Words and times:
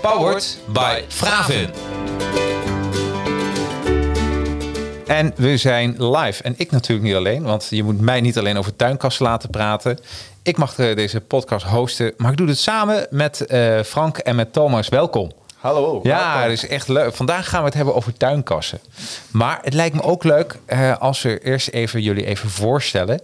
Powered 0.00 0.58
by 0.72 1.02
Fravin. 1.08 1.70
En 5.06 5.32
we 5.36 5.56
zijn 5.56 6.04
live. 6.04 6.42
En 6.42 6.54
ik 6.56 6.70
natuurlijk 6.70 7.08
niet 7.08 7.16
alleen, 7.16 7.42
want 7.42 7.66
je 7.70 7.82
moet 7.82 8.00
mij 8.00 8.20
niet 8.20 8.38
alleen 8.38 8.58
over 8.58 8.76
tuinkassen 8.76 9.24
laten 9.24 9.50
praten. 9.50 9.98
Ik 10.42 10.56
mag 10.56 10.78
eh, 10.78 10.96
deze 10.96 11.20
podcast 11.20 11.66
hosten, 11.66 12.14
maar 12.16 12.30
ik 12.30 12.36
doe 12.36 12.48
het 12.48 12.58
samen 12.58 13.06
met 13.10 13.46
eh, 13.46 13.80
Frank 13.82 14.18
en 14.18 14.36
met 14.36 14.52
Thomas. 14.52 14.88
Welkom. 14.88 15.32
Hallo. 15.60 16.00
Ja, 16.02 16.42
het 16.42 16.52
is 16.52 16.66
echt 16.66 16.88
leuk. 16.88 17.14
Vandaag 17.14 17.48
gaan 17.48 17.60
we 17.60 17.66
het 17.66 17.74
hebben 17.74 17.94
over 17.94 18.12
tuinkassen. 18.12 18.80
Maar 19.30 19.58
het 19.62 19.74
lijkt 19.74 19.94
me 19.94 20.02
ook 20.02 20.24
leuk 20.24 20.58
uh, 20.66 20.96
als 20.98 21.22
we 21.22 21.38
eerst 21.38 21.68
even 21.68 22.02
jullie 22.02 22.26
even 22.26 22.50
voorstellen. 22.50 23.20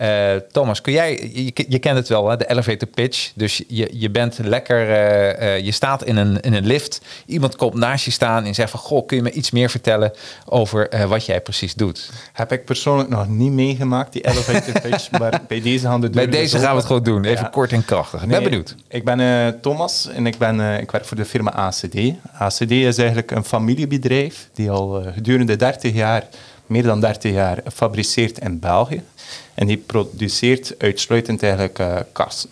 Uh, 0.00 0.34
Thomas, 0.52 0.80
kun 0.80 0.92
jij, 0.92 1.30
je, 1.32 1.64
je, 1.68 1.78
kent 1.78 1.96
het 1.96 2.08
wel, 2.08 2.28
hè, 2.28 2.36
de 2.36 2.50
elevator 2.50 2.88
pitch. 2.88 3.30
Dus 3.34 3.62
je, 3.68 3.88
je 3.92 4.10
bent 4.10 4.38
lekker, 4.42 4.88
uh, 4.88 5.42
uh, 5.42 5.64
je 5.64 5.72
staat 5.72 6.04
in 6.04 6.16
een, 6.16 6.40
in 6.40 6.52
een 6.52 6.66
lift. 6.66 7.00
Iemand 7.26 7.56
komt 7.56 7.74
naast 7.74 8.04
je 8.04 8.10
staan 8.10 8.44
en 8.44 8.54
zegt 8.54 8.70
van... 8.70 8.80
Goh, 8.80 9.06
kun 9.06 9.16
je 9.16 9.22
me 9.22 9.30
iets 9.30 9.50
meer 9.50 9.70
vertellen 9.70 10.12
over 10.44 11.06
wat 11.08 11.26
jij 11.26 11.40
precies 11.40 11.74
doet? 11.74 12.10
Heb 12.32 12.52
ik 12.52 12.64
persoonlijk 12.64 13.08
nog 13.08 13.28
niet 13.28 13.52
meegemaakt, 13.52 14.12
die 14.12 14.26
elevator 14.26 14.80
pitch. 14.90 15.10
maar 15.10 15.40
bij 15.48 15.60
deze 15.60 15.86
gaan 15.86 16.00
de 16.00 16.10
Bij 16.10 16.26
deze 16.26 16.58
gaan 16.58 16.70
we 16.70 16.76
het 16.76 16.86
gewoon 16.86 17.02
doen, 17.02 17.24
even 17.24 17.44
ja. 17.44 17.50
kort 17.50 17.72
en 17.72 17.84
krachtig. 17.84 18.22
Ik 18.22 18.28
ben 18.28 18.42
benieuwd. 18.42 18.74
Ik 18.88 19.04
ben 19.04 19.60
Thomas 19.60 20.08
en 20.08 20.26
ik, 20.26 20.38
ben, 20.38 20.80
ik 20.80 20.90
werk 20.90 21.04
voor 21.04 21.16
de 21.16 21.24
firma 21.24 21.52
ACD. 21.52 21.96
ACD 22.38 22.70
is 22.70 22.98
eigenlijk 22.98 23.30
een 23.30 23.44
familiebedrijf 23.44 24.48
die 24.52 24.70
al 24.70 25.02
gedurende 25.14 25.56
30 25.56 25.94
jaar... 25.94 26.24
meer 26.68 26.82
dan 26.82 27.00
30 27.00 27.32
jaar 27.32 27.62
fabriceert 27.72 28.38
in 28.38 28.58
België. 28.58 29.02
En 29.54 29.66
die 29.66 29.76
produceert 29.76 30.74
uitsluitend 30.78 31.42
eigenlijk 31.42 31.78
uh, 31.78 31.96
kassen. 32.12 32.50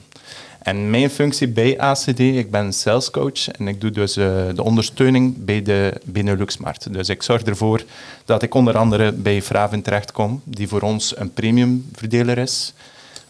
En 0.67 0.91
mijn 0.91 1.11
functie 1.11 1.49
bij 1.49 1.79
ACD, 1.79 2.19
ik 2.19 2.51
ben 2.51 2.73
salescoach 2.73 3.49
en 3.49 3.69
ik 3.69 3.81
doe 3.81 3.91
dus 3.91 4.17
uh, 4.17 4.25
de 4.55 4.63
ondersteuning 4.63 5.45
bij 5.45 5.63
de 5.63 6.01
Benelux-markt. 6.05 6.93
Dus 6.93 7.09
ik 7.09 7.23
zorg 7.23 7.43
ervoor 7.43 7.85
dat 8.25 8.43
ik 8.43 8.55
onder 8.55 8.77
andere 8.77 9.13
bij 9.13 9.43
Fraven 9.43 9.83
terechtkom, 9.83 10.41
die 10.45 10.69
voor 10.69 10.81
ons 10.81 11.17
een 11.17 11.33
premiumverdeler 11.33 12.39
is. 12.39 12.75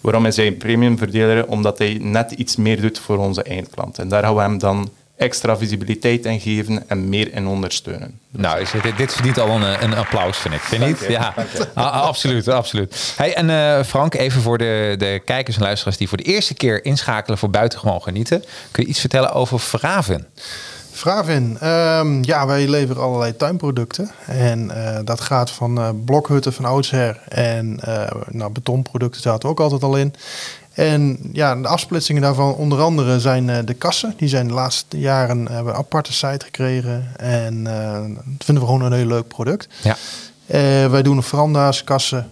Waarom 0.00 0.26
is 0.26 0.36
hij 0.36 0.46
een 0.46 0.56
premiumverdeler? 0.56 1.46
Omdat 1.46 1.78
hij 1.78 1.98
net 2.00 2.32
iets 2.32 2.56
meer 2.56 2.80
doet 2.80 2.98
voor 2.98 3.18
onze 3.18 3.42
eindklant. 3.42 3.98
En 3.98 4.08
daar 4.08 4.22
gaan 4.22 4.34
we 4.34 4.40
hem 4.40 4.58
dan 4.58 4.90
extra 5.16 5.56
visibiliteit 5.56 6.24
in 6.24 6.40
geven 6.40 6.88
en 6.88 7.08
meer 7.08 7.32
in 7.32 7.46
ondersteunen. 7.46 8.18
Dus 8.30 8.40
nou, 8.40 8.66
dit, 8.82 8.96
dit 8.96 9.12
verdient 9.12 9.38
al 9.38 9.50
een, 9.50 9.82
een 9.82 9.94
applaus, 9.94 10.38
vind 10.38 10.54
ik. 10.54 10.60
Vind 10.60 10.82
je 10.82 10.88
niet? 10.88 11.06
Ja, 11.08 11.34
absoluut, 11.74 12.48
absoluut. 12.48 13.14
Hey, 13.16 13.34
en 13.34 13.48
uh, 13.48 13.84
Frank, 13.84 14.14
even 14.14 14.42
voor 14.42 14.58
de, 14.58 14.94
de 14.98 15.22
kijkers 15.24 15.56
en 15.56 15.62
luisteraars 15.62 15.96
die 15.96 16.08
voor 16.08 16.18
de 16.18 16.24
eerste 16.24 16.54
keer 16.54 16.84
inschakelen 16.84 17.38
voor 17.38 17.50
buitengewoon 17.50 18.02
genieten. 18.02 18.44
Kun 18.70 18.82
je 18.82 18.88
iets 18.88 19.00
vertellen 19.00 19.32
over 19.32 19.60
Vraven? 19.60 20.26
Fravin, 20.92 21.58
um, 21.64 22.24
ja, 22.24 22.46
wij 22.46 22.68
leveren 22.68 23.02
allerlei 23.02 23.36
tuinproducten. 23.36 24.10
En 24.26 24.70
uh, 24.74 24.98
dat 25.04 25.20
gaat 25.20 25.50
van 25.50 25.78
uh, 25.78 25.88
blokhutten 26.04 26.52
van 26.52 26.64
oudsher 26.64 27.20
en 27.28 27.80
uh, 27.88 28.10
nou, 28.28 28.52
betonproducten 28.52 29.20
zaten 29.20 29.48
ook 29.48 29.60
altijd 29.60 29.82
al 29.82 29.96
in. 29.96 30.14
En 30.76 31.18
ja, 31.32 31.54
de 31.54 31.68
afsplitsingen 31.68 32.22
daarvan 32.22 32.54
onder 32.54 32.80
andere 32.80 33.20
zijn 33.20 33.48
uh, 33.48 33.58
de 33.64 33.74
kassen. 33.74 34.14
Die 34.16 34.28
zijn 34.28 34.48
de 34.48 34.54
laatste 34.54 34.98
jaren 34.98 35.48
hebben 35.48 35.72
een 35.72 35.78
aparte 35.78 36.12
site 36.12 36.44
gekregen. 36.44 37.12
En 37.16 37.54
uh, 37.54 37.92
dat 38.24 38.44
vinden 38.44 38.64
we 38.64 38.70
gewoon 38.70 38.82
een 38.82 38.92
heel 38.92 39.06
leuk 39.06 39.28
product. 39.28 39.68
Ja. 39.82 39.96
Uh, 40.46 40.90
wij 40.90 41.02
doen 41.02 41.22
veranda's, 41.22 41.84
kassen, 41.84 42.30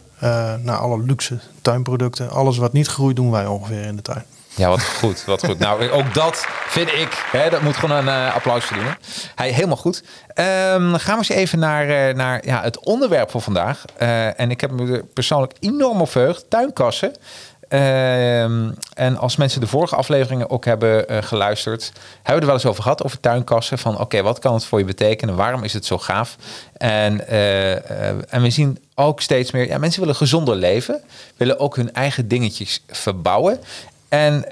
nou, 0.62 0.68
alle 0.68 1.02
luxe 1.02 1.38
tuinproducten. 1.62 2.30
Alles 2.30 2.56
wat 2.56 2.72
niet 2.72 2.86
groeit 2.86 3.16
doen 3.16 3.30
wij 3.30 3.46
ongeveer 3.46 3.84
in 3.84 3.96
de 3.96 4.02
tuin. 4.02 4.24
Ja, 4.56 4.68
wat 4.68 4.82
goed, 4.82 5.24
wat 5.24 5.44
goed. 5.44 5.58
Nou, 5.58 5.90
ook 5.90 6.14
dat 6.14 6.46
vind 6.66 6.88
ik, 6.88 7.24
hè, 7.32 7.50
dat 7.50 7.60
moet 7.60 7.76
gewoon 7.76 8.06
een 8.06 8.32
applaus 8.32 8.64
verdienen. 8.64 8.96
Hij, 9.34 9.50
helemaal 9.50 9.76
goed. 9.76 10.02
Um, 10.28 10.94
gaan 10.94 11.18
we 11.18 11.24
eens 11.28 11.28
even 11.28 11.58
naar, 11.58 12.14
naar 12.14 12.46
ja, 12.46 12.62
het 12.62 12.78
onderwerp 12.78 13.30
van 13.30 13.42
vandaag. 13.42 13.84
en 14.36 14.50
ik 14.50 14.60
heb 14.60 14.70
me 14.70 15.04
persoonlijk 15.14 15.52
enorm 15.60 16.00
op 16.00 16.10
verheugd. 16.10 16.44
Tuinkassen. 16.50 17.12
Uh, 17.74 18.42
en 18.94 19.16
als 19.16 19.36
mensen 19.36 19.60
de 19.60 19.66
vorige 19.66 19.96
afleveringen 19.96 20.50
ook 20.50 20.64
hebben 20.64 21.12
uh, 21.12 21.18
geluisterd, 21.22 21.92
hebben 22.14 22.34
we 22.34 22.40
er 22.40 22.46
wel 22.46 22.54
eens 22.54 22.66
over 22.66 22.82
gehad, 22.82 23.04
over 23.04 23.20
tuinkassen. 23.20 23.78
Van 23.78 23.98
oké, 24.00 24.22
wat 24.22 24.38
kan 24.38 24.54
het 24.54 24.64
voor 24.64 24.78
je 24.78 24.84
betekenen? 24.84 25.36
Waarom 25.36 25.62
is 25.62 25.72
het 25.72 25.86
zo 25.86 25.98
gaaf? 25.98 26.36
En, 26.76 27.20
uh, 27.30 28.34
en 28.34 28.42
we 28.42 28.50
zien 28.50 28.78
ook 28.94 29.20
steeds 29.20 29.50
meer, 29.50 29.66
ja, 29.66 29.78
mensen 29.78 30.00
willen 30.00 30.16
gezonder 30.16 30.56
leven, 30.56 31.00
willen 31.36 31.58
ook 31.58 31.76
hun 31.76 31.92
eigen 31.92 32.28
dingetjes 32.28 32.84
verbouwen. 32.88 33.60
En 34.08 34.44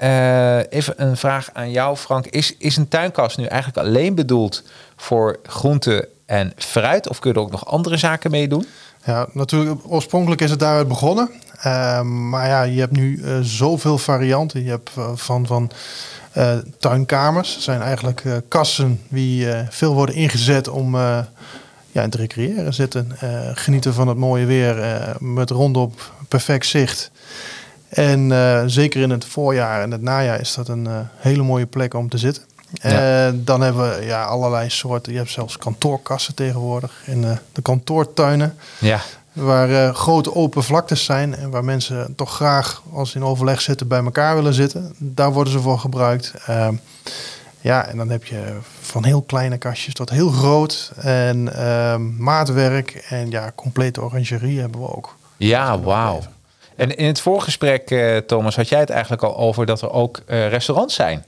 even 0.69 0.93
een 0.97 1.17
vraag 1.17 1.49
aan 1.53 1.71
jou, 1.71 1.97
Frank. 1.97 2.25
Is, 2.25 2.57
is 2.57 2.77
een 2.77 2.87
tuinkast 2.87 3.37
nu 3.37 3.45
eigenlijk 3.45 3.87
alleen 3.87 4.15
bedoeld 4.15 4.63
voor 4.95 5.39
groente 5.43 6.09
en 6.25 6.53
fruit? 6.55 7.09
Of 7.09 7.19
kun 7.19 7.31
je 7.31 7.37
er 7.37 7.43
ook 7.43 7.51
nog 7.51 7.65
andere 7.65 7.97
zaken 7.97 8.31
mee 8.31 8.47
doen? 8.47 8.67
Ja, 9.05 9.27
natuurlijk. 9.33 9.79
Oorspronkelijk 9.87 10.41
is 10.41 10.49
het 10.49 10.59
daaruit 10.59 10.87
begonnen. 10.87 11.29
Uh, 11.65 12.01
maar 12.01 12.47
ja, 12.47 12.63
je 12.63 12.79
hebt 12.79 12.91
nu 12.91 13.17
uh, 13.17 13.37
zoveel 13.41 13.97
varianten. 13.97 14.63
Je 14.63 14.69
hebt 14.69 14.91
uh, 14.97 15.09
van, 15.15 15.47
van 15.47 15.71
uh, 16.37 16.53
tuinkamers. 16.79 17.59
zijn 17.59 17.81
eigenlijk 17.81 18.23
kassen 18.47 19.01
die 19.07 19.47
veel 19.69 19.93
worden 19.93 20.15
ingezet 20.15 20.67
om 20.67 20.95
ja, 21.91 22.09
te 22.09 22.17
recreëren 22.17 22.73
zitten. 22.73 23.11
genieten 23.53 23.93
van 23.93 24.07
het 24.07 24.17
mooie 24.17 24.45
weer 24.45 24.75
met 25.19 25.49
rondop 25.49 26.11
perfect 26.27 26.65
zicht. 26.65 27.11
En 27.89 28.31
zeker 28.69 29.01
in 29.01 29.09
het 29.09 29.25
voorjaar 29.25 29.81
en 29.81 29.91
het 29.91 30.01
najaar 30.01 30.39
is 30.39 30.53
dat 30.53 30.67
een 30.67 30.87
hele 31.17 31.43
mooie 31.43 31.65
plek 31.65 31.93
om 31.93 32.09
te 32.09 32.17
zitten. 32.17 32.43
Ja. 32.71 33.31
dan 33.35 33.61
hebben 33.61 33.99
we 33.99 34.05
ja, 34.05 34.23
allerlei 34.23 34.69
soorten. 34.69 35.11
Je 35.11 35.17
hebt 35.17 35.31
zelfs 35.31 35.57
kantoorkassen 35.57 36.35
tegenwoordig 36.35 37.01
in 37.05 37.39
de 37.51 37.61
kantoortuinen. 37.61 38.57
Ja. 38.79 39.01
Waar 39.33 39.69
uh, 39.69 39.93
grote 39.93 40.35
open 40.35 40.63
vlaktes 40.63 41.05
zijn 41.05 41.35
en 41.35 41.49
waar 41.49 41.63
mensen 41.63 42.15
toch 42.15 42.35
graag, 42.35 42.81
als 42.93 43.11
ze 43.11 43.17
in 43.17 43.23
overleg 43.23 43.61
zitten, 43.61 43.87
bij 43.87 44.03
elkaar 44.03 44.35
willen 44.35 44.53
zitten. 44.53 44.95
Daar 44.97 45.31
worden 45.31 45.53
ze 45.53 45.59
voor 45.59 45.79
gebruikt. 45.79 46.33
Uh, 46.49 46.67
ja, 47.61 47.85
en 47.85 47.97
dan 47.97 48.09
heb 48.09 48.25
je 48.25 48.57
van 48.81 49.03
heel 49.03 49.21
kleine 49.21 49.57
kastjes 49.57 49.93
tot 49.93 50.09
heel 50.09 50.29
groot. 50.29 50.91
En 51.01 51.49
uh, 51.55 51.95
maatwerk 52.17 53.05
en 53.09 53.29
ja, 53.29 53.51
complete 53.55 54.01
orangerie 54.01 54.59
hebben 54.59 54.81
we 54.81 54.95
ook. 54.95 55.15
Ja, 55.37 55.79
wauw. 55.79 56.19
En 56.75 56.97
in 56.97 57.07
het 57.07 57.21
voorgesprek, 57.21 57.91
uh, 57.91 58.17
Thomas, 58.17 58.55
had 58.55 58.69
jij 58.69 58.79
het 58.79 58.89
eigenlijk 58.89 59.23
al 59.23 59.37
over 59.37 59.65
dat 59.65 59.81
er 59.81 59.91
ook 59.91 60.21
restaurants 60.27 60.95
zijn. 60.95 61.25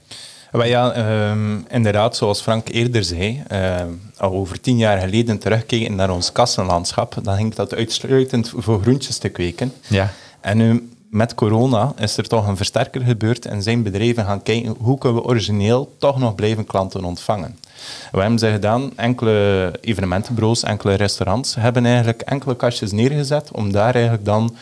Maar 0.56 0.68
ja, 0.68 0.96
um, 1.30 1.64
inderdaad, 1.68 2.16
zoals 2.16 2.40
Frank 2.40 2.68
eerder 2.68 3.04
zei, 3.04 3.42
uh, 3.52 3.80
al 4.16 4.32
over 4.32 4.60
tien 4.60 4.78
jaar 4.78 4.98
geleden 4.98 5.38
terugkijken 5.38 5.94
naar 5.94 6.10
ons 6.10 6.32
kassenlandschap, 6.32 7.16
dan 7.22 7.36
ging 7.36 7.54
dat 7.54 7.74
uitsluitend 7.74 8.52
voor 8.56 8.80
groentjes 8.80 9.18
te 9.18 9.28
kweken. 9.28 9.72
Ja. 9.86 10.12
En 10.40 10.56
nu 10.56 10.90
met 11.10 11.34
corona 11.34 11.92
is 11.98 12.16
er 12.16 12.28
toch 12.28 12.46
een 12.46 12.56
versterker 12.56 13.00
gebeurd 13.00 13.46
en 13.46 13.62
zijn 13.62 13.82
bedrijven 13.82 14.24
gaan 14.24 14.42
kijken 14.42 14.76
hoe 14.78 14.98
kunnen 14.98 15.22
we 15.22 15.28
origineel 15.28 15.94
toch 15.98 16.18
nog 16.18 16.34
blijven 16.34 16.66
klanten 16.66 17.04
ontvangen. 17.04 17.58
We 18.12 18.20
hebben 18.20 18.38
ze 18.38 18.50
gedaan, 18.50 18.92
enkele 18.96 19.72
evenementenbureaus, 19.80 20.62
enkele 20.62 20.94
restaurants 20.94 21.54
hebben 21.54 21.86
eigenlijk 21.86 22.20
enkele 22.20 22.56
kastjes 22.56 22.92
neergezet 22.92 23.50
om 23.52 23.72
daar 23.72 23.94
eigenlijk 23.94 24.24
dan 24.24 24.56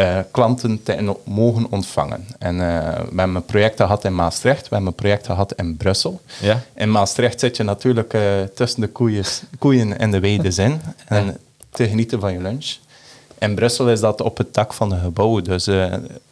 uh, 0.00 0.18
klanten 0.30 0.82
te 0.82 1.14
mogen 1.24 1.66
ontvangen. 1.70 2.26
En 2.38 2.54
uh, 2.54 2.60
we 2.60 3.16
hebben 3.16 3.34
een 3.34 3.44
project 3.44 3.76
gehad 3.76 4.04
in 4.04 4.14
Maastricht, 4.14 4.62
we 4.62 4.74
hebben 4.74 4.86
een 4.86 4.94
project 4.94 5.26
gehad 5.26 5.52
in 5.52 5.76
Brussel. 5.76 6.20
Ja. 6.40 6.62
In 6.74 6.90
Maastricht 6.90 7.40
zit 7.40 7.56
je 7.56 7.62
natuurlijk 7.62 8.14
uh, 8.14 8.22
tussen 8.54 8.80
de 8.80 8.88
koeien, 8.88 9.24
koeien 9.58 9.98
en 9.98 10.10
de 10.10 10.20
weides 10.20 10.58
in 10.58 10.80
en 11.06 11.24
ja. 11.24 11.36
te 11.70 11.88
genieten 11.88 12.20
van 12.20 12.32
je 12.32 12.40
lunch. 12.40 12.76
In 13.38 13.54
Brussel 13.54 13.90
is 13.90 14.00
dat 14.00 14.20
op 14.20 14.36
het 14.36 14.54
dak 14.54 14.72
van 14.72 14.88
de 14.88 14.96
gebouwen. 14.96 15.44
Dus 15.44 15.68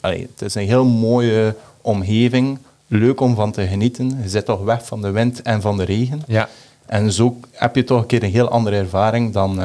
allee, 0.01 0.29
het 0.33 0.43
is 0.43 0.55
een 0.55 0.67
heel 0.67 0.85
mooie 0.85 1.55
omgeving, 1.81 2.59
leuk 2.87 3.21
om 3.21 3.35
van 3.35 3.53
te 3.53 3.67
genieten. 3.67 4.19
Je 4.23 4.29
zit 4.29 4.45
toch 4.45 4.63
weg 4.63 4.87
van 4.87 5.03
de 5.03 5.11
wind 5.11 5.43
en 5.43 5.61
van 5.61 5.77
de 5.77 5.85
regen. 5.85 6.23
Ja. 6.27 6.49
En 6.87 7.13
zo 7.13 7.41
heb 7.53 7.75
je 7.75 7.85
toch 7.85 8.01
een 8.01 8.07
keer 8.07 8.23
een 8.23 8.31
heel 8.31 8.49
andere 8.49 8.77
ervaring 8.77 9.33
dan 9.33 9.61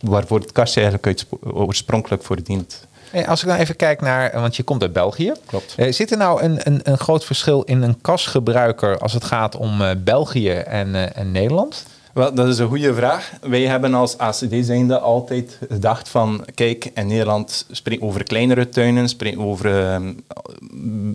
waarvoor 0.00 0.40
het 0.40 0.52
kastje 0.52 0.80
eigenlijk 0.80 1.24
oorspronkelijk 1.42 2.22
voor 2.22 2.42
dient. 2.42 2.88
Hey, 3.10 3.26
als 3.28 3.40
ik 3.40 3.46
nou 3.46 3.60
even 3.60 3.76
kijk 3.76 4.00
naar, 4.00 4.30
want 4.32 4.56
je 4.56 4.62
komt 4.62 4.82
uit 4.82 4.92
België. 4.92 5.32
Klopt. 5.46 5.74
Eh, 5.76 5.92
zit 5.92 6.10
er 6.10 6.16
nou 6.16 6.42
een, 6.42 6.58
een, 6.62 6.80
een 6.82 6.98
groot 6.98 7.24
verschil 7.24 7.62
in 7.62 7.82
een 7.82 8.00
kasgebruiker 8.00 8.98
als 8.98 9.12
het 9.12 9.24
gaat 9.24 9.56
om 9.56 9.82
eh, 9.82 9.90
België 9.98 10.50
en, 10.50 10.94
eh, 10.94 11.16
en 11.16 11.32
Nederland? 11.32 11.86
Wel, 12.14 12.34
dat 12.34 12.48
is 12.48 12.58
een 12.58 12.68
goede 12.68 12.94
vraag. 12.94 13.32
Wij 13.40 13.62
hebben 13.62 13.94
als 13.94 14.18
ACD 14.18 14.54
zijnde 14.60 14.98
altijd 14.98 15.58
gedacht 15.68 16.08
van, 16.08 16.44
kijk, 16.54 16.90
in 16.94 17.06
Nederland 17.06 17.66
spreken 17.70 18.06
over 18.06 18.22
kleinere 18.22 18.68
tuinen, 18.68 19.08
spreken 19.08 19.40
over 19.40 19.84
ehm, 19.84 20.12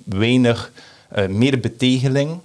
weinig 0.06 0.71
meer 1.30 1.59
betegeling. 1.59 2.39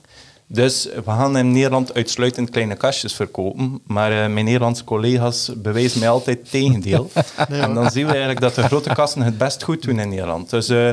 Dus 0.52 0.88
we 1.05 1.11
gaan 1.11 1.37
in 1.37 1.52
Nederland 1.52 1.94
uitsluitend 1.94 2.50
kleine 2.50 2.75
kastjes 2.75 3.14
verkopen. 3.14 3.81
Maar 3.87 4.11
eh, 4.11 4.32
mijn 4.32 4.44
Nederlandse 4.44 4.85
collega's 4.85 5.52
bewijzen 5.56 6.00
mij 6.00 6.08
altijd 6.08 6.38
het 6.38 6.50
tegendeel. 6.50 7.11
en 7.49 7.75
dan 7.75 7.91
zien 7.91 8.05
we 8.05 8.11
eigenlijk 8.11 8.41
dat 8.41 8.55
de 8.55 8.62
grote 8.62 8.93
kassen 8.93 9.23
het 9.23 9.38
best 9.38 9.62
goed 9.62 9.82
doen 9.82 9.99
in 9.99 10.08
Nederland. 10.08 10.50
Dus 10.50 10.69
eh, 10.69 10.91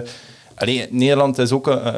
allee, 0.58 0.88
Nederland 0.90 1.38
is 1.38 1.52
ook 1.52 1.68
eh, 1.68 1.94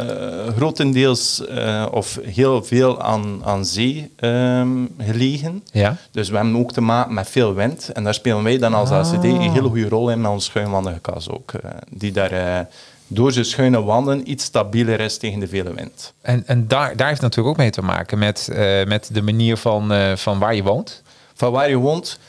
grotendeels 0.56 1.46
eh, 1.48 1.86
of 1.92 2.20
heel 2.24 2.64
veel 2.64 3.02
aan, 3.02 3.42
aan 3.44 3.66
zee 3.66 4.12
ehm, 4.16 4.86
gelegen. 4.98 5.64
Ja. 5.72 5.98
Dus 6.12 6.30
we 6.30 6.36
hebben 6.36 6.56
ook 6.56 6.72
te 6.72 6.82
maken 6.82 7.14
met 7.14 7.30
veel 7.30 7.54
wind. 7.54 7.92
En 7.94 8.04
daar 8.04 8.14
spelen 8.14 8.44
wij 8.44 8.58
dan 8.58 8.74
als 8.74 8.90
ACD 8.90 9.24
een 9.24 9.52
hele 9.52 9.68
goede 9.68 9.90
rol 9.90 10.12
in 10.12 10.22
met 10.22 10.32
onze 10.32 10.50
schuinwandige 10.50 11.00
kas 11.00 11.30
ook. 11.30 11.54
eh, 11.54 11.72
die 11.90 12.12
daar 12.12 12.68
door 13.08 13.32
zijn 13.32 13.46
schuine 13.46 13.84
wanden 13.84 14.32
iets 14.32 14.44
stabieler 14.44 15.00
is 15.00 15.18
tegen 15.18 15.40
de 15.40 15.48
vele 15.48 15.74
wind. 15.74 16.14
En, 16.22 16.44
en 16.46 16.68
daar, 16.68 16.96
daar 16.96 17.08
heeft 17.08 17.22
het 17.22 17.36
natuurlijk 17.36 17.48
ook 17.48 17.58
mee 17.58 17.70
te 17.72 17.82
maken 17.82 18.20
met, 18.20 18.50
met 18.88 19.10
de 19.14 19.22
manier 19.22 19.58
van, 19.58 19.92
van 20.18 20.40
waar 20.40 20.56
je 20.56 20.64
woont. 20.64 21.02
Van 21.34 21.52
waar 21.52 21.70
je 21.70 21.76
woont. 21.78 22.20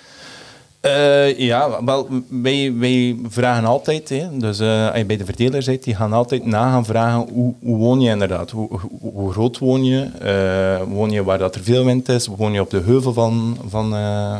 Eh, 0.80 1.38
ja, 1.38 1.84
wel, 1.84 2.08
wij, 2.28 2.72
wij 2.76 3.16
vragen 3.28 3.64
altijd, 3.64 4.08
hè, 4.08 4.36
dus 4.36 4.58
eh, 4.60 4.86
als 4.88 4.96
je 4.96 5.04
bij 5.04 5.16
de 5.16 5.24
verdeler 5.24 5.62
zit, 5.62 5.84
die 5.84 5.94
gaan 5.94 6.12
altijd 6.12 6.44
na 6.44 6.70
gaan 6.70 6.84
vragen 6.84 7.28
hoe, 7.32 7.54
hoe 7.62 7.76
woon 7.76 8.00
je 8.00 8.10
inderdaad? 8.10 8.50
Hoe, 8.50 8.68
hoe, 9.00 9.12
hoe 9.12 9.32
groot 9.32 9.58
woon 9.58 9.84
je? 9.84 10.02
Eh, 10.02 10.86
woon 10.92 11.10
je 11.10 11.24
waar 11.24 11.38
dat 11.38 11.54
er 11.54 11.62
veel 11.62 11.84
wind 11.84 12.08
is? 12.08 12.26
Woon 12.26 12.52
je 12.52 12.60
op 12.60 12.70
de 12.70 12.80
heuvel 12.80 13.12
van, 13.12 13.58
van 13.68 13.90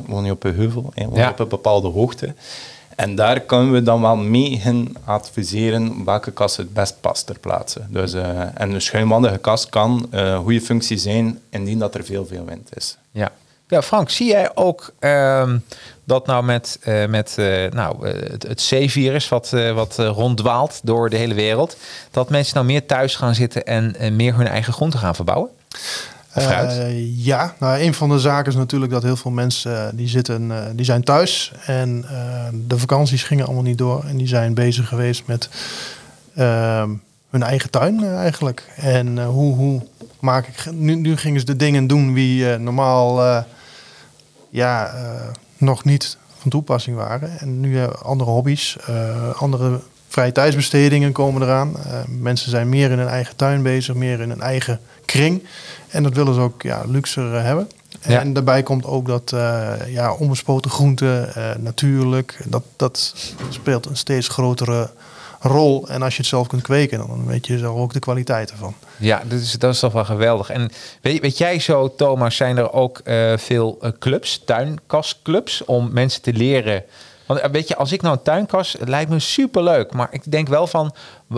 woon 0.07 0.25
je 0.25 0.31
op 0.31 0.45
een 0.45 0.55
heuvel? 0.55 0.91
Hè? 0.95 1.05
Woon 1.05 1.15
je 1.15 1.21
Ja. 1.21 1.31
op 1.31 1.39
een 1.39 1.49
bepaalde 1.49 1.89
hoogte? 1.89 2.35
En 2.97 3.15
daar 3.15 3.41
kunnen 3.41 3.73
we 3.73 3.83
dan 3.83 4.01
wel 4.01 4.17
mee 4.17 4.59
gaan 4.59 4.89
adviseren 5.05 6.05
welke 6.05 6.31
kast 6.31 6.57
het 6.57 6.73
best 6.73 6.97
past 7.01 7.27
ter 7.27 7.39
plaatse. 7.39 7.81
Dus, 7.89 8.15
en 8.55 8.73
een 8.73 8.83
schuinwandige 8.83 9.39
kast 9.39 9.69
kan 9.69 10.07
een 10.11 10.43
goede 10.43 10.61
functie 10.61 10.97
zijn 10.97 11.39
indien 11.51 11.79
dat 11.79 11.95
er 11.95 12.05
veel, 12.05 12.27
veel 12.27 12.45
wind 12.45 12.69
is. 12.77 12.97
Ja. 13.13 13.31
Ja, 13.69 13.83
Frank, 13.83 14.11
zie 14.11 14.27
jij 14.27 14.51
ook 14.55 14.93
ehm, 14.99 15.59
dat 16.11 16.27
nou 16.27 16.45
met, 16.45 16.79
eh, 16.83 17.07
met 17.07 17.35
eh, 17.39 17.71
nou, 17.73 18.09
eh, 18.09 18.31
het, 18.31 18.43
het 18.43 18.67
C-virus 18.69 19.29
wat, 19.29 19.51
wat 19.75 19.97
ronddwaalt 19.99 20.81
door 20.83 21.11
de 21.11 21.17
hele 21.17 21.35
wereld, 21.35 21.77
dat 22.11 22.31
mensen 22.31 22.55
nou 22.55 22.67
meer 22.67 22.87
thuis 22.87 23.17
gaan 23.17 23.35
zitten 23.35 23.65
en 23.67 24.17
meer 24.17 24.35
hun 24.35 24.47
eigen 24.47 24.73
groenten 24.73 24.99
gaan 24.99 25.15
verbouwen? 25.15 25.51
Eh, 26.33 27.25
ja, 27.25 27.55
nou, 27.59 27.81
een 27.81 27.95
van 27.95 28.09
de 28.09 28.19
zaken 28.19 28.53
is 28.53 28.59
natuurlijk 28.59 28.93
dat 28.93 29.03
heel 29.03 29.17
veel 29.17 29.31
mensen 29.31 29.97
die 29.97 30.09
zitten, 30.09 30.53
die 30.77 30.85
zijn 30.85 31.05
thuis 31.05 31.53
en 31.67 32.05
de 32.67 32.79
vakanties 32.79 33.23
gingen 33.23 33.45
allemaal 33.45 33.63
niet 33.63 33.79
door 33.79 34.05
en 34.05 34.17
die 34.17 34.29
zijn 34.29 34.55
bezig 34.55 34.89
geweest 34.89 35.23
met 35.27 35.49
hun 37.31 37.43
eigen 37.43 37.71
tuin 37.71 38.05
eigenlijk. 38.05 38.65
En 38.77 39.25
hoe, 39.25 39.55
hoe 39.55 39.83
maak 40.21 40.47
ik 40.47 40.73
nu, 40.73 40.95
nu 40.95 41.17
gingen 41.17 41.41
ze 41.41 41.47
de 41.47 41.57
dingen 41.57 41.87
doen 41.87 42.17
eh, 42.17 42.55
normaal 42.55 43.45
ja, 44.51 44.95
nog 45.61 45.85
niet 45.85 46.17
van 46.39 46.51
toepassing 46.51 46.97
waren. 46.97 47.39
En 47.39 47.61
nu 47.61 47.79
hebben 47.79 48.03
andere 48.03 48.31
hobby's, 48.31 48.77
eh, 48.87 49.41
andere 49.41 49.81
vrije 50.09 50.33
tijdsbestedingen 50.33 51.13
komen 51.13 51.43
eraan. 51.43 51.77
Eh, 51.77 52.01
mensen 52.09 52.51
zijn 52.51 52.69
meer 52.69 52.91
in 52.91 52.99
hun 52.99 53.09
eigen 53.09 53.37
tuin 53.37 53.63
bezig, 53.63 53.95
meer 53.95 54.21
in 54.21 54.29
hun 54.29 54.41
eigen 54.41 54.81
kring. 55.05 55.43
En 55.89 56.03
dat 56.03 56.15
willen 56.15 56.35
ze 56.35 56.41
ook 56.41 56.63
ja, 56.63 56.83
luxer 56.87 57.35
eh, 57.35 57.43
hebben. 57.43 57.69
Ja. 58.07 58.21
En 58.21 58.33
daarbij 58.33 58.63
komt 58.63 58.85
ook 58.85 59.07
dat 59.07 59.33
eh, 59.33 59.73
ja, 59.87 60.13
onbespoten 60.13 60.71
groenten, 60.71 61.35
eh, 61.35 61.57
natuurlijk, 61.57 62.45
dat, 62.47 62.63
dat 62.77 63.15
speelt 63.49 63.87
een 63.87 63.97
steeds 63.97 64.29
grotere 64.29 64.91
rol. 65.41 65.89
En 65.89 66.03
als 66.03 66.13
je 66.13 66.21
het 66.21 66.31
zelf 66.31 66.47
kunt 66.47 66.63
kweken, 66.63 66.99
dan 66.99 67.27
weet 67.27 67.47
je 67.47 67.59
zelf 67.59 67.79
ook 67.79 67.93
de 67.93 67.99
kwaliteit 67.99 68.51
ervan. 68.51 68.75
Ja, 68.97 69.23
dat 69.29 69.41
is, 69.41 69.53
dat 69.53 69.75
is 69.75 69.79
toch 69.79 69.93
wel 69.93 70.05
geweldig. 70.05 70.51
En 70.51 70.71
weet, 71.01 71.21
weet 71.21 71.39
jij 71.39 71.59
zo, 71.59 71.95
Thomas, 71.95 72.37
zijn 72.37 72.57
er 72.57 72.73
ook 72.73 72.99
eh, 72.99 73.33
veel 73.37 73.79
eh, 73.81 73.91
clubs, 73.99 74.43
tuinkastclubs, 74.45 75.65
om 75.65 75.93
mensen 75.93 76.23
te 76.23 76.33
leren? 76.33 76.85
Want 77.27 77.41
eh, 77.41 77.51
weet 77.51 77.69
je, 77.69 77.77
als 77.77 77.93
ik 77.93 78.03
nou 78.03 78.17
een 78.17 78.23
tuinkas, 78.23 78.77
het 78.79 78.89
lijkt 78.89 79.11
me 79.11 79.19
superleuk. 79.19 79.93
Maar 79.93 80.09
ik 80.11 80.31
denk 80.31 80.49
wel 80.49 80.67
van, 80.67 80.95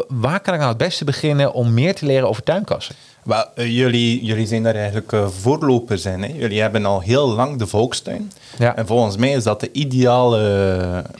waar 0.08 0.40
kan 0.40 0.55
ik 0.55 0.60
nou 0.60 0.72
het 0.72 0.82
beste 0.82 1.05
beginnen 1.05 1.52
om 1.52 1.75
meer 1.75 1.94
te 1.94 2.06
leren 2.06 2.28
over 2.28 2.43
tuinkassen? 2.43 2.94
Wel, 3.24 3.44
eh, 3.54 3.76
jullie, 3.76 4.24
jullie 4.24 4.46
zijn 4.46 4.62
daar 4.62 4.74
eigenlijk 4.74 5.12
eh, 5.12 5.26
voorlopers 5.28 6.04
in. 6.04 6.22
Hè? 6.22 6.32
Jullie 6.36 6.60
hebben 6.60 6.84
al 6.84 7.00
heel 7.00 7.28
lang 7.28 7.58
de 7.58 7.66
volkstuin. 7.66 8.32
Ja. 8.58 8.76
En 8.76 8.86
volgens 8.86 9.16
mij 9.16 9.30
is 9.32 9.42
dat 9.44 9.60
de 9.60 9.72
ideale, 9.72 10.38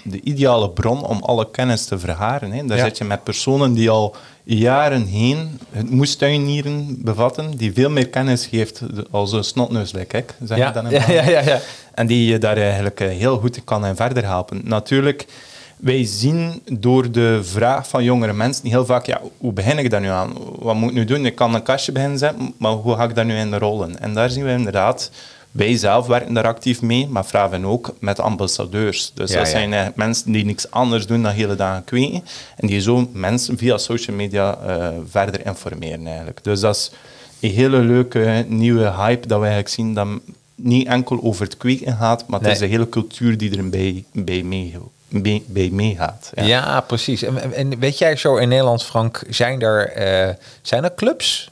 de 0.05 0.21
ideale 0.21 0.71
bron 0.71 1.07
om 1.07 1.23
alle 1.23 1.51
kennis 1.51 1.85
te 1.85 1.99
vergaren. 1.99 2.53
Hè? 2.53 2.65
Daar 2.67 2.77
Ja. 2.79 2.85
zit 2.85 2.99
je 2.99 3.05
met 3.05 3.23
personen 3.25 3.73
die 3.73 3.91
al 3.91 4.15
jaren 4.45 5.05
heen 5.07 5.59
het 5.71 5.91
moestuinieren 5.91 6.97
bevatten, 6.99 7.57
die 7.57 7.73
veel 7.73 7.91
meer 7.91 8.09
kennis 8.09 8.47
geeft 8.47 8.83
als 9.11 9.33
een 9.33 9.45
snotneus, 9.45 9.93
like 9.93 10.17
ik. 10.17 10.35
Zeg 10.45 10.59
Ja, 10.59 10.67
je 10.67 10.73
dan 10.73 10.85
in 10.87 10.91
ja, 10.91 11.01
Vlaanderen? 11.01 11.33
ja, 11.33 11.41
ja, 11.41 11.47
ja. 11.53 11.61
En 11.95 12.07
die 12.07 12.27
je 12.31 12.39
daar 12.39 12.57
eigenlijk 12.57 13.01
eh, 13.01 13.09
heel 13.09 13.39
goed 13.39 13.65
kan 13.65 13.85
en 13.85 13.97
verder 13.97 14.25
helpen. 14.25 14.61
Natuurlijk, 14.65 15.27
wij 15.83 16.05
zien 16.05 16.63
door 16.73 17.11
de 17.11 17.41
vraag 17.43 17.89
van 17.89 18.05
jongere 18.05 18.33
mensen 18.33 18.69
heel 18.69 18.85
vaak, 18.87 19.07
ja, 19.07 19.21
hoe 19.39 19.53
begin 19.53 19.79
ik 19.79 19.91
daar 19.91 20.01
nu 20.01 20.09
aan? 20.09 20.33
Wat 20.59 20.75
moet 20.75 20.89
ik 20.91 20.97
nu 20.97 21.05
doen? 21.05 21.27
Ik 21.27 21.35
kan 21.35 21.55
een 21.55 21.63
kastje 21.63 21.93
beginnen 21.93 22.19
zetten, 22.19 22.55
maar 22.57 22.73
hoe 22.73 22.95
ga 22.97 23.05
ik 23.05 23.15
daar 23.15 23.25
nu 23.25 23.37
in 23.37 23.55
rollen? 23.55 24.01
En 24.01 24.15
daar 24.15 24.31
zien 24.31 24.45
we 24.45 24.51
inderdaad, 24.51 25.11
wij 25.51 25.77
zelf 25.77 26.07
werken 26.07 26.35
daar 26.35 26.45
actief 26.47 26.83
mee, 26.83 27.09
maar 27.09 27.25
vragen 27.27 27.65
ook 27.65 27.95
met 27.99 28.21
ambassadeurs. 28.21 29.13
Dus 29.15 29.31
Ja, 29.31 29.37
dat 29.39 29.47
ja. 29.47 29.53
zijn 29.53 29.73
eh, 29.73 29.87
mensen 29.95 30.33
die 30.33 30.45
niks 30.45 30.71
anders 30.71 31.07
doen 31.07 31.23
dan 31.23 31.33
hele 31.33 31.55
dagen 31.55 31.85
kweken. 31.85 32.25
En 32.57 32.67
die 32.67 32.81
zo 32.81 33.09
mensen 33.13 33.59
via 33.59 33.79
social 33.79 34.17
media 34.17 34.59
eh, 34.67 34.89
verder 35.11 35.47
informeren 35.47 36.07
eigenlijk. 36.07 36.45
Dus 36.45 36.61
dat 36.61 36.77
is 36.77 36.91
een 37.41 37.51
hele 37.51 37.79
leuke 37.79 38.45
nieuwe 38.49 38.91
hype 38.97 39.27
dat 39.27 39.39
we 39.39 39.45
eigenlijk 39.47 39.75
zien 39.75 39.95
dat 39.95 40.09
niet 40.55 40.87
enkel 40.87 41.23
over 41.23 41.45
het 41.45 41.57
kweken 41.57 41.97
gaat, 41.97 42.27
maar 42.27 42.39
het 42.39 42.43
Nee. 42.43 42.53
is 42.53 42.59
de 42.59 42.67
hele 42.67 42.89
cultuur 42.89 43.39
die 43.39 43.57
er 43.57 43.69
bij, 43.69 44.05
bij, 44.13 44.43
mee, 45.13 45.45
mee- 45.49 45.73
meegaat. 45.73 46.31
Ja, 46.35 46.81
precies. 46.81 47.23
En, 47.23 47.55
en 47.55 47.79
weet 47.79 47.99
jij 47.99 48.17
zo 48.17 48.37
in 48.37 48.49
Nederland, 48.49 48.85
Frank, 48.85 49.23
zijn 49.29 49.61
er, 49.63 49.89
eh, 49.89 50.35
zijn 50.63 50.85
er 50.85 50.95
clubs? 50.95 51.51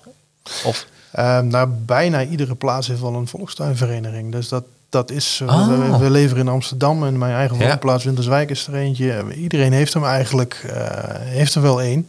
Of, 0.65 0.87
Ehm 1.13 1.47
nou, 1.47 1.69
bijna 1.69 2.23
iedere 2.25 2.55
plaats 2.55 2.87
heeft 2.87 3.01
wel 3.01 3.15
een 3.15 3.29
volkstuinvereniging. 3.29 4.33
Dus 4.33 4.49
dat, 4.49 4.65
dat 4.89 5.11
is. 5.11 5.41
eh, 5.43 5.49
Oh. 5.49 5.69
we, 5.91 5.99
we 5.99 6.11
leven 6.11 6.37
in 6.37 6.49
Amsterdam 6.49 7.05
en 7.07 7.19
mijn 7.19 7.35
eigen 7.35 7.59
Ja. 7.59 7.67
woonplaats 7.69 8.05
Winterswijk 8.05 8.51
is 8.51 8.67
er 8.67 8.75
eentje. 8.75 9.25
Iedereen 9.35 9.73
heeft 9.73 9.95
hem 9.95 10.05
eigenlijk, 10.05 10.63
eh, 10.67 10.85
heeft 11.15 11.55
er 11.55 11.63
wel 11.63 11.83
één. 11.83 12.09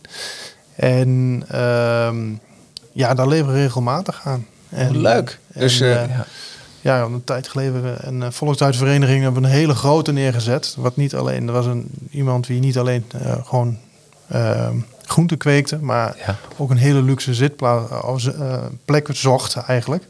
En 0.76 1.44
ehm, 1.50 2.18
ja, 2.92 3.14
daar 3.14 3.28
leven 3.28 3.48
we 3.54 3.60
regelmatig 3.62 4.22
aan. 4.24 4.46
En, 4.70 4.98
leuk. 5.02 5.40
en, 5.54 5.60
Dus 5.62 5.78
ja. 5.78 6.26
Ja, 6.82 7.02
een 7.02 7.24
tijd 7.24 7.48
geleden 7.48 8.08
een 8.08 8.22
uh, 8.22 8.28
volkstuinvereniging 8.30 9.24
hebben 9.24 9.42
we 9.42 9.48
een 9.48 9.54
hele 9.54 9.76
grote 9.76 10.12
neergezet. 10.12 10.76
Wat 10.78 10.96
niet 10.96 11.16
alleen, 11.16 11.48
er 11.48 11.54
was 11.54 11.66
een, 11.66 11.90
iemand 12.12 12.48
die 12.48 12.60
niet 12.60 12.78
alleen 12.78 13.06
eh, 13.22 13.34
gewoon 13.46 13.78
ehm 14.28 14.76
groenten 15.06 15.38
kweekte, 15.38 15.78
maar 15.82 16.16
Ja. 16.26 16.36
ook 16.58 16.70
een 16.70 16.78
hele 16.78 17.02
luxe 17.02 17.34
zitplek 17.34 18.34
plek 18.86 19.08
zocht 19.12 19.56
eigenlijk. 19.56 20.04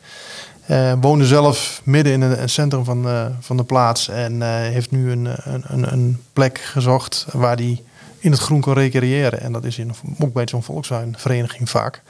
Eh, 0.66 0.94
woonde 1.02 1.26
zelf 1.26 1.82
midden 1.84 2.14
in 2.14 2.22
het 2.22 2.52
centrum 2.52 2.86
van, 2.86 3.08
eh, 3.08 3.26
van 3.40 3.58
de 3.58 3.64
plaats 3.64 4.08
en 4.08 4.42
eh, 4.42 4.50
heeft 4.50 4.92
nu 4.92 5.12
een, 5.12 5.26
een, 5.26 5.64
een, 5.68 5.92
een 5.94 6.22
plek 6.34 6.58
gezocht 6.58 7.26
waar 7.32 7.56
hij 7.56 7.84
in 8.20 8.32
het 8.32 8.40
groen 8.40 8.62
kan 8.62 8.74
recreëren. 8.74 9.42
En 9.42 9.52
dat 9.52 9.64
is 9.64 9.78
in, 9.78 9.92
ook 10.20 10.34
bij 10.34 10.48
zo'n 10.48 10.64
volkstuinvereniging 10.64 11.70
vaak. 11.70 12.02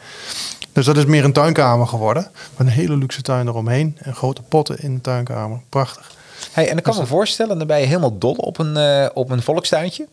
Dus 0.74 0.86
dat 0.86 0.98
is 0.98 1.06
meer 1.06 1.24
een 1.24 1.34
tuinkamer 1.34 1.88
geworden. 1.88 2.28
Met 2.58 2.68
een 2.68 2.74
hele 2.74 2.98
luxe 2.98 3.22
tuin 3.22 3.48
eromheen. 3.48 3.98
En 4.00 4.16
grote 4.16 4.42
potten 4.42 4.80
in 4.80 4.96
de 4.96 5.02
tuinkamer. 5.02 5.60
Prachtig. 5.70 6.12
Hey, 6.52 6.70
en 6.70 6.78
ik 6.78 6.84
kan 6.84 6.98
me 6.98 7.06
voorstellen, 7.06 7.58
dan 7.58 7.68
ben 7.68 7.80
je 7.80 7.86
helemaal 7.86 8.18
dol 8.18 8.34
op 8.34 8.60
een, 8.60 8.78
eh, 8.78 9.10
op 9.14 9.30
een 9.30 9.42
volkstuintje. 9.42 10.08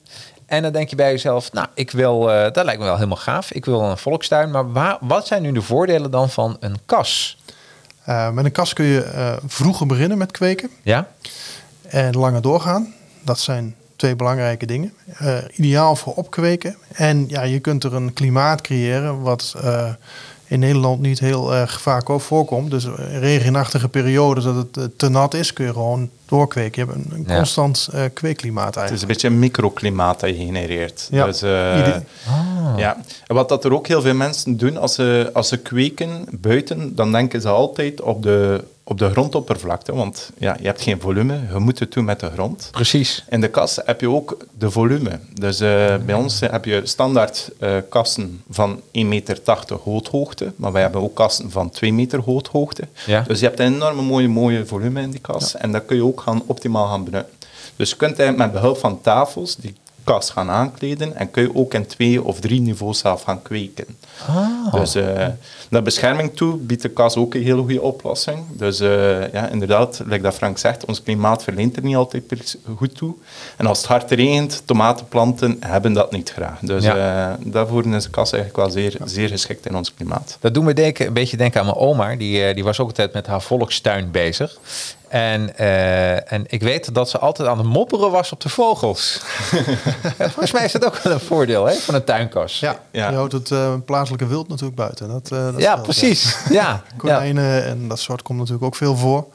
En 0.46 0.62
dan 0.62 0.72
denk 0.72 0.88
je 0.88 0.96
bij 0.96 1.10
jezelf, 1.10 1.52
nou, 1.52 1.66
ik 1.74 1.90
wil, 1.90 2.30
eh, 2.30 2.52
dat 2.52 2.64
lijkt 2.64 2.80
me 2.80 2.86
wel 2.86 2.94
helemaal 2.94 3.16
gaaf. 3.16 3.52
Ik 3.52 3.64
wil 3.64 3.80
een 3.82 3.98
volkstuin. 3.98 4.50
Maar 4.50 4.72
waar, 4.72 4.96
wat 5.00 5.26
zijn 5.26 5.42
nu 5.42 5.52
de 5.52 5.62
voordelen 5.62 6.10
dan 6.10 6.30
van 6.30 6.56
een 6.60 6.76
kas? 6.86 7.38
Uh, 8.08 8.30
met 8.30 8.44
een 8.44 8.52
kas 8.52 8.72
kun 8.72 8.84
je 8.84 9.38
vroeger 9.46 9.86
beginnen 9.86 10.18
met 10.18 10.30
kweken. 10.30 10.70
Ja. 10.82 11.08
En 11.82 12.16
langer 12.16 12.42
doorgaan. 12.42 12.94
Dat 13.22 13.38
zijn 13.38 13.74
twee 13.96 14.16
belangrijke 14.16 14.66
dingen. 14.66 14.92
Ideaal 15.54 15.96
voor 15.96 16.14
opkweken. 16.14 16.76
En 16.92 17.28
ja, 17.28 17.42
je 17.42 17.58
kunt 17.58 17.84
er 17.84 17.94
een 17.94 18.12
klimaat 18.12 18.60
creëren 18.60 19.20
wat 19.20 19.54
in 20.48 20.58
Nederland 20.58 21.00
niet 21.00 21.18
heel 21.18 21.54
erg 21.54 21.80
vaak 21.80 22.10
ook 22.10 22.20
voorkomt. 22.20 22.70
Dus 22.70 22.86
regenachtige 23.20 23.88
periodes 23.88 24.44
dat 24.44 24.54
het 24.54 24.76
eh, 24.76 24.84
te 24.96 25.08
nat 25.08 25.34
is, 25.34 25.52
kun 25.52 25.64
je 25.64 25.72
gewoon 25.72 26.10
doorkweken. 26.26 26.84
Je 26.86 26.90
hebt 26.92 27.04
een, 27.04 27.16
een 27.18 27.24
Ja. 27.28 27.36
constant 27.36 27.88
eh, 27.92 28.02
kweekklimaat 28.14 28.64
Het 28.66 28.74
is 28.74 28.80
eigenlijk. 28.80 29.02
een 29.02 29.08
beetje 29.08 29.28
een 29.28 29.38
microklimaat 29.38 30.20
dat 30.20 30.30
je 30.30 30.36
genereert. 30.36 31.08
Ja. 31.10 31.24
Dus, 31.24 31.42
eh, 31.42 31.48
Ide- 31.78 32.02
ja. 32.76 32.96
En 33.26 33.34
wat 33.34 33.48
dat 33.48 33.64
er 33.64 33.72
ook 33.72 33.86
heel 33.86 34.02
veel 34.02 34.14
mensen 34.14 34.56
doen 34.56 34.76
als 34.76 34.94
ze, 34.94 35.30
als 35.32 35.48
ze 35.48 35.56
kweken 35.56 36.24
buiten, 36.30 36.94
dan 36.94 37.12
denken 37.12 37.40
ze 37.40 37.48
altijd 37.48 38.00
op 38.00 38.22
de, 38.22 38.64
op 38.88 38.98
de 38.98 39.10
grondoppervlakte. 39.10 39.94
Want 39.94 40.30
ja, 40.38 40.56
je 40.60 40.66
hebt 40.66 40.82
geen 40.82 41.00
volume, 41.00 41.40
je 41.52 41.58
moet 41.58 41.78
het 41.78 41.92
doen 41.92 42.04
met 42.04 42.20
de 42.20 42.30
grond. 42.30 42.68
Precies. 42.70 43.24
In 43.28 43.40
de 43.40 43.48
kas 43.48 43.78
heb 43.84 44.00
je 44.00 44.10
ook 44.10 44.36
de 44.58 44.70
volume. 44.70 45.18
Dus 45.34 45.60
eh, 45.60 45.96
bij 46.06 46.14
ons 46.14 46.40
heb 46.40 46.64
je 46.64 46.80
standaard 46.84 47.50
eh, 47.58 47.76
kassen 47.88 48.42
van 48.50 48.80
1,80 48.80 48.82
meter 48.92 49.38
hooghoogte, 49.82 50.52
maar 50.56 50.72
wij 50.72 50.82
hebben 50.82 51.00
ook 51.00 51.14
kassen 51.14 51.50
van 51.50 51.70
2 51.70 51.92
meter 51.92 52.20
hooghoogte. 52.20 52.88
Ja. 53.06 53.24
Dus 53.26 53.40
je 53.40 53.46
hebt 53.46 53.60
een 53.60 53.74
enorme 53.74 54.02
mooie, 54.02 54.28
mooie 54.28 54.66
volume 54.66 55.00
in 55.00 55.10
die 55.10 55.20
kas 55.20 55.56
en 55.56 55.72
dat 55.72 55.84
kun 55.86 55.96
je 55.96 56.04
ook 56.04 56.20
gaan, 56.20 56.42
optimaal 56.46 56.86
gaan 56.86 57.04
benutten. 57.04 57.32
Dus 57.76 57.90
je 57.90 57.96
kunt 57.96 58.36
met 58.36 58.52
behulp 58.52 58.78
van 58.78 59.00
tafels 59.00 59.56
die 59.56 59.74
kas 60.12 60.30
gaan 60.30 60.50
aankleden 60.50 61.16
en 61.16 61.30
kun 61.30 61.42
je 61.42 61.54
ook 61.54 61.74
in 61.74 61.86
twee 61.86 62.22
of 62.24 62.40
drie 62.40 62.60
niveaus 62.60 62.98
zelf 62.98 63.22
gaan 63.22 63.42
kweken. 63.42 63.86
Ah. 64.28 64.72
Dus 64.72 64.94
eh, 64.94 65.26
naar 65.70 65.82
bescherming 65.82 66.36
toe 66.36 66.56
biedt 66.56 66.82
de 66.82 66.88
kas 66.88 67.16
ook 67.16 67.34
een 67.34 67.42
hele 67.42 67.60
goede 67.60 67.82
oplossing. 67.82 68.38
Dus 68.50 68.80
eh, 68.80 69.32
ja, 69.32 69.48
inderdaad, 69.48 70.00
like 70.06 70.22
dat 70.22 70.34
Frank 70.34 70.58
zegt, 70.58 70.84
ons 70.84 71.02
klimaat 71.02 71.42
verleent 71.42 71.76
er 71.76 71.82
niet 71.82 71.96
altijd 71.96 72.56
goed 72.76 72.96
toe. 72.96 73.14
En 73.56 73.66
als 73.66 73.78
het 73.78 73.86
hard 73.86 74.10
regent, 74.10 74.62
tomatenplanten 74.64 75.56
hebben 75.60 75.92
dat 75.92 76.12
niet 76.12 76.30
graag. 76.30 76.58
Dus 76.60 76.84
Ja. 76.84 76.96
eh, 77.30 77.34
daarvoor 77.52 77.86
is 77.94 78.04
de 78.04 78.10
kas 78.10 78.32
eigenlijk 78.32 78.62
wel 78.62 78.70
zeer, 78.82 78.96
zeer 79.04 79.28
geschikt 79.28 79.66
in 79.66 79.76
ons 79.76 79.94
klimaat. 79.94 80.36
Dat 80.40 80.54
doet 80.54 80.64
me 80.64 80.72
denken, 80.72 81.06
een 81.06 81.12
beetje 81.12 81.36
denken 81.36 81.60
aan 81.60 81.66
mijn 81.66 81.78
oma. 81.78 82.16
Die, 82.16 82.54
die 82.54 82.64
was 82.64 82.80
ook 82.80 82.88
altijd 82.88 83.12
met 83.12 83.26
haar 83.26 83.42
volkstuin 83.42 84.10
bezig. 84.10 84.58
En, 85.08 85.56
eh, 85.56 86.32
en 86.32 86.44
ik 86.46 86.62
weet 86.62 86.94
dat 86.94 87.10
ze 87.10 87.18
altijd 87.18 87.48
aan 87.48 87.58
het 87.58 87.66
mopperen 87.66 88.10
was 88.10 88.32
op 88.32 88.40
de 88.40 88.48
vogels. 88.48 89.20
Volgens 90.18 90.52
mij 90.52 90.64
is 90.64 90.72
dat 90.72 90.84
ook 90.86 90.96
wel 90.96 91.12
een 91.12 91.20
voordeel 91.20 91.64
hè, 91.66 91.74
van 91.74 91.94
een 91.94 92.04
tuinkas. 92.04 92.60
Ja, 92.60 92.80
Ja. 92.90 93.08
je 93.08 93.14
houdt 93.16 93.32
het 93.32 93.50
eh, 93.50 93.74
plaatselijke 93.84 94.26
wild 94.26 94.48
natuurlijk 94.48 94.76
buiten. 94.76 95.08
Dat, 95.08 95.30
eh, 95.32 95.44
dat 95.44 95.60
ja 95.60 95.76
precies. 95.76 96.36
Ja. 96.50 96.54
ja. 96.62 96.82
Konijnen 96.96 97.64
en 97.64 97.88
dat 97.88 97.98
soort 97.98 98.22
komt 98.22 98.38
natuurlijk 98.38 98.64
ook 98.64 98.76
veel 98.76 98.96
voor. 98.96 99.26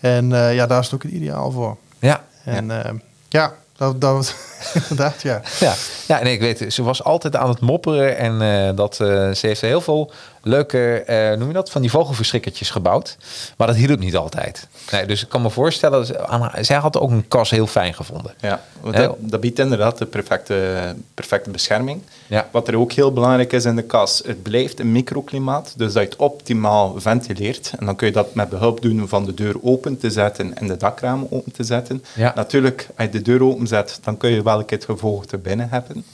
En 0.00 0.32
eh, 0.32 0.54
ja, 0.54 0.66
daar 0.66 0.80
is 0.80 0.90
het 0.90 0.94
ook 0.94 1.10
ideaal 1.10 1.50
voor. 1.50 1.76
Ja. 1.98 2.24
En 2.44 2.66
ja, 2.66 2.92
ja 3.28 3.54
dat, 3.78 4.00
dat 4.00 4.34
inderdaad, 4.88 5.22
ja. 5.22 5.40
Ja, 5.60 5.74
ja, 6.06 6.22
nee, 6.22 6.32
ik 6.32 6.40
weet, 6.40 6.72
ze 6.72 6.82
was 6.82 7.04
altijd 7.04 7.36
aan 7.36 7.48
het 7.48 7.60
mopperen 7.60 8.16
en 8.16 8.42
eh, 8.42 8.76
dat, 8.76 9.00
eh, 9.00 9.30
ze 9.30 9.46
heeft 9.46 9.60
heel 9.60 9.80
veel 9.80 10.12
leuke, 10.48 10.94
eh, 11.02 11.38
noem 11.38 11.48
je 11.48 11.54
dat, 11.54 11.70
van 11.70 11.80
die 11.80 11.90
vogelverschrikkertjes 11.90 12.70
gebouwd. 12.70 13.16
Maar 13.56 13.66
dat 13.66 13.76
hielp 13.76 13.98
niet 13.98 14.16
altijd. 14.16 14.66
Nee, 14.90 15.06
dus 15.06 15.22
ik 15.22 15.28
kan 15.28 15.42
me 15.42 15.50
voorstellen, 15.50 15.98
dat 15.98 16.06
ze- 16.06 16.26
aan 16.26 16.40
haar- 16.40 16.64
zij 16.64 16.76
had 16.76 16.98
ook 16.98 17.10
een 17.10 17.28
kas 17.28 17.50
heel 17.50 17.66
fijn 17.66 17.94
gevonden. 17.94 18.34
Ja, 18.40 18.60
dat, 18.90 19.14
dat 19.18 19.40
biedt 19.40 19.58
inderdaad 19.58 19.98
de 19.98 20.06
perfecte, 20.06 20.94
perfecte 21.14 21.50
bescherming. 21.50 22.00
Ja. 22.26 22.48
Wat 22.50 22.68
er 22.68 22.76
ook 22.78 22.92
heel 22.92 23.12
belangrijk 23.12 23.52
is 23.52 23.64
in 23.64 23.76
de 23.76 23.82
kas, 23.82 24.22
het 24.26 24.42
blijft 24.42 24.80
een 24.80 24.92
microklimaat, 24.92 25.72
dus 25.76 25.92
dat 25.92 26.02
je 26.02 26.08
het 26.08 26.18
optimaal 26.18 26.94
ventileert. 27.00 27.72
En 27.78 27.86
dan 27.86 27.96
kun 27.96 28.06
je 28.06 28.12
dat 28.12 28.34
met 28.34 28.48
behulp 28.48 28.82
doen 28.82 29.08
van 29.08 29.24
de 29.24 29.34
deur 29.34 29.54
open 29.62 29.98
te 29.98 30.10
zetten 30.10 30.56
en 30.56 30.66
de 30.66 30.76
dakramen 30.76 31.26
open 31.30 31.52
te 31.52 31.64
zetten. 31.64 32.04
Ja. 32.14 32.32
Natuurlijk, 32.34 32.88
als 32.96 33.06
je 33.06 33.12
de 33.12 33.22
deur 33.22 33.42
openzet, 33.44 33.98
dan 34.02 34.16
kun 34.16 34.30
je 34.30 34.42
wel 34.42 34.58
een 34.58 34.64
keer 34.64 34.76
het 34.78 34.86
gevolgte 34.86 35.38
binnen 35.38 35.68
hebben. 35.70 36.04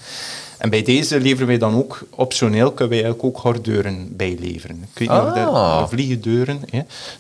En 0.65 0.71
bij 0.71 0.83
deze 0.83 1.21
leveren 1.21 1.47
wij 1.47 1.59
dan 1.59 1.75
ook, 1.75 2.03
optioneel 2.11 2.73
kunnen 2.73 2.89
wij 2.97 3.05
eigenlijk 3.05 3.25
ook 3.37 3.43
gordeuren 3.43 4.17
bijleveren. 4.17 4.85
Of 4.99 5.05
dat- 5.07 5.37
Ah. 5.37 5.83
de 5.83 5.89
vliegendeuren. 5.89 6.61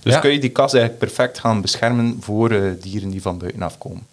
Dus 0.00 0.12
Ja. 0.14 0.18
kun 0.20 0.30
je 0.30 0.38
die 0.38 0.50
kas 0.50 0.72
eigenlijk 0.72 0.98
perfect 1.04 1.38
gaan 1.38 1.60
beschermen 1.60 2.16
voor 2.20 2.50
eh, 2.50 2.70
dieren 2.80 3.10
die 3.10 3.22
van 3.22 3.38
buitenaf 3.38 3.78
komen. 3.78 4.06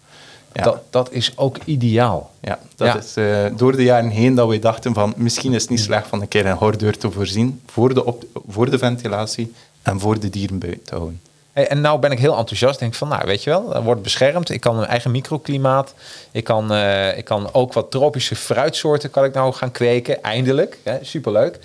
Ja. 0.52 0.62
Dat, 0.62 0.78
dat 0.90 1.12
is 1.12 1.32
ook 1.36 1.56
ideaal. 1.64 2.30
Ja, 2.40 2.58
dat 2.76 2.88
Ja. 2.88 2.98
is 2.98 3.16
eh, 3.16 3.56
door 3.58 3.76
de 3.76 3.82
jaren 3.82 4.10
heen 4.10 4.34
dat 4.34 4.48
we 4.48 4.58
dachten 4.58 4.94
van 4.94 5.14
misschien 5.16 5.52
is 5.54 5.60
het 5.62 5.70
niet 5.70 5.80
slecht 5.80 6.06
van 6.08 6.20
een 6.20 6.28
keer 6.28 6.46
een 6.46 6.56
gordeur 6.56 6.98
te 6.98 7.10
voorzien 7.10 7.60
voor 7.66 7.94
de, 7.94 8.04
op, 8.04 8.24
voor 8.48 8.70
de 8.70 8.78
ventilatie 8.78 9.52
en 9.82 10.00
voor 10.00 10.20
de 10.20 10.30
dieren 10.30 10.58
buiten 10.58 10.84
te 10.84 10.94
houden. 10.94 11.20
En 11.52 11.80
nou 11.80 11.98
ben 11.98 12.10
ik 12.10 12.18
heel 12.18 12.36
enthousiast. 12.36 12.78
Denk 12.78 12.94
van, 12.94 13.08
nou 13.08 13.22
weet 13.26 13.42
je 13.44 13.50
wel, 13.50 13.82
wordt 13.82 14.02
beschermd. 14.02 14.50
Ik 14.50 14.60
kan 14.60 14.76
mijn 14.76 14.88
eigen 14.88 15.10
microklimaat. 15.10 15.94
Ik 16.30 16.44
kan, 16.44 16.72
eh, 16.72 17.18
ik 17.18 17.24
kan 17.24 17.48
ook 17.52 17.72
wat 17.72 17.90
tropische 17.90 18.36
fruitsoorten 18.36 19.10
kan 19.10 19.24
ik 19.24 19.34
nou 19.34 19.52
gaan 19.52 19.70
kweken. 19.70 20.22
Eindelijk. 20.22 20.78
Hè? 20.82 20.98
Superleuk. 21.00 21.58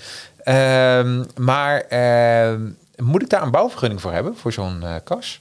Ehm, 0.44 1.24
maar 1.36 1.82
ehm, 1.82 2.62
moet 2.96 3.22
ik 3.22 3.30
daar 3.30 3.42
een 3.42 3.52
bouwvergunning 3.52 4.02
voor 4.02 4.12
hebben? 4.12 4.38
Voor 4.38 4.54
zo'n 4.54 4.84
eh, 4.84 4.96
kas? 5.04 5.40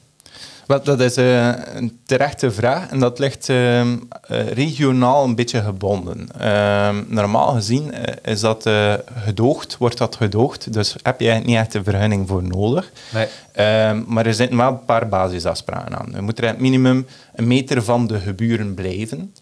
Wel, 0.67 0.83
dat 0.83 1.01
is 1.01 1.17
eh, 1.17 1.53
een 1.75 1.99
terechte 2.05 2.51
vraag 2.51 2.91
en 2.91 2.99
dat 2.99 3.19
ligt 3.19 3.49
ehm, 3.49 3.97
eh, 4.23 4.49
regionaal 4.49 5.25
een 5.25 5.35
beetje 5.35 5.63
gebonden. 5.63 6.29
Ehm, 6.39 7.03
normaal 7.09 7.53
gezien 7.53 7.93
eh, 7.93 8.33
is 8.33 8.41
dat 8.41 8.69
gedoogd, 9.25 9.77
wordt 9.79 9.99
dat 9.99 10.17
gedoogd, 10.17 10.73
dus 10.73 10.97
heb 11.03 11.21
je 11.21 11.33
niet 11.33 11.57
echt 11.57 11.75
een 11.75 11.85
vergunning 11.85 12.29
voor 12.29 12.43
nodig. 12.43 12.93
Nee. 13.13 13.27
Ehm, 13.53 14.03
maar 14.07 14.27
er 14.27 14.35
zitten 14.35 14.57
wel 14.57 14.69
een 14.69 14.85
paar 14.85 15.09
basisafspraken 15.09 15.99
aan. 15.99 16.13
Je 16.15 16.21
moet 16.21 16.39
er 16.39 16.47
het 16.47 16.61
minimum 16.61 17.07
een 17.35 17.47
meter 17.47 17.83
van 17.83 18.07
de 18.07 18.19
geburen 18.19 18.75
blijven. 18.75 19.35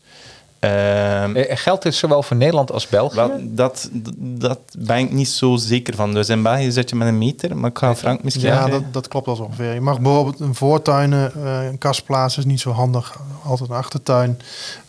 Ehm, 0.65 1.37
Eh, 1.37 1.57
Geldt 1.57 1.83
dit 1.83 1.95
zowel 1.95 2.23
voor 2.23 2.37
Nederland 2.37 2.73
als 2.73 2.89
België? 2.89 3.17
Wel, 3.17 3.31
dat, 3.43 3.89
dat 4.17 4.59
ben 4.79 4.97
ik 4.99 5.13
niet 5.13 5.29
zo 5.29 5.57
zeker 5.57 5.95
van. 5.95 6.13
Dus 6.15 6.29
in 6.29 6.43
België 6.43 6.71
zit 6.73 6.91
je 6.91 6.97
met 6.97 7.09
een 7.09 7.19
meter, 7.19 7.57
maar 7.57 7.71
ik 7.71 7.79
ga 7.79 7.95
Frank 7.97 8.23
misschien 8.23 8.47
Ja, 8.47 8.67
dat, 8.67 8.83
dat 8.91 9.09
klopt 9.09 9.27
wel 9.27 9.37
zo 9.37 9.43
ongeveer. 9.43 9.75
Je 9.75 9.81
mag 9.81 10.01
bijvoorbeeld 10.01 10.41
een 10.41 10.55
voortuin, 10.55 11.13
eh, 11.13 11.67
een 11.67 11.79
kast 11.79 12.05
plaatsen, 12.05 12.43
is 12.43 12.49
niet 12.49 12.61
zo 12.61 12.71
handig. 12.71 13.19
Altijd 13.45 13.71
een 13.71 13.77
achtertuin. 13.77 14.39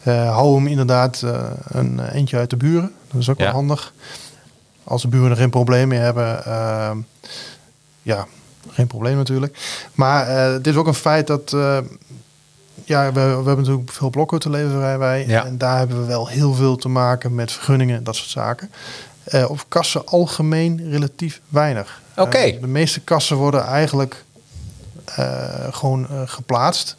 Eh, 0.03 0.29
hou 0.33 0.55
hem 0.55 0.67
inderdaad 0.67 1.21
eh, 1.21 1.43
een 1.67 2.07
eentje 2.09 2.37
uit 2.37 2.49
de 2.49 2.57
buren. 2.57 2.91
Dat 3.11 3.21
is 3.21 3.29
ook 3.29 3.37
Ja. 3.37 3.43
wel 3.45 3.53
handig. 3.53 3.93
Als 4.83 5.01
de 5.01 5.07
buren 5.07 5.29
er 5.31 5.37
geen 5.37 5.49
probleem 5.49 5.87
mee 5.87 5.99
hebben, 5.99 6.45
ehm, 6.45 6.97
ja, 8.01 8.25
geen 8.69 8.87
probleem 8.87 9.15
natuurlijk. 9.15 9.57
Maar 9.93 10.27
eh, 10.27 10.51
het 10.53 10.67
is 10.67 10.75
ook 10.75 10.87
een 10.87 10.93
feit 10.93 11.27
dat, 11.27 11.53
eh, 11.53 11.77
ja, 12.85 13.11
we, 13.11 13.19
we 13.19 13.19
hebben 13.27 13.57
natuurlijk 13.57 13.91
veel 13.91 14.09
blokhutten 14.09 14.51
leveren 14.51 14.99
wij. 14.99 15.25
Ja. 15.27 15.45
En 15.45 15.57
daar 15.57 15.77
hebben 15.77 15.99
we 15.99 16.05
wel 16.05 16.27
heel 16.27 16.53
veel 16.53 16.75
te 16.75 16.89
maken 16.89 17.35
met 17.35 17.51
vergunningen 17.51 17.97
en 17.97 18.03
dat 18.03 18.15
soort 18.15 18.29
zaken. 18.29 18.71
Eh 19.23 19.49
op 19.49 19.65
kassen 19.67 20.05
algemeen 20.05 20.89
relatief 20.89 21.41
weinig. 21.47 22.01
Oké. 22.15 22.37
Eh, 22.37 22.61
de 22.61 22.67
meeste 22.67 22.99
kassen 22.99 23.37
worden 23.37 23.63
eigenlijk 23.63 24.23
eh, 25.05 25.67
gewoon 25.71 26.07
geplaatst. 26.25 26.97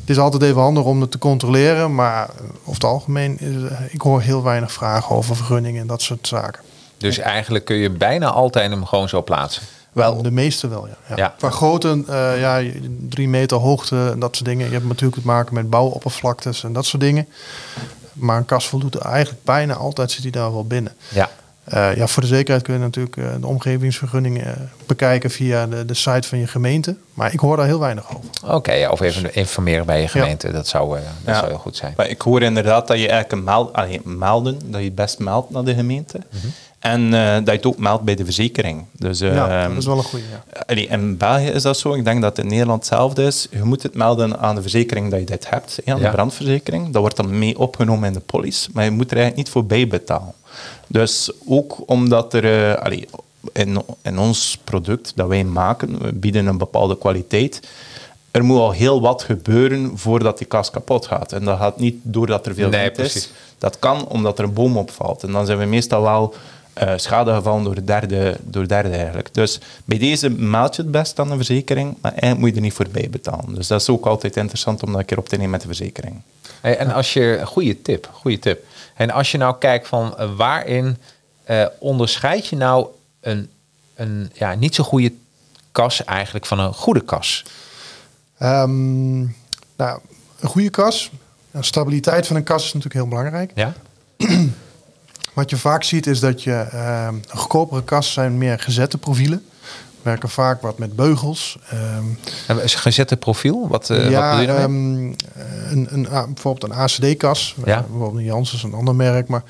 Het 0.00 0.16
is 0.16 0.18
altijd 0.18 0.42
even 0.42 0.60
handig 0.60 0.84
om 0.84 1.00
het 1.00 1.10
te 1.10 1.18
controleren, 1.18 1.94
maar 1.94 2.28
over 2.60 2.74
het 2.74 2.84
algemeen 2.84 3.38
is, 3.38 3.70
ik 3.90 4.00
hoor 4.00 4.20
heel 4.20 4.42
weinig 4.42 4.72
vragen 4.72 5.16
over 5.16 5.36
vergunningen 5.36 5.80
en 5.80 5.86
dat 5.86 6.02
soort 6.02 6.28
zaken. 6.28 6.62
Dus 6.98 7.18
eigenlijk 7.18 7.64
kun 7.64 7.76
je 7.76 7.90
bijna 7.90 8.30
altijd 8.30 8.70
hem 8.70 8.84
gewoon 8.84 9.08
zo 9.08 9.22
plaatsen. 9.22 9.62
Wel, 9.96 10.22
de 10.22 10.30
meeste 10.30 10.68
wel, 10.68 10.86
ja. 10.86 10.96
ja. 11.08 11.16
Ja. 11.16 11.34
Qua 11.38 11.50
grootte, 11.50 12.02
eh, 12.08 12.40
ja, 12.40 12.62
drie 13.08 13.28
meter 13.28 13.56
hoogte 13.56 14.10
en 14.12 14.18
dat 14.18 14.36
soort 14.36 14.48
dingen. 14.48 14.66
Je 14.66 14.72
hebt 14.72 14.86
natuurlijk 14.88 15.20
te 15.20 15.26
maken 15.26 15.54
met 15.54 15.70
bouwoppervlaktes 15.70 16.64
en 16.64 16.72
dat 16.72 16.84
soort 16.86 17.02
dingen. 17.02 17.26
Maar 18.12 18.36
een 18.36 18.44
kast 18.44 18.68
voldoet 18.68 18.96
eigenlijk 18.96 19.44
bijna 19.44 19.74
altijd, 19.74 20.10
zit 20.10 20.22
hij 20.22 20.30
daar 20.30 20.52
wel 20.52 20.66
binnen. 20.66 20.92
Ja. 21.08 21.30
Eh, 21.64 21.96
ja, 21.96 22.06
voor 22.06 22.22
de 22.22 22.28
zekerheid 22.28 22.62
kun 22.64 22.74
je 22.74 22.80
natuurlijk 22.80 23.16
eh, 23.16 23.24
de 23.40 23.46
omgevingsvergunning 23.46 24.42
eh, 24.42 24.52
bekijken 24.86 25.30
via 25.30 25.66
de, 25.66 25.84
de 25.84 25.94
site 25.94 26.28
van 26.28 26.38
je 26.38 26.46
gemeente. 26.46 26.96
Maar 27.14 27.32
ik 27.32 27.40
hoor 27.40 27.56
daar 27.56 27.66
heel 27.66 27.78
weinig 27.80 28.04
over. 28.16 28.54
Oké, 28.54 28.72
ja, 28.72 28.90
of 28.90 29.00
even 29.00 29.34
informeren 29.34 29.86
bij 29.86 30.00
je 30.00 30.08
gemeente. 30.08 30.52
Dat, 30.52 30.68
zou, 30.68 30.98
eh, 30.98 31.04
dat 31.24 31.34
Ja. 31.34 31.38
zou 31.38 31.48
heel 31.50 31.58
goed 31.58 31.76
zijn. 31.76 31.94
Maar 31.96 32.08
ik 32.08 32.20
hoor 32.20 32.42
inderdaad 32.42 32.86
dat 32.86 32.96
je 32.98 33.08
eigenlijk 33.08 33.32
een 33.32 33.44
meld, 33.44 33.72
allee, 33.72 34.00
melden, 34.04 34.58
dat 34.64 34.80
je 34.80 34.86
het 34.86 34.94
best 34.94 35.18
meldt 35.18 35.50
naar 35.50 35.64
de 35.64 35.74
gemeente. 35.74 36.20
Mhm. 36.30 36.46
En 36.90 37.14
eh, 37.14 37.34
dat 37.34 37.44
je 37.46 37.50
het 37.50 37.66
ook 37.66 37.78
meldt 37.78 38.02
bij 38.04 38.14
de 38.14 38.24
verzekering. 38.24 38.84
Dus, 38.92 39.18
ja, 39.18 39.62
ehm, 39.62 39.68
dat 39.68 39.78
is 39.78 39.86
wel 39.86 39.96
een 39.96 40.02
goede. 40.02 40.24
Ja. 40.30 40.60
allee, 40.66 40.86
in 40.86 41.16
België 41.16 41.46
is 41.48 41.62
dat 41.62 41.78
zo. 41.78 41.94
Ik 41.94 42.04
denk 42.04 42.22
dat 42.22 42.36
het 42.36 42.44
in 42.44 42.50
Nederland 42.50 42.78
hetzelfde 42.78 43.22
is. 43.24 43.46
Je 43.50 43.62
moet 43.64 43.82
het 43.82 43.94
melden 43.94 44.38
aan 44.38 44.54
de 44.54 44.60
verzekering 44.62 45.10
dat 45.10 45.20
je 45.20 45.26
dit 45.26 45.50
hebt, 45.50 45.78
aan 45.84 45.98
Ja. 45.98 46.04
de 46.04 46.14
brandverzekering. 46.14 46.84
Dat 46.92 47.00
wordt 47.00 47.16
dan 47.16 47.38
mee 47.38 47.58
opgenomen 47.58 48.06
in 48.08 48.12
de 48.12 48.20
police. 48.20 48.68
Maar 48.72 48.84
je 48.84 48.90
moet 48.90 49.10
er 49.10 49.16
eigenlijk 49.16 49.36
niet 49.46 49.48
voor 49.54 49.64
bijbetalen. 49.64 50.32
Dus 50.86 51.30
ook 51.48 51.76
omdat 51.86 52.34
er... 52.34 52.70
eh, 52.74 52.82
allee, 52.84 53.08
in, 53.52 53.82
in 54.02 54.18
ons 54.18 54.58
product 54.64 55.12
dat 55.14 55.28
wij 55.28 55.44
maken, 55.44 56.02
we 56.02 56.12
bieden 56.12 56.46
een 56.46 56.58
bepaalde 56.58 56.98
kwaliteit. 56.98 57.60
Er 58.30 58.44
moet 58.44 58.58
al 58.58 58.70
heel 58.70 59.00
wat 59.00 59.22
gebeuren 59.22 59.98
voordat 59.98 60.38
die 60.38 60.46
kast 60.46 60.70
kapot 60.70 61.06
gaat. 61.06 61.32
En 61.32 61.44
dat 61.44 61.58
gaat 61.58 61.78
niet 61.78 61.96
doordat 62.02 62.46
er 62.46 62.54
veel 62.54 62.68
Nee, 62.68 62.80
wind 62.80 62.98
is. 62.98 63.12
precies. 63.12 63.30
Dat 63.58 63.78
kan 63.78 64.06
omdat 64.08 64.38
er 64.38 64.44
een 64.44 64.52
boom 64.52 64.76
opvalt. 64.76 65.22
En 65.22 65.32
dan 65.32 65.46
zijn 65.46 65.58
we 65.58 65.64
meestal 65.64 66.02
wel 66.02 66.34
eh 66.76 66.92
schade 66.96 67.34
gevallen 67.34 67.64
door 67.64 67.84
derde, 67.84 68.36
door 68.42 68.68
derde 68.68 68.88
eigenlijk. 68.96 69.34
Dus 69.34 69.60
bij 69.84 69.98
deze 69.98 70.30
meld 70.30 70.76
je 70.76 70.82
het 70.82 70.90
best 70.90 71.18
aan 71.18 71.28
de 71.28 71.36
verzekering, 71.36 71.96
maar 72.00 72.10
eigenlijk 72.10 72.40
moet 72.40 72.50
je 72.50 72.56
er 72.56 72.62
niet 72.62 72.72
voor 72.72 72.88
bijbetalen. 72.88 73.54
Dus 73.54 73.66
dat 73.66 73.80
is 73.80 73.88
ook 73.88 74.06
altijd 74.06 74.36
interessant 74.36 74.82
om 74.82 74.90
dat 74.90 75.00
een 75.00 75.06
keer 75.06 75.18
op 75.18 75.28
te 75.28 75.36
nemen 75.36 75.50
met 75.50 75.60
de 75.60 75.66
verzekering. 75.66 76.22
Hey, 76.60 76.78
en 76.78 76.92
als 76.92 77.12
je, 77.12 77.40
goede 77.44 77.82
tip, 77.82 78.08
goede 78.12 78.38
tip. 78.38 78.64
En 78.94 79.10
als 79.10 79.30
je 79.30 79.38
nou 79.38 79.56
kijkt 79.58 79.88
van 79.88 80.18
eh, 80.18 80.28
waarin 80.36 80.96
eh, 81.44 81.66
onderscheid 81.78 82.46
je 82.46 82.56
nou 82.56 82.86
een, 83.20 83.50
een 83.94 84.30
ja, 84.32 84.54
niet 84.54 84.74
zo 84.74 84.84
goede 84.84 85.12
kas 85.72 86.04
eigenlijk 86.04 86.46
van 86.46 86.58
een 86.58 86.74
goede 86.74 87.00
kas? 87.00 87.44
Ehm, 88.38 89.18
nou, 89.76 90.00
een 90.40 90.48
goede 90.48 90.70
kas, 90.70 91.10
de 91.50 91.62
stabiliteit 91.62 92.26
van 92.26 92.36
een 92.36 92.44
kas 92.44 92.64
is 92.64 92.72
natuurlijk 92.72 92.94
heel 92.94 93.08
belangrijk. 93.08 93.50
Ja? 93.54 93.72
Wat 95.36 95.50
je 95.50 95.56
vaak 95.56 95.82
ziet 95.82 96.06
is 96.06 96.20
dat 96.20 96.42
je 96.42 96.52
ehm, 96.52 97.14
goedkopere 97.28 97.84
kassen 97.84 98.12
zijn 98.14 98.38
meer 98.38 98.58
gezette 98.58 98.98
profielen. 98.98 99.44
Werken 100.02 100.28
vaak 100.28 100.62
wat 100.62 100.78
met 100.78 100.96
beugels. 100.96 101.58
Ehm, 101.70 102.04
Hebben 102.46 102.64
we 102.64 102.72
een 102.72 102.78
gezette 102.78 103.16
profiel? 103.16 103.68
Wat, 103.68 103.90
eh, 103.90 104.02
wat 104.02 104.10
ja, 104.10 104.38
bedoel 104.38 104.54
je 104.54 104.60
ehm, 104.60 104.72
een, 105.72 105.86
een, 105.90 106.08
ah, 106.08 106.24
bijvoorbeeld 106.24 106.72
een 106.72 106.78
ACD-kas. 106.78 107.54
Ja. 107.64 107.80
Bijvoorbeeld 107.80 108.26
een 108.26 108.42
is 108.42 108.62
een 108.62 108.74
ander 108.74 108.94
merk. 108.94 109.28
Maar 109.28 109.42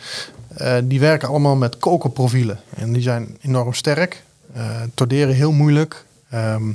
eh, 0.57 0.77
die 0.85 1.01
werken 1.01 1.29
allemaal 1.29 1.57
met 1.57 1.79
kokerprofielen. 1.79 2.61
En 2.77 2.93
die 2.93 3.03
zijn 3.03 3.37
enorm 3.41 3.75
sterk. 3.75 4.23
eh 4.55 4.81
torderen 4.95 5.35
heel 5.35 5.53
moeilijk. 5.53 6.05
Ehm, 6.31 6.73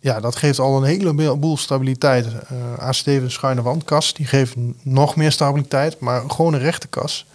ja, 0.00 0.20
dat 0.20 0.36
geeft 0.36 0.58
al 0.58 0.76
een 0.76 0.84
heleboel 0.84 1.56
stabiliteit. 1.56 2.26
Eh 2.26 2.88
ACD 2.88 3.06
een 3.06 3.30
schuine 3.30 3.62
wandkas. 3.62 4.14
Die 4.14 4.26
geeft 4.26 4.54
nog 4.82 5.16
meer 5.16 5.32
stabiliteit. 5.32 6.00
Maar 6.00 6.22
gewoon 6.30 6.54
een 6.54 6.60
rechte 6.60 6.88
kas. 6.88 7.26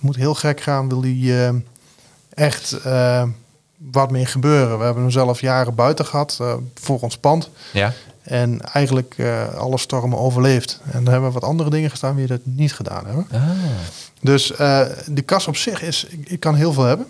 Het 0.00 0.08
moet 0.08 0.18
heel 0.18 0.34
gek 0.34 0.60
gaan. 0.60 0.88
Wil 0.88 1.00
die 1.00 1.44
eh, 1.44 1.54
echt 2.34 2.72
eh, 2.72 3.22
wat 3.76 4.10
meer 4.10 4.26
gebeuren. 4.26 4.78
We 4.78 4.84
hebben 4.84 5.02
hem 5.02 5.12
zelf 5.12 5.40
jaren 5.40 5.74
buiten 5.74 6.06
gehad. 6.06 6.36
eh, 6.40 6.54
voor 6.74 7.00
ons 7.00 7.18
pand. 7.18 7.50
Ja? 7.72 7.92
En 8.22 8.60
eigenlijk 8.60 9.16
alle 9.56 9.78
stormen 9.78 10.18
overleefd. 10.18 10.80
En 10.92 11.04
daar 11.04 11.12
hebben 11.12 11.32
wat 11.32 11.44
andere 11.44 11.70
dingen 11.70 11.90
gestaan 11.90 12.16
die 12.16 12.26
dat 12.26 12.40
niet 12.42 12.72
gedaan 12.72 13.06
hebben. 13.06 13.26
Ah. 13.32 13.40
Dus 14.20 14.46
de 15.06 15.22
kas 15.24 15.46
op 15.46 15.56
zich 15.56 15.82
is, 15.82 16.04
ik, 16.04 16.28
ik 16.28 16.40
kan 16.40 16.54
heel 16.54 16.72
veel 16.72 16.84
hebben. 16.84 17.06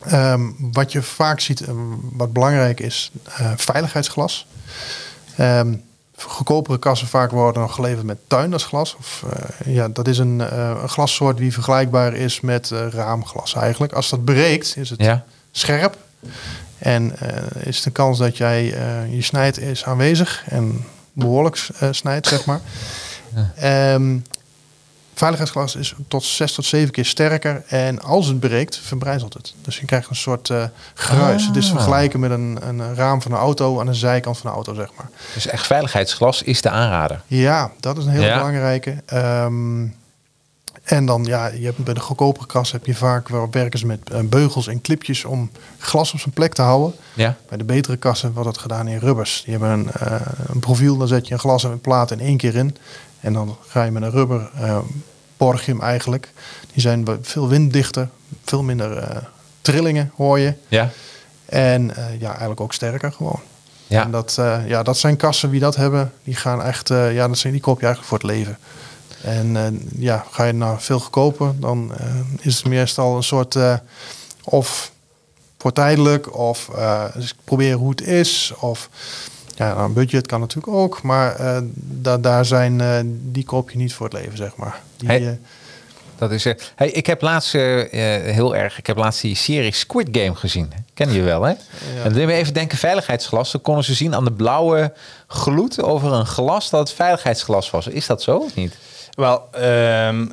Ehm, 0.00 0.42
wat 0.58 0.92
je 0.92 1.02
vaak 1.02 1.40
ziet, 1.40 1.64
wat 2.12 2.32
belangrijk 2.32 2.80
is, 2.80 3.10
veiligheidsglas. 3.56 4.46
Ehm 5.36 5.74
goedkopere 6.16 6.78
kassen 6.78 7.08
vaak 7.08 7.30
worden 7.30 7.62
nog 7.62 7.74
geleverd 7.74 8.06
met 8.06 8.18
tuindersglas. 8.26 8.96
Of, 8.98 9.24
eh, 9.30 9.74
ja, 9.74 9.88
dat 9.88 10.08
is 10.08 10.18
een, 10.18 10.40
eh, 10.40 10.78
een 10.82 10.88
glassoort 10.88 11.36
die 11.36 11.52
vergelijkbaar 11.52 12.14
is 12.14 12.40
met 12.40 12.70
eh, 12.70 12.86
raamglas 12.90 13.54
eigenlijk. 13.54 13.92
Als 13.92 14.10
dat 14.10 14.24
breekt, 14.24 14.76
is 14.76 14.90
het 14.90 15.00
Ja? 15.02 15.24
scherp. 15.50 15.96
En 16.78 17.12
is 17.60 17.82
de 17.82 17.90
kans 17.90 18.18
dat 18.18 18.36
jij 18.36 18.64
je 19.10 19.22
snijdt 19.22 19.58
is 19.58 19.84
aanwezig 19.84 20.44
en 20.48 20.84
behoorlijk 21.14 21.68
eh, 21.78 21.88
snijdt, 21.90 22.26
zeg 22.26 22.44
maar. 22.44 22.60
Ehm, 23.56 24.18
veiligheidsglas 25.14 25.76
is 25.76 25.94
tot 26.08 26.24
zes 26.24 26.52
tot 26.52 26.64
zeven 26.64 26.90
keer 26.92 27.04
sterker. 27.04 27.62
En 27.66 28.00
als 28.02 28.26
het 28.26 28.40
breekt, 28.40 28.76
verbrijzelt 28.78 29.34
het. 29.34 29.54
Dus 29.62 29.78
je 29.78 29.84
krijgt 29.86 30.10
een 30.10 30.16
soort 30.16 30.50
eh 30.50 30.64
geruis. 30.94 31.46
Het 31.46 31.56
is 31.56 31.66
Ah. 31.66 31.72
vergelijken 31.72 32.20
met 32.20 32.30
een, 32.30 32.58
een 32.62 32.94
raam 32.94 33.22
van 33.22 33.32
een 33.32 33.38
auto 33.38 33.80
aan 33.80 33.86
de 33.86 33.94
zijkant 33.94 34.38
van 34.38 34.50
de 34.50 34.56
auto, 34.56 34.74
zeg 34.74 34.88
maar. 34.96 35.08
Dus 35.34 35.46
echt 35.46 35.66
veiligheidsglas 35.66 36.42
is 36.42 36.60
de 36.62 36.70
aanrader. 36.70 37.22
Ja, 37.26 37.70
dat 37.80 37.98
is 37.98 38.04
een 38.04 38.10
heel 38.10 38.22
Ja. 38.22 38.36
belangrijke. 38.36 39.02
Ehm, 39.06 39.86
en 40.84 41.06
dan, 41.06 41.24
ja, 41.24 41.46
je 41.46 41.64
hebt 41.64 41.84
bij 41.84 41.94
de 41.94 42.00
goedkopere 42.00 42.46
kas 42.46 42.72
heb 42.72 42.86
je 42.86 42.94
vaak 42.94 43.28
wel 43.28 43.48
werken 43.50 43.78
ze 43.78 43.86
met 43.86 44.10
eh, 44.10 44.20
beugels 44.20 44.66
en 44.66 44.80
clipjes 44.80 45.24
om 45.24 45.50
glas 45.78 46.12
op 46.12 46.20
zijn 46.20 46.34
plek 46.34 46.54
te 46.54 46.62
houden. 46.62 46.94
Ja? 47.14 47.36
Bij 47.48 47.58
de 47.58 47.64
betere 47.64 47.96
kassen 47.96 48.32
wordt 48.32 48.48
dat 48.48 48.58
gedaan 48.58 48.88
in 48.88 48.98
rubbers. 48.98 49.42
Die 49.44 49.50
hebben 49.58 49.70
een, 49.70 49.92
eh, 49.92 50.20
een 50.46 50.60
profiel, 50.60 50.96
dan 50.96 51.08
zet 51.08 51.26
je 51.28 51.32
een 51.34 51.40
glas 51.40 51.64
en 51.64 51.70
een 51.70 51.80
plaat 51.80 52.10
in 52.10 52.20
één 52.20 52.36
keer 52.36 52.54
in. 52.54 52.76
En 53.24 53.32
dan 53.32 53.56
ga 53.66 53.82
je 53.82 53.90
met 53.90 54.02
een 54.02 54.10
rubber, 54.10 54.50
borg 55.36 55.64
je 55.64 55.72
hem 55.72 55.80
eigenlijk. 55.80 56.32
Die 56.72 56.82
zijn 56.82 57.06
veel 57.22 57.48
winddichter, 57.48 58.08
veel 58.44 58.62
minder 58.62 58.96
eh, 58.96 59.16
trillingen 59.60 60.12
hoor 60.16 60.38
je. 60.38 60.54
Ja? 60.68 60.90
En 61.44 61.96
eh, 61.96 62.20
ja, 62.20 62.28
eigenlijk 62.28 62.60
ook 62.60 62.72
sterker 62.72 63.12
gewoon. 63.12 63.40
Ja. 63.86 64.02
En 64.02 64.10
dat, 64.10 64.34
ja, 64.66 64.82
dat 64.82 64.98
zijn 64.98 65.16
kassen, 65.16 65.50
wie 65.50 65.60
dat 65.60 65.76
hebben, 65.76 66.12
die 66.24 66.34
gaan 66.34 66.62
echt, 66.62 66.88
ja, 66.88 67.28
dat 67.28 67.38
zijn, 67.38 67.52
die 67.52 67.62
koop 67.62 67.80
je 67.80 67.86
eigenlijk 67.86 68.08
voor 68.08 68.28
het 68.28 68.38
leven. 68.38 68.58
En 69.22 69.80
ja, 69.96 70.24
ga 70.30 70.44
je 70.44 70.52
nou 70.52 70.80
veel 70.80 71.00
goedkoper, 71.00 71.60
dan 71.60 71.92
is 72.40 72.56
het 72.56 72.66
meestal 72.66 73.16
een 73.16 73.22
soort 73.22 73.56
of 74.44 74.92
voor 75.58 75.72
tijdelijk, 75.72 76.36
of 76.36 76.70
eens 77.14 77.34
proberen 77.44 77.78
hoe 77.78 77.90
het 77.90 78.00
is, 78.00 78.52
of 78.58 78.88
ja, 79.56 79.74
nou, 79.74 79.84
een 79.84 79.92
budget 79.92 80.26
kan 80.26 80.40
natuurlijk 80.40 80.76
ook, 80.76 81.02
maar 81.02 81.34
eh, 81.36 81.58
da 81.76 82.18
daar 82.18 82.44
zijn, 82.44 82.80
eh, 82.80 82.98
die 83.04 83.44
koop 83.44 83.70
je 83.70 83.78
niet 83.78 83.94
voor 83.94 84.06
het 84.06 84.14
leven, 84.14 84.36
zeg 84.36 84.56
maar. 84.56 84.80
Die, 84.96 85.08
Hey, 85.08 85.28
eh, 85.28 85.32
Dat 86.18 86.30
is, 86.30 86.44
hey, 86.74 86.90
ik 86.90 87.06
heb 87.06 87.20
laatst 87.20 87.52
heel 87.52 88.56
erg, 88.56 88.78
ik 88.78 88.86
heb 88.86 88.96
laatst 88.96 89.20
die 89.20 89.34
serie 89.34 89.72
Squid 89.72 90.08
Game 90.12 90.34
gezien. 90.34 90.72
Ken 90.94 91.12
je 91.12 91.22
wel, 91.22 91.42
hè? 91.42 91.54
En 92.04 92.12
dan 92.12 92.28
even 92.28 92.54
denken 92.54 92.78
veiligheidsglas. 92.78 93.52
Dan 93.52 93.60
konden 93.60 93.84
ze 93.84 93.94
zien 93.94 94.14
aan 94.14 94.24
de 94.24 94.32
blauwe 94.32 94.92
gloed 95.26 95.82
over 95.82 96.12
een 96.12 96.26
glas 96.26 96.70
dat 96.70 96.80
het 96.80 96.96
veiligheidsglas 96.96 97.70
was. 97.70 97.86
Is 97.86 98.06
dat 98.06 98.22
zo 98.22 98.36
of 98.36 98.54
niet? 98.54 98.76
Wel, 99.14 99.42
ehm, 99.52 100.26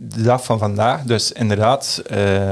de 0.00 0.22
dag 0.22 0.44
van 0.44 0.58
vandaag, 0.58 1.02
dus 1.02 1.32
inderdaad, 1.32 2.02
eh, 2.06 2.50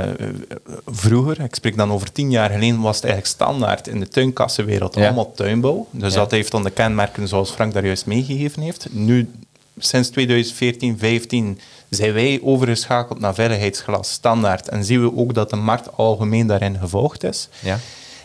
vroeger, 0.86 1.40
ik 1.40 1.54
spreek 1.54 1.76
dan 1.76 1.92
over 1.92 2.12
tien 2.12 2.30
jaar 2.30 2.50
geleden, 2.50 2.80
was 2.80 2.96
het 2.96 3.04
eigenlijk 3.04 3.34
standaard 3.34 3.86
in 3.88 4.00
de 4.00 4.08
tuinkassenwereld 4.08 4.94
Ja. 4.94 5.04
allemaal 5.04 5.32
tuinbouw. 5.32 5.86
Dus 5.90 6.12
Ja. 6.14 6.18
dat 6.20 6.30
heeft 6.30 6.50
dan 6.50 6.62
de 6.62 6.70
kenmerken 6.70 7.28
zoals 7.28 7.50
Frank 7.50 7.72
daar 7.74 7.84
juist 7.86 8.06
meegegeven 8.06 8.62
heeft. 8.62 8.86
Nu, 8.90 9.30
sinds 9.78 10.08
2014, 10.08 10.98
15 10.98 11.60
zijn 11.88 12.12
wij 12.12 12.40
overgeschakeld 12.42 13.20
naar 13.20 13.34
veiligheidsglas 13.34 14.10
standaard 14.10 14.68
en 14.68 14.84
zien 14.84 15.00
we 15.02 15.16
ook 15.16 15.34
dat 15.34 15.50
de 15.50 15.56
markt 15.56 15.96
algemeen 15.96 16.46
daarin 16.46 16.78
gevolgd 16.78 17.24
is. 17.24 17.48
Ja. 17.60 17.78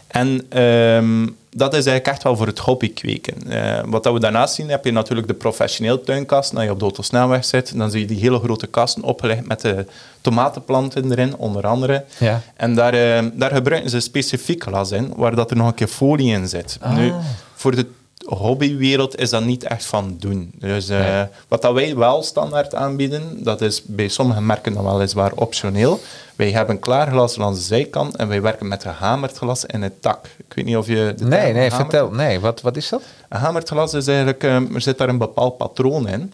En 0.08 0.46
ehm, 0.50 1.28
dat 1.52 1.74
is 1.74 1.86
eigenlijk 1.86 2.08
echt 2.08 2.24
wel 2.24 2.36
voor 2.36 2.48
het 2.48 2.60
hobby 2.60 2.94
kweken. 2.94 3.52
Eh, 3.52 3.84
wat 3.86 4.04
dat 4.04 4.14
we 4.14 4.20
daarnaast 4.20 4.54
zien, 4.56 4.70
heb 4.70 4.86
je 4.86 4.92
natuurlijk 4.92 5.28
de 5.28 5.34
professioneel 5.34 6.02
tuinkast. 6.04 6.56
Als 6.56 6.64
je 6.64 6.72
op 6.72 6.80
de 6.80 6.86
autosnelweg 6.86 7.46
zit, 7.46 7.78
dan 7.78 7.92
zie 7.92 8.00
je 8.00 8.06
die 8.08 8.20
hele 8.20 8.40
grote 8.40 8.68
kasten 8.68 9.04
opgelegd 9.04 9.48
met 9.48 9.62
de 9.62 9.86
tomatenplanten 10.22 11.12
erin, 11.12 11.36
onder 11.36 11.68
andere. 11.68 12.04
Ja. 12.18 12.42
En 12.56 12.76
daar, 12.76 12.94
eh, 12.94 13.26
daar 13.34 13.52
gebruiken 13.52 13.90
ze 13.90 14.00
specifiek 14.00 14.64
glas 14.64 14.92
in, 14.92 15.14
waar 15.16 15.36
dat 15.36 15.52
er 15.52 15.58
nog 15.58 15.68
een 15.68 15.74
keer 15.74 15.88
folie 15.88 16.32
in 16.34 16.48
zit. 16.48 16.78
Ah. 16.82 16.96
Nu, 16.96 17.14
voor 17.56 17.76
de 17.76 17.86
hobbywereld 18.26 19.18
is 19.20 19.30
dat 19.30 19.44
niet 19.44 19.64
echt 19.64 19.86
van 19.86 20.16
doen. 20.20 20.52
Dus 20.56 20.90
eh, 20.90 21.00
Nee. 21.00 21.26
wat 21.48 21.62
dat 21.62 21.74
wij 21.74 21.96
wel 21.96 22.24
standaard 22.24 22.76
aanbieden, 22.76 23.44
dat 23.44 23.62
is 23.62 23.82
bij 23.86 24.08
sommige 24.08 24.42
merken 24.42 24.74
dan 24.74 24.84
weliswaar 24.86 25.32
optioneel. 25.36 26.00
Wij 26.40 26.52
hebben 26.52 26.80
klaarglas 26.80 27.36
langs 27.36 27.60
de 27.60 27.66
zijkant 27.66 28.16
en 28.16 28.28
wij 28.28 28.42
werken 28.42 28.68
met 28.68 28.82
gehamerd 28.82 29.38
glas 29.38 29.66
in 29.66 29.82
het 29.82 30.02
tak. 30.02 30.26
Ik 30.38 30.54
weet 30.54 30.66
niet 30.66 30.78
of 30.78 30.88
je... 30.88 31.14
de 31.18 31.26
Nee, 31.26 31.54
nee, 31.54 31.72
vertel. 31.72 32.12
Nee, 32.12 32.40
wat, 32.40 32.62
wat 32.62 32.78
is 32.78 32.90
dat? 32.90 33.02
Een 33.30 33.38
gehamerd 33.40 33.70
glas 33.70 33.94
is 33.94 34.08
eigenlijk, 34.08 34.44
eh, 34.44 34.74
er 34.74 34.82
zit 34.82 34.98
daar 34.98 35.10
een 35.10 35.18
bepaald 35.18 35.58
patroon 35.58 36.08
in. 36.08 36.34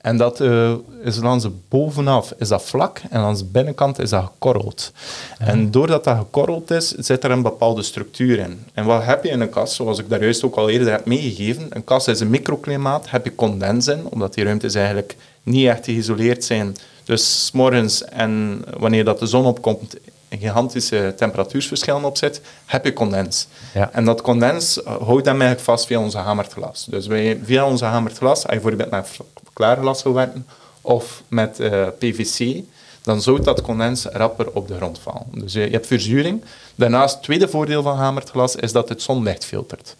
En 0.00 0.16
dat 0.16 0.40
eh, 0.40 0.72
is 1.02 1.16
langs 1.16 1.46
bovenaf 1.68 2.34
is 2.38 2.48
dat 2.48 2.62
vlak 2.62 3.00
en 3.10 3.20
langs 3.20 3.40
de 3.40 3.46
binnenkant 3.46 3.98
is 3.98 4.10
dat 4.10 4.24
gekorreld. 4.24 4.92
En 5.38 5.70
doordat 5.70 6.04
dat 6.04 6.16
gekorreld 6.16 6.70
is, 6.70 6.90
zit 6.90 7.24
er 7.24 7.30
een 7.30 7.42
bepaalde 7.42 7.82
structuur 7.82 8.38
in. 8.38 8.64
En 8.72 8.84
wat 8.84 9.04
heb 9.04 9.24
je 9.24 9.30
in 9.30 9.40
een 9.40 9.50
kast, 9.50 9.74
zoals 9.74 9.98
ik 9.98 10.08
daar 10.08 10.22
juist 10.22 10.44
ook 10.44 10.56
al 10.56 10.68
eerder 10.68 10.90
heb 10.90 11.06
meegegeven? 11.06 11.66
Een 11.70 11.84
kast 11.84 12.08
is 12.08 12.20
een 12.20 12.30
microklimaat, 12.30 13.10
heb 13.10 13.24
je 13.24 13.34
condens 13.34 13.86
in, 13.86 14.06
omdat 14.10 14.34
die 14.34 14.44
ruimtes 14.44 14.74
eigenlijk 14.74 15.16
niet 15.42 15.66
echt 15.66 15.84
geïsoleerd 15.84 16.44
zijn. 16.44 16.76
Dus 17.04 17.46
's 17.46 17.50
morgens 17.50 18.04
en 18.04 18.64
wanneer 18.78 19.04
dat 19.04 19.18
de 19.18 19.26
zon 19.26 19.46
opkomt, 19.46 19.96
een 20.28 20.38
gigantische 20.38 21.12
temperatuursverschillen 21.16 22.04
op 22.04 22.16
zit, 22.16 22.40
heb 22.66 22.84
je 22.84 22.92
condens. 22.92 23.46
Ja. 23.74 23.90
En 23.92 24.04
dat 24.04 24.20
condens 24.20 24.82
eh, 24.82 24.86
houdt 24.86 25.26
hem 25.26 25.40
eigenlijk 25.40 25.60
vast 25.60 25.86
via 25.86 26.00
onze 26.00 26.18
hamerd 26.18 26.52
glas. 26.52 26.86
Dus 26.90 27.06
wij, 27.06 27.40
via 27.44 27.66
onze 27.66 27.84
hamerd 27.84 28.16
glas, 28.16 28.46
als 28.46 28.54
je 28.54 28.60
bijvoorbeeld 28.60 28.90
met 28.90 29.18
klaarglas 29.52 30.02
wil 30.02 30.14
werken 30.14 30.46
of 30.80 31.22
met 31.28 31.60
eh, 31.60 31.86
PVC, 31.98 32.62
dan 33.02 33.22
zou 33.22 33.42
dat 33.42 33.62
condens 33.62 34.04
rapper 34.04 34.50
op 34.50 34.68
de 34.68 34.76
grond 34.76 34.98
vallen. 34.98 35.26
Dus 35.30 35.54
eh, 35.54 35.64
je 35.64 35.70
hebt 35.72 35.86
verzuring. 35.86 36.44
Daarnaast, 36.74 37.14
het 37.14 37.22
tweede 37.22 37.48
voordeel 37.48 37.82
van 37.82 37.96
hamerd 37.96 38.30
glas 38.30 38.56
is 38.56 38.72
dat 38.72 38.88
het 38.88 39.02
zonlicht 39.02 39.44
filtert. 39.44 39.96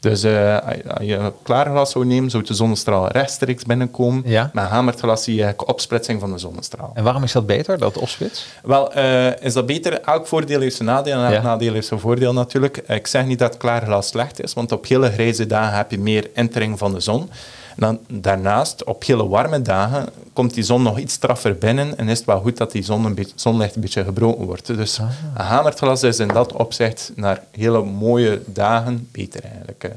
Dus 0.00 0.22
eh, 0.22 0.56
als 0.88 1.06
je 1.06 1.32
klaarglas 1.42 1.90
zou 1.90 2.04
nemen, 2.06 2.30
zou 2.30 2.42
de 2.44 2.54
zonnestraal 2.54 3.08
rechtstreeks 3.08 3.64
binnenkomen. 3.64 4.22
Ja. 4.26 4.50
Met 4.52 4.64
hamerd 4.64 5.00
glas 5.00 5.24
zie 5.24 5.34
je 5.34 5.54
opsplitsing 5.66 6.20
van 6.20 6.32
de 6.32 6.38
zonnestraal. 6.38 6.90
En 6.94 7.04
waarom 7.04 7.22
is 7.22 7.32
dat 7.32 7.46
beter, 7.46 7.78
dat 7.78 7.98
opsplits? 7.98 8.46
Wel, 8.62 8.92
eh, 8.92 9.42
is 9.42 9.52
dat 9.52 9.66
beter? 9.66 10.00
Elk 10.00 10.26
voordeel 10.26 10.60
heeft 10.60 10.76
zijn 10.76 10.88
nadeel 10.88 11.14
en 11.18 11.24
elk 11.24 11.32
Ja. 11.32 11.42
nadeel 11.42 11.72
heeft 11.72 11.86
zijn 11.86 12.00
voordeel 12.00 12.32
natuurlijk. 12.32 12.76
Ik 12.76 13.06
zeg 13.06 13.24
niet 13.26 13.38
dat 13.38 13.56
klaarglas 13.56 14.08
slecht 14.08 14.42
is, 14.42 14.52
want 14.54 14.72
op 14.72 14.86
hele 14.86 15.10
grijze 15.10 15.46
dagen 15.46 15.76
heb 15.76 15.90
je 15.90 15.98
meer 15.98 16.30
intering 16.34 16.78
van 16.78 16.92
de 16.92 17.00
zon. 17.00 17.30
En 17.78 17.98
dan, 18.06 18.20
daarnaast, 18.20 18.84
op 18.84 19.04
hele 19.04 19.28
warme 19.28 19.62
dagen, 19.62 20.08
komt 20.32 20.54
die 20.54 20.62
zon 20.64 20.82
nog 20.82 20.98
iets 20.98 21.14
straffer 21.14 21.58
binnen 21.58 21.98
en 21.98 22.08
is 22.08 22.18
het 22.18 22.26
wel 22.26 22.40
goed 22.40 22.56
dat 22.56 22.72
die 22.72 22.82
zon 22.82 23.04
een 23.04 23.14
beetje, 23.14 23.32
zonlicht 23.34 23.74
een 23.74 23.80
beetje 23.80 24.04
gebroken 24.04 24.44
wordt. 24.44 24.66
Dus 24.66 24.98
een 24.98 25.44
hamerd 25.44 25.78
glas 25.78 26.02
is 26.02 26.18
in 26.18 26.28
dat 26.28 26.52
opzicht 26.52 27.12
naar 27.14 27.42
hele 27.50 27.82
mooie 27.82 28.42
dagen 28.46 29.08
beter 29.12 29.44
eigenlijk. 29.44 29.84
eh. 29.84 29.90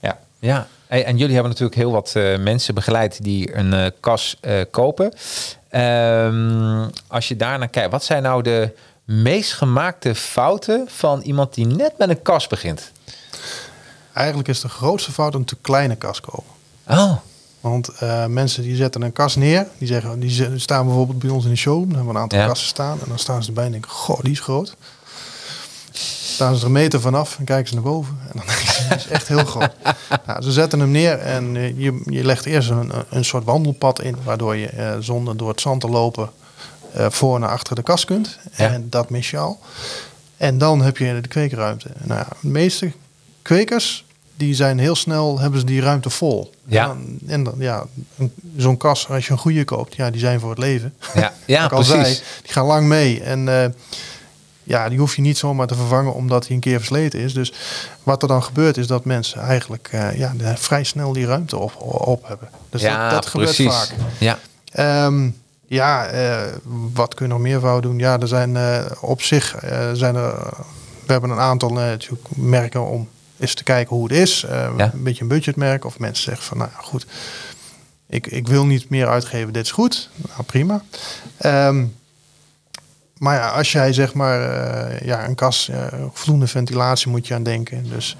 ja. 0.00 0.18
Ja, 0.38 0.66
Hey, 0.88 1.04
en 1.04 1.16
jullie 1.16 1.34
hebben 1.34 1.50
natuurlijk 1.50 1.78
heel 1.78 1.92
wat 1.92 2.12
eh, 2.14 2.38
mensen 2.38 2.74
begeleid 2.74 3.22
die 3.24 3.56
een 3.56 3.72
eh, 3.72 3.86
kas 4.00 4.36
eh, 4.40 4.60
kopen. 4.70 5.12
Ehm, 5.68 6.88
als 7.06 7.28
je 7.28 7.36
daarnaar 7.36 7.68
kijkt, 7.68 7.90
wat 7.90 8.04
zijn 8.04 8.22
nou 8.22 8.42
de 8.42 8.70
meest 9.04 9.52
gemaakte 9.52 10.14
fouten 10.14 10.86
van 10.90 11.20
iemand 11.20 11.54
die 11.54 11.66
net 11.66 11.98
met 11.98 12.08
een 12.08 12.22
kast 12.22 12.48
begint? 12.48 12.92
Eigenlijk 14.12 14.48
is 14.48 14.60
de 14.60 14.68
grootste 14.68 15.12
fout 15.12 15.34
een 15.34 15.44
te 15.44 15.56
kleine 15.60 15.96
kast 15.96 16.20
kopen. 16.20 16.57
Oh, 16.88 17.12
Want 17.60 17.88
eh, 17.88 18.26
mensen 18.26 18.62
die 18.62 18.76
zetten 18.76 19.02
een 19.02 19.12
kast 19.12 19.36
neer. 19.36 19.66
Die, 19.78 19.88
zeggen, 19.88 20.20
die 20.20 20.58
staan 20.58 20.86
bijvoorbeeld 20.86 21.18
bij 21.18 21.30
ons 21.30 21.44
in 21.44 21.50
de 21.50 21.56
show. 21.56 21.78
Dan 21.80 21.88
hebben 21.88 22.06
we 22.06 22.14
een 22.14 22.20
aantal 22.22 22.38
Ja. 22.38 22.46
kasten 22.46 22.68
staan. 22.68 22.98
En 23.00 23.08
dan 23.08 23.18
staan 23.18 23.42
ze 23.42 23.48
erbij 23.48 23.64
en 23.64 23.70
denken, 23.72 23.90
goh, 23.90 24.20
die 24.22 24.32
is 24.32 24.40
groot. 24.40 24.76
Staan 26.32 26.54
ze 26.54 26.60
er 26.60 26.66
een 26.66 26.72
meter 26.72 27.00
vanaf 27.00 27.38
en 27.38 27.44
kijken 27.44 27.68
ze 27.68 27.74
naar 27.74 27.82
boven. 27.82 28.18
En 28.22 28.30
dan 28.34 28.46
denken 28.56 28.66
ze, 28.74 28.86
die 28.88 28.96
is 28.96 29.06
echt 29.06 29.28
heel 29.28 29.44
groot. 29.44 29.70
nou, 30.26 30.42
ze 30.42 30.52
zetten 30.52 30.80
hem 30.80 30.90
neer 30.90 31.18
en 31.18 31.56
eh, 31.56 31.78
je, 31.78 32.02
je 32.04 32.24
legt 32.24 32.44
eerst 32.44 32.70
een, 32.70 32.92
een 33.10 33.24
soort 33.24 33.44
wandelpad 33.44 34.02
in. 34.02 34.16
Waardoor 34.24 34.56
je 34.56 34.66
eh, 34.68 34.96
zonder 35.00 35.36
door 35.36 35.48
het 35.48 35.60
zand 35.60 35.80
te 35.80 35.88
lopen 35.88 36.30
voor 36.94 37.38
naar 37.40 37.48
achter 37.50 37.74
de 37.76 37.82
kast 37.82 38.04
kunt. 38.04 38.38
Ja. 38.56 38.68
En 38.72 38.86
dat 38.90 39.10
mis 39.10 39.30
je 39.30 39.38
al. 39.38 39.58
En 40.36 40.58
dan 40.58 40.82
heb 40.82 40.96
je 40.96 41.20
de 41.20 41.28
kweekruimte. 41.28 41.88
Nou, 42.02 42.20
ja, 42.20 42.26
de 42.40 42.48
meeste 42.48 42.92
kwekers, 43.42 44.04
die 44.38 44.54
zijn 44.54 44.78
heel 44.78 44.96
snel, 44.96 45.40
hebben 45.40 45.60
ze 45.60 45.66
die 45.66 45.80
ruimte 45.80 46.10
vol. 46.10 46.54
Ja. 46.64 46.82
En 46.82 46.88
dan, 46.88 47.18
en 47.30 47.42
dan, 47.44 47.54
ja, 47.58 47.86
zo'n 48.56 48.76
kas, 48.76 49.08
als 49.08 49.26
je 49.26 49.32
een 49.32 49.38
goede 49.38 49.64
koopt, 49.64 49.94
ja, 49.94 50.10
die 50.10 50.20
zijn 50.20 50.40
voor 50.40 50.50
het 50.50 50.58
leven. 50.58 50.94
ja, 51.14 51.32
ja 51.46 51.68
precies. 51.68 51.88
zei, 51.88 52.18
die 52.42 52.52
gaan 52.52 52.66
lang 52.66 52.86
mee. 52.86 53.22
En 53.22 53.62
eh, 53.62 53.70
ja, 54.62 54.88
die 54.88 54.98
hoef 54.98 55.16
je 55.16 55.22
niet 55.22 55.38
zomaar 55.38 55.66
te 55.66 55.74
vervangen 55.74 56.14
omdat 56.14 56.46
hij 56.46 56.54
een 56.54 56.60
keer 56.60 56.78
versleten 56.78 57.20
is. 57.20 57.34
Dus 57.34 57.52
wat 58.02 58.22
er 58.22 58.28
dan 58.28 58.42
gebeurt 58.42 58.76
is 58.76 58.86
dat 58.86 59.04
mensen 59.04 59.40
eigenlijk 59.40 59.88
eh, 59.92 60.18
ja, 60.18 60.32
vrij 60.56 60.84
snel 60.84 61.12
die 61.12 61.26
ruimte 61.26 61.56
op, 61.56 61.82
op 62.06 62.28
hebben. 62.28 62.48
Dus 62.70 62.80
ja, 62.80 63.02
dat, 63.02 63.10
dat 63.10 63.26
gebeurt 63.26 63.54
precies. 63.54 63.74
vaak. 63.74 63.94
Ja, 64.18 64.38
Ehm, 64.72 65.30
ja, 65.66 66.06
eh, 66.06 66.52
wat 66.92 67.14
kun 67.14 67.26
je 67.26 67.32
nog 67.32 67.40
meer 67.42 67.60
fout 67.60 67.82
doen? 67.82 67.98
Ja, 67.98 68.20
er 68.20 68.28
zijn 68.28 68.56
op 69.00 69.22
zich 69.22 69.56
zijn 69.92 70.14
er. 70.16 70.34
we 71.06 71.12
hebben 71.12 71.30
een 71.30 71.38
aantal 71.38 71.72
natuurlijk 71.72 72.28
merken 72.36 72.86
om 72.86 73.08
eens 73.38 73.54
te 73.54 73.62
kijken 73.62 73.96
hoe 73.96 74.08
het 74.08 74.16
is. 74.16 74.44
Eh, 74.44 74.70
Ja. 74.76 74.90
Een 74.92 75.02
beetje 75.02 75.22
een 75.22 75.28
budgetmerk. 75.28 75.84
Of 75.84 75.98
mensen 75.98 76.24
zeggen 76.24 76.44
van, 76.44 76.58
nou 76.58 76.70
goed, 76.76 77.06
ik, 78.08 78.26
ik 78.26 78.48
wil 78.48 78.64
niet 78.66 78.88
meer 78.90 79.08
uitgeven. 79.08 79.52
Dit 79.52 79.64
is 79.64 79.70
goed. 79.70 80.10
Nou, 80.28 80.42
prima. 80.42 80.82
Ehm, 81.36 81.84
maar 83.18 83.34
ja, 83.34 83.48
als 83.48 83.72
jij 83.72 83.92
zeg 83.92 84.14
maar 84.14 84.42
eh, 84.42 85.06
ja, 85.06 85.24
een 85.28 85.34
kas, 85.34 85.68
eh, 85.68 85.86
voldoende 86.12 86.46
ventilatie 86.46 87.10
moet 87.10 87.26
je 87.26 87.34
aan 87.34 87.42
denken. 87.42 87.88
Dus 87.88 88.16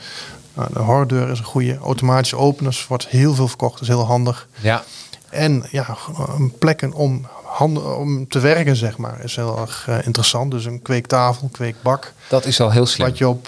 nou, 0.54 0.72
de 0.72 0.78
hordeur 0.78 1.30
is 1.30 1.38
een 1.38 1.44
goede. 1.44 1.76
Automatische 1.78 2.36
openers 2.36 2.86
wordt 2.86 3.06
heel 3.08 3.34
veel 3.34 3.48
verkocht. 3.48 3.80
Is 3.80 3.88
heel 3.88 4.06
handig. 4.06 4.48
ja, 4.60 4.84
En 5.30 5.64
ja, 5.70 5.96
een 6.36 6.52
plekken 6.58 6.92
om, 6.92 7.26
handen, 7.44 7.96
om 7.96 8.28
te 8.28 8.38
werken, 8.38 8.76
zeg 8.76 8.96
maar, 8.98 9.24
is 9.24 9.36
heel 9.36 9.58
erg 9.58 9.88
interessant. 10.04 10.50
Dus 10.50 10.64
een 10.64 10.82
kweektafel, 10.82 11.48
kweekbak. 11.52 12.12
dat 12.28 12.44
is 12.44 12.60
al 12.60 12.70
heel 12.70 12.86
slim. 12.86 13.08
Wat 13.08 13.18
je 13.18 13.28
op, 13.28 13.46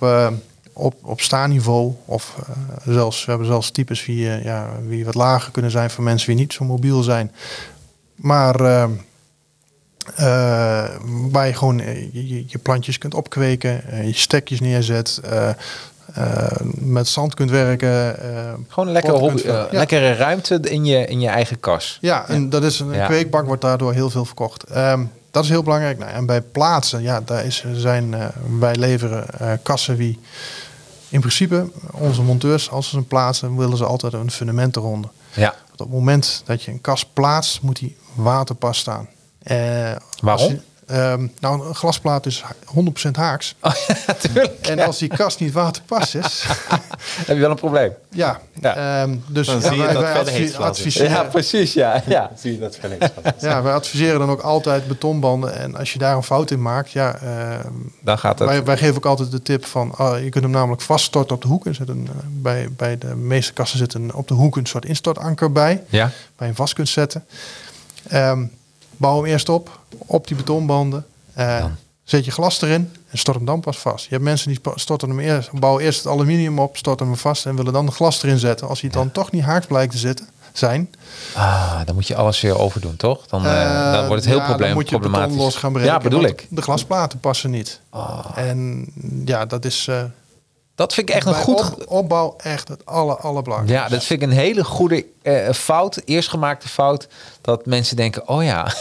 op, 0.72 0.94
op 1.02 1.20
staanniveau, 1.20 1.92
of 2.04 2.36
eh, 2.48 2.54
zelfs, 2.92 3.24
we 3.24 3.30
hebben 3.30 3.48
zelfs 3.48 3.70
types 3.70 4.06
wie, 4.06 4.30
eh, 4.30 4.44
ja, 4.44 4.68
wie 4.86 5.04
wat 5.04 5.14
lager 5.14 5.52
kunnen 5.52 5.70
zijn 5.70 5.90
voor 5.90 6.04
mensen 6.04 6.26
die 6.28 6.36
niet 6.36 6.52
zo 6.52 6.64
mobiel 6.64 7.02
zijn. 7.02 7.32
Maar 8.14 8.60
eh, 8.60 8.84
waar 11.30 11.46
je 11.46 11.54
gewoon 11.54 11.76
je, 12.12 12.28
je- 12.28 12.44
je 12.46 12.58
plantjes 12.58 12.98
kunt 12.98 13.14
opkweken, 13.14 13.82
je 14.06 14.12
stekjes 14.14 14.60
neerzet, 14.60 15.20
met 16.74 17.08
zand 17.08 17.34
kunt 17.34 17.50
werken. 17.50 18.16
Gewoon 18.68 18.86
een 18.86 18.92
lekkere, 18.92 19.18
pot 19.18 19.30
hobby, 19.30 19.46
ja. 19.46 19.68
lekkere 19.70 20.12
ruimte 20.14 20.54
in 20.62 20.84
je, 20.84 21.06
in 21.06 21.20
je 21.20 21.28
eigen 21.28 21.60
kas. 21.60 21.98
Ja, 22.00 22.28
en 22.28 22.48
dat 22.50 22.62
is 22.62 22.80
een 22.80 22.92
Ja. 22.92 23.06
kweekbak 23.06 23.46
wordt 23.46 23.62
daardoor 23.62 23.92
heel 23.92 24.10
veel 24.10 24.24
verkocht. 24.24 24.62
Ehm, 24.64 25.04
dat 25.30 25.44
is 25.44 25.50
heel 25.50 25.62
belangrijk. 25.62 25.98
Nou, 25.98 26.10
en 26.10 26.26
bij 26.26 26.40
plaatsen, 26.40 27.02
ja, 27.02 27.20
daar 27.20 27.44
is, 27.44 27.64
zijn, 27.72 28.14
eh, 28.14 28.26
wij 28.58 28.74
leveren 28.74 29.38
eh, 29.38 29.52
kassen 29.62 29.96
wie 29.96 30.18
in 31.08 31.20
principe 31.20 31.70
onze 31.92 32.22
monteurs, 32.22 32.70
als 32.70 32.88
ze 32.88 32.96
een 32.96 33.06
plaatsen, 33.06 33.56
willen 33.56 33.76
ze 33.76 33.84
altijd 33.84 34.12
een 34.12 34.30
fundament 34.30 34.76
eronder. 34.76 35.10
Ja, 35.34 35.54
Want 35.68 35.80
op 35.80 35.86
het 35.86 35.88
moment 35.88 36.42
dat 36.46 36.62
je 36.62 36.70
een 36.70 36.80
kas 36.80 37.04
plaatst, 37.04 37.62
moet 37.62 37.78
die 37.78 37.96
waterpas 38.14 38.78
staan. 38.78 39.08
Eh, 39.42 39.92
Waarom? 40.20 40.60
Ehm, 40.90 41.26
nou, 41.40 41.66
een 41.68 41.74
glasplaat 41.74 42.26
is 42.26 42.44
100% 43.06 43.10
haaks. 43.12 43.54
oh, 43.62 43.72
ja. 44.34 44.46
En 44.60 44.80
als 44.80 44.98
die 44.98 45.08
kast 45.08 45.40
niet 45.40 45.52
waterpas 45.52 46.14
is, 46.14 46.44
heb 47.26 47.36
je 47.36 47.40
wel 47.40 47.50
een 47.50 47.56
probleem. 47.56 47.92
ja. 48.10 48.40
Ja. 48.60 49.02
ehm, 49.02 49.16
dus 49.26 49.46
Dan 49.46 49.60
ja, 49.60 49.68
zie 49.68 49.76
je 49.76 49.82
wij, 49.82 49.92
dat 49.92 50.02
wij 50.02 50.18
advi- 50.18 50.56
adviseren, 50.56 51.10
Ja, 51.10 51.22
precies. 51.22 51.72
Ja, 51.72 52.02
ja. 52.06 52.30
Zie 52.36 52.52
je 52.52 52.58
dat? 52.58 52.78
Ja, 53.40 53.62
wij 53.62 53.72
adviseren 53.72 54.18
dan 54.18 54.30
ook 54.30 54.40
altijd 54.40 54.86
betonbanden. 54.88 55.54
En 55.54 55.76
als 55.76 55.92
je 55.92 55.98
daar 55.98 56.16
een 56.16 56.22
fout 56.22 56.50
in 56.50 56.62
maakt, 56.62 56.90
ja, 56.90 57.14
eh, 57.14 57.64
Dan 58.00 58.18
gaat 58.18 58.38
het. 58.38 58.48
wij, 58.48 58.64
wij 58.64 58.76
geven 58.76 58.96
ook 58.96 59.06
altijd 59.06 59.30
de 59.30 59.42
tip 59.42 59.64
van, 59.64 59.94
ah, 59.96 60.22
je 60.22 60.28
kunt 60.28 60.44
hem 60.44 60.52
namelijk 60.52 60.82
vaststorten 60.82 61.34
op 61.34 61.42
de 61.42 61.48
hoek. 61.48 61.66
Er 61.66 61.74
zit 61.74 61.88
een, 61.88 62.08
eh, 62.10 62.24
bij, 62.28 62.68
bij 62.76 62.98
de 62.98 63.14
meeste 63.14 63.52
kassen 63.52 63.78
zit 63.78 63.94
een, 63.94 64.14
op 64.14 64.28
de 64.28 64.34
hoek 64.34 64.56
een 64.56 64.66
soort 64.66 64.84
instortanker 64.84 65.52
bij, 65.52 65.82
Ja, 65.88 65.98
waar 66.04 66.10
je 66.36 66.44
hem 66.44 66.54
vast 66.54 66.74
kunt 66.74 66.88
zetten. 66.88 67.24
Ehm, 68.08 68.44
bouw 69.00 69.16
hem 69.16 69.24
eerst 69.24 69.48
op, 69.48 69.80
op 69.98 70.26
die 70.26 70.36
betonbanden. 70.36 71.06
Eh, 71.32 71.64
zet 72.04 72.24
je 72.24 72.30
glas 72.30 72.62
erin 72.62 72.92
en 73.10 73.18
stort 73.18 73.36
hem 73.36 73.46
dan 73.46 73.60
pas 73.60 73.78
vast. 73.78 74.04
Je 74.04 74.10
hebt 74.10 74.22
mensen 74.24 74.48
die 74.48 74.60
storten 74.74 75.08
hem 75.08 75.18
eerst, 75.20 75.52
bouwen 75.52 75.84
eerst 75.84 75.98
het 76.04 76.12
aluminium 76.12 76.58
op, 76.58 76.76
storten 76.76 77.06
hem 77.06 77.16
vast 77.16 77.46
en 77.46 77.56
willen 77.56 77.72
dan 77.72 77.86
de 77.86 77.92
glas 77.92 78.22
erin 78.22 78.38
zetten. 78.38 78.68
Als 78.68 78.80
hij 78.80 78.90
dan 78.90 79.12
toch 79.12 79.30
niet 79.30 79.42
haaks 79.42 79.66
blijkt 79.66 79.92
te 79.92 79.98
zitten, 79.98 80.28
zijn, 80.52 80.90
ah, 81.34 81.80
dan 81.84 81.94
moet 81.94 82.06
je 82.06 82.16
alles 82.16 82.40
weer 82.40 82.58
overdoen, 82.58 82.96
toch? 82.96 83.26
Dan, 83.26 83.46
eh, 83.46 83.62
Eh, 83.62 83.92
dan 83.92 84.06
wordt 84.06 84.22
het 84.24 84.32
heel 84.32 84.40
ja, 84.40 84.46
probleem, 84.46 84.66
Dan 84.68 84.76
moet 84.76 84.88
je 84.88 84.94
problematisch. 84.98 85.28
beton 85.30 85.44
los 85.44 85.56
gaan 85.56 85.72
breken. 85.72 85.90
Ja, 85.92 85.98
bedoel 85.98 86.24
ik. 86.24 86.46
De 86.50 86.62
glasplaten 86.62 87.20
passen 87.20 87.50
niet. 87.50 87.80
Ah, 87.90 88.24
En 88.34 88.86
ja, 89.24 89.46
dat 89.46 89.64
is 89.64 89.88
dat 90.80 90.94
vind 90.94 91.08
ik 91.08 91.14
echt 91.14 91.26
een 91.26 91.32
bij 91.32 91.42
goed... 91.42 91.60
op- 91.60 91.84
opbouw 91.86 92.34
echt 92.38 92.68
het 92.68 92.86
aller, 92.86 93.16
allerbelangrijkste. 93.16 93.82
Ja, 93.84 93.88
dat 93.96 94.04
vind 94.04 94.22
ik 94.22 94.28
een 94.28 94.34
hele 94.34 94.64
goede 94.64 95.06
eh, 95.22 95.50
fout, 95.52 96.00
eerst 96.04 96.28
gemaakte 96.28 96.68
fout. 96.68 97.08
Dat 97.40 97.66
mensen 97.66 97.96
denken, 97.96 98.28
oh 98.28 98.44
ja. 98.44 98.66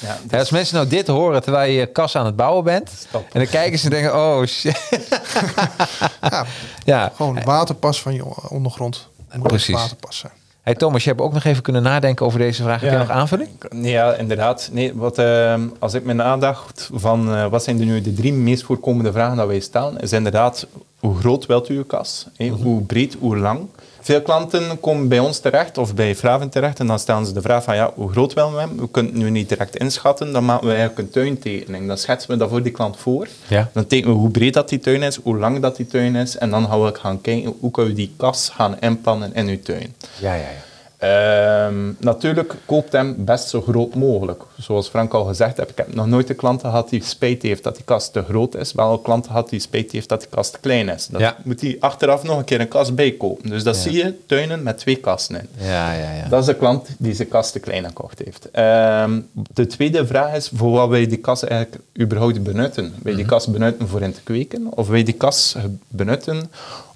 Ja, 0.00 0.18
Ja, 0.30 0.38
als 0.38 0.50
mensen 0.50 0.74
nou 0.76 0.88
dit 0.88 1.06
horen 1.06 1.42
terwijl 1.42 1.70
je 1.72 1.86
kas 1.86 2.16
aan 2.16 2.26
het 2.26 2.36
bouwen 2.36 2.64
bent. 2.64 2.90
Stop. 3.08 3.22
En 3.32 3.40
dan 3.40 3.48
kijken 3.48 3.78
ze 3.78 3.84
en 3.84 3.90
denken, 3.90 4.14
oh 4.14 4.44
shit. 4.46 4.80
Ja, 6.30 6.44
Ja, 6.84 7.12
gewoon 7.16 7.42
waterpas 7.44 8.02
van 8.02 8.14
je 8.14 8.48
ondergrond. 8.48 9.08
Moet 9.32 9.46
Precies. 9.46 9.74
waterpas 9.74 10.18
zijn. 10.18 10.32
Hey 10.62 10.74
Thomas, 10.74 11.02
je 11.04 11.08
hebt 11.10 11.20
ook 11.22 11.32
nog 11.32 11.44
even 11.44 11.62
kunnen 11.62 11.82
nadenken 11.82 12.26
over 12.26 12.38
deze 12.38 12.62
vraag. 12.62 12.80
Heb 12.80 12.90
je 12.90 12.96
Ja. 12.96 13.02
nog 13.02 13.10
aanvulling? 13.10 13.48
Ja, 13.70 14.14
inderdaad. 14.14 14.68
Nee, 14.72 14.94
wat, 14.94 15.18
ehm, 15.18 15.60
als 15.78 15.94
ik 15.94 16.04
me 16.04 16.12
nadacht 16.12 16.90
van 16.92 17.34
eh, 17.34 17.46
wat 17.46 17.64
zijn 17.64 17.78
er 17.80 17.84
nu 17.86 18.00
de 18.00 18.14
drie 18.14 18.32
meest 18.32 18.62
voorkomende 18.62 19.12
vragen 19.12 19.36
dat 19.36 19.46
wij 19.46 19.60
stellen, 19.60 20.00
is 20.00 20.12
inderdaad 20.12 20.66
hoe 20.98 21.16
groot 21.16 21.46
wilt 21.46 21.68
u 21.68 21.76
uw 21.76 21.84
kas? 21.84 22.26
Hè? 22.36 22.48
Hoe 22.48 22.82
breed, 22.82 23.16
hoe 23.20 23.36
lang? 23.36 23.68
Veel 24.00 24.22
klanten 24.22 24.80
komen 24.80 25.08
bij 25.08 25.18
ons 25.18 25.38
terecht 25.38 25.78
of 25.78 25.94
bij 25.94 26.16
Fraven 26.16 26.48
terecht 26.48 26.80
en 26.80 26.86
dan 26.86 26.98
stellen 26.98 27.26
ze 27.26 27.32
de 27.32 27.42
vraag 27.42 27.64
van 27.64 27.74
ja, 27.74 27.92
hoe 27.94 28.10
groot 28.10 28.32
willen 28.32 28.54
we 28.54 28.60
hem? 28.60 28.76
We 28.76 28.90
kunnen 28.90 29.12
het 29.12 29.22
nu 29.22 29.30
niet 29.30 29.48
direct 29.48 29.76
inschatten. 29.76 30.32
Dan 30.32 30.44
maken 30.44 30.66
we 30.66 30.74
eigenlijk 30.74 30.98
een 30.98 31.10
tuintekening. 31.10 31.86
Dan 31.86 31.98
schetsen 31.98 32.30
we 32.30 32.36
dat 32.36 32.48
voor 32.48 32.62
die 32.62 32.72
klant 32.72 32.96
voor. 32.96 33.28
Ja. 33.46 33.70
Dan 33.72 33.86
tekenen 33.86 34.14
we 34.14 34.20
hoe 34.20 34.30
breed 34.30 34.54
dat 34.54 34.68
die 34.68 34.78
tuin 34.78 35.02
is, 35.02 35.16
hoe 35.16 35.38
lang 35.38 35.60
dat 35.60 35.76
die 35.76 35.86
tuin 35.86 36.16
is 36.16 36.36
en 36.36 36.50
dan 36.50 36.66
gaan 36.66 36.84
we 36.84 36.94
gaan 36.94 37.20
kijken 37.20 37.54
hoe 37.60 37.70
kunnen 37.70 37.92
we 37.92 37.98
die 37.98 38.14
kas 38.16 38.48
gaan 38.48 38.80
inplannen 38.80 39.34
in 39.34 39.48
uw 39.48 39.62
tuin. 39.62 39.94
Ja, 40.20 40.34
ja, 40.34 40.40
ja. 40.40 40.66
Ehm, 40.98 41.92
natuurlijk 41.98 42.54
koopt 42.64 42.92
hem 42.92 43.14
best 43.24 43.48
zo 43.48 43.60
groot 43.62 43.94
mogelijk. 43.94 44.42
Zoals 44.60 44.88
Frank 44.88 45.12
al 45.14 45.24
gezegd 45.24 45.56
heeft, 45.56 45.70
ik 45.70 45.76
heb 45.76 45.94
nog 45.94 46.06
nooit 46.06 46.30
een 46.30 46.36
klant 46.36 46.60
gehad 46.60 46.88
die 46.90 47.04
spijt 47.04 47.42
heeft 47.42 47.62
dat 47.64 47.74
die 47.76 47.84
kast 47.84 48.12
te 48.12 48.22
groot 48.22 48.54
is. 48.54 48.72
Wel 48.72 48.92
een 48.92 49.02
klant 49.02 49.26
gehad 49.26 49.48
die 49.48 49.60
spijt 49.60 49.92
heeft 49.92 50.08
dat 50.08 50.20
die 50.20 50.28
kast 50.28 50.52
te 50.52 50.58
klein 50.60 50.88
is. 50.88 51.06
Dan 51.06 51.20
Ja. 51.20 51.36
moet 51.44 51.60
hij 51.60 51.76
achteraf 51.80 52.22
nog 52.22 52.38
een 52.38 52.44
keer 52.44 52.60
een 52.60 52.68
kast 52.68 52.94
bijkopen. 52.94 53.50
Dus 53.50 53.62
dat 53.62 53.74
Ja. 53.76 53.80
zie 53.82 53.92
je 53.92 54.14
tuinen 54.26 54.62
met 54.62 54.78
twee 54.78 54.96
kasten 54.96 55.36
in. 55.36 55.48
Ja, 55.66 55.92
ja, 55.92 56.12
ja. 56.14 56.28
Dat 56.28 56.40
is 56.40 56.46
de 56.46 56.54
klant 56.54 56.88
die 56.98 57.14
zijn 57.14 57.28
kast 57.28 57.52
te 57.52 57.58
klein 57.60 57.84
gekocht 57.84 58.20
heeft. 58.24 58.50
Ehm, 58.50 59.20
de 59.52 59.66
tweede 59.66 60.06
vraag 60.06 60.34
is 60.34 60.50
voor 60.54 60.70
wat 60.70 60.88
wij 60.88 61.06
die 61.06 61.18
kast 61.18 61.42
eigenlijk 61.42 61.82
überhaupt 62.00 62.42
benutten. 62.42 62.84
Wil 62.84 62.92
je 63.10 63.16
die 63.16 63.24
Mhm. 63.24 63.32
kast 63.34 63.52
benutten 63.52 63.88
voor 63.88 64.02
in 64.02 64.12
te 64.12 64.22
kweken? 64.22 64.66
Of 64.70 64.86
wil 64.88 64.96
je 64.96 65.04
die 65.04 65.14
kast 65.14 65.56
benutten 65.88 66.50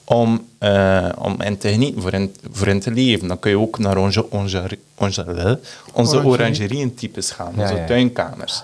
om, 0.05 0.47
eh, 0.59 1.09
om 1.19 1.41
in 1.43 1.59
te 1.59 1.69
genieten, 1.69 2.03
voor 2.03 2.13
in, 2.13 2.35
voor 2.53 2.67
in 2.67 2.81
te 2.81 2.91
leven? 2.91 3.29
Dan 3.29 3.39
kun 3.39 3.51
je 3.51 3.59
ook 3.59 3.79
naar 3.79 3.97
onze, 3.97 4.31
onze, 4.31 4.79
onze, 4.95 5.59
onze 5.93 6.17
Orangerie. 6.17 6.31
orangerieën-types 6.31 7.31
gaan, 7.31 7.53
Ja, 7.57 7.63
onze 7.63 7.75
ja. 7.75 7.87
tuinkamers. 7.87 8.63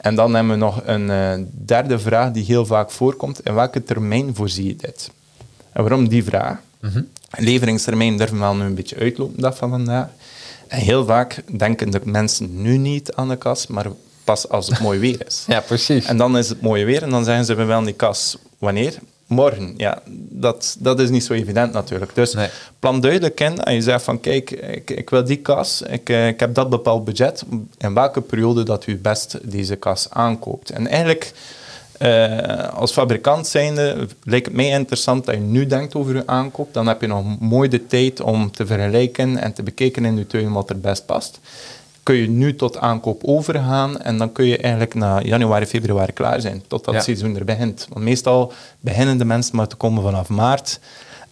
En 0.00 0.14
dan 0.14 0.34
hebben 0.34 0.52
we 0.52 0.58
nog 0.58 0.80
een 0.84 1.10
eh, 1.10 1.32
derde 1.50 1.98
vraag 1.98 2.30
die 2.32 2.44
heel 2.44 2.66
vaak 2.66 2.90
voorkomt. 2.90 3.40
In 3.44 3.54
welke 3.54 3.82
termijn 3.84 4.34
voorzie 4.34 4.66
je 4.66 4.76
dit? 4.76 5.10
En 5.72 5.82
waarom 5.82 6.08
die 6.08 6.24
vraag? 6.24 6.56
Mhm. 6.80 7.02
Leveringstermijn 7.30 8.16
durven 8.16 8.36
we 8.36 8.42
wel 8.42 8.54
nu 8.56 8.64
een 8.64 8.74
beetje 8.74 8.96
uitlopen, 8.96 9.40
dat 9.40 9.56
van 9.56 9.70
vandaag. 9.70 10.08
En 10.68 10.80
heel 10.80 11.04
vaak 11.04 11.42
denken 11.58 11.90
de 11.90 12.00
mensen 12.04 12.62
nu 12.62 12.76
niet 12.76 13.12
aan 13.14 13.28
de 13.28 13.36
kas, 13.36 13.66
maar 13.66 13.86
pas 14.24 14.48
als 14.48 14.66
het 14.66 14.80
mooi 14.80 14.98
weer 14.98 15.26
is. 15.26 15.44
Ja, 15.54 15.60
precies. 15.60 16.04
En 16.04 16.16
dan 16.16 16.38
is 16.38 16.48
het 16.48 16.60
mooi 16.60 16.84
weer 16.84 17.02
en 17.02 17.10
dan 17.10 17.24
zeggen 17.24 17.44
ze, 17.44 17.54
we 17.54 17.64
willen 17.64 17.84
die 17.84 17.94
kas 17.94 18.36
wanneer? 18.58 18.94
Morgen. 19.28 19.74
Ja, 19.76 20.02
dat, 20.30 20.76
dat 20.78 21.00
is 21.00 21.10
niet 21.10 21.24
zo 21.24 21.32
evident 21.32 21.72
natuurlijk. 21.72 22.14
Dus 22.14 22.34
Nee. 22.34 22.48
plan 22.78 23.00
duidelijk 23.00 23.40
in 23.40 23.62
en 23.62 23.74
je 23.74 23.82
zegt 23.82 24.04
van 24.04 24.20
kijk, 24.20 24.50
ik, 24.50 24.90
ik 24.90 25.10
wil 25.10 25.24
die 25.24 25.36
kas, 25.36 25.82
ik, 25.82 26.08
eh, 26.08 26.28
ik 26.28 26.40
heb 26.40 26.54
dat 26.54 26.68
bepaald 26.68 27.04
budget. 27.04 27.42
In 27.78 27.94
welke 27.94 28.20
periode 28.20 28.62
dat 28.62 28.86
u 28.86 28.98
best 28.98 29.38
deze 29.50 29.76
kas 29.76 30.10
aankoopt. 30.10 30.70
En 30.70 30.86
eigenlijk, 30.86 31.32
eh, 31.98 32.68
als 32.68 32.92
fabrikant 32.92 33.46
zijnde, 33.46 34.06
lijkt 34.22 34.46
het 34.46 34.54
mij 34.54 34.68
interessant 34.68 35.24
dat 35.24 35.34
je 35.34 35.40
nu 35.40 35.66
denkt 35.66 35.94
over 35.94 36.14
je 36.14 36.26
aankoop. 36.26 36.74
Dan 36.74 36.86
heb 36.86 37.00
je 37.00 37.06
nog 37.06 37.38
mooi 37.40 37.68
de 37.68 37.86
tijd 37.86 38.20
om 38.20 38.50
te 38.50 38.66
vergelijken 38.66 39.36
en 39.36 39.52
te 39.52 39.62
bekijken 39.62 40.04
in 40.04 40.16
je 40.16 40.26
tuin 40.26 40.52
wat 40.52 40.70
er 40.70 40.80
best 40.80 41.06
past. 41.06 41.40
Kun 42.08 42.16
je 42.16 42.28
nu 42.28 42.56
tot 42.56 42.78
aankoop 42.78 43.20
overgaan 43.24 44.00
en 44.00 44.18
dan 44.18 44.32
kun 44.32 44.44
je 44.44 44.56
eigenlijk 44.58 44.94
na 44.94 45.20
januari, 45.22 45.66
februari 45.66 46.12
klaar 46.12 46.40
zijn, 46.40 46.62
tot 46.66 46.84
dat 46.84 46.94
Ja. 46.94 47.00
seizoen 47.00 47.36
er 47.36 47.44
begint. 47.44 47.86
Want 47.92 48.04
meestal 48.04 48.52
beginnen 48.80 49.18
de 49.18 49.24
mensen 49.24 49.56
maar 49.56 49.66
te 49.68 49.76
komen 49.76 50.02
vanaf 50.02 50.28
maart. 50.28 50.80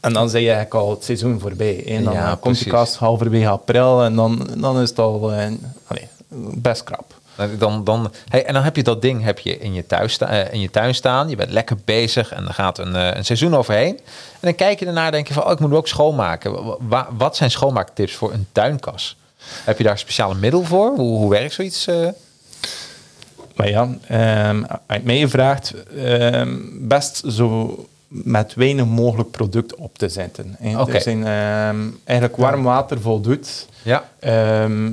En 0.00 0.12
dan 0.12 0.30
zijn 0.30 0.42
je 0.42 0.50
eigenlijk 0.50 0.84
al 0.84 0.90
het 0.90 1.04
seizoen 1.04 1.40
voorbij. 1.40 1.84
En 1.86 2.04
dan 2.04 2.12
Ja, 2.12 2.36
komt 2.40 2.58
die 2.58 2.66
kast 2.72 2.96
halverwege 2.96 3.48
april 3.48 4.02
en 4.04 4.14
dan, 4.16 4.48
dan 4.56 4.80
is 4.80 4.88
het 4.88 4.98
al 4.98 5.32
eh, 5.32 5.46
allee, 5.86 6.08
best 6.54 6.84
krap. 6.84 7.14
Dan, 7.58 7.84
dan, 7.84 8.12
hey, 8.28 8.44
en 8.44 8.54
dan 8.54 8.62
heb 8.62 8.76
je 8.76 8.82
dat 8.82 9.02
ding 9.02 9.22
heb 9.24 9.38
je 9.38 9.58
in, 9.58 9.74
je 9.74 9.86
thuis 9.86 10.18
eh, 10.18 10.52
in 10.52 10.60
je 10.60 10.70
tuin 10.70 10.94
staan. 10.94 11.28
Je 11.28 11.36
bent 11.36 11.50
lekker 11.50 11.76
bezig 11.84 12.32
en 12.32 12.46
er 12.46 12.54
gaat 12.54 12.78
een, 12.78 12.94
eh, 12.96 13.16
een 13.16 13.24
seizoen 13.24 13.54
overheen. 13.56 13.96
En 14.32 14.40
dan 14.40 14.54
kijk 14.54 14.78
je 14.78 14.86
ernaar 14.86 15.06
en 15.06 15.12
denk 15.12 15.28
je 15.28 15.34
van, 15.34 15.44
oh, 15.44 15.50
ik 15.52 15.58
moet 15.60 15.72
ook 15.72 15.88
schoonmaken. 15.88 16.64
Wa- 16.66 16.76
wa- 16.80 17.08
wat 17.16 17.36
zijn 17.36 17.50
schoonmaaktips 17.50 18.12
voor 18.14 18.32
een 18.32 18.46
tuinkas? 18.52 19.16
Heb 19.64 19.76
je 19.78 19.82
daar 19.84 19.92
een 19.92 19.98
speciale 19.98 20.34
middel 20.34 20.62
voor? 20.64 20.88
Hoe, 20.96 21.18
hoe 21.18 21.30
werkt 21.30 21.52
zoiets? 21.54 21.86
eh? 21.86 22.08
Maar 23.56 23.68
ja, 23.68 23.88
ehm, 24.08 24.62
als 24.86 24.98
je 24.98 25.00
mij 25.04 25.28
vraagt, 25.28 25.74
ehm, 25.96 26.58
best 26.72 27.22
zo 27.28 27.76
met 28.08 28.54
weinig 28.54 28.86
mogelijk 28.86 29.30
product 29.30 29.74
op 29.74 29.98
te 29.98 30.08
zetten. 30.08 30.56
Er 30.60 31.00
zijn 31.00 31.26
ehm, 31.26 31.80
eigenlijk 32.04 32.36
warm 32.40 32.62
water 32.62 33.00
voldoet. 33.00 33.66
Ja. 33.82 34.08
Ehm, 34.18 34.92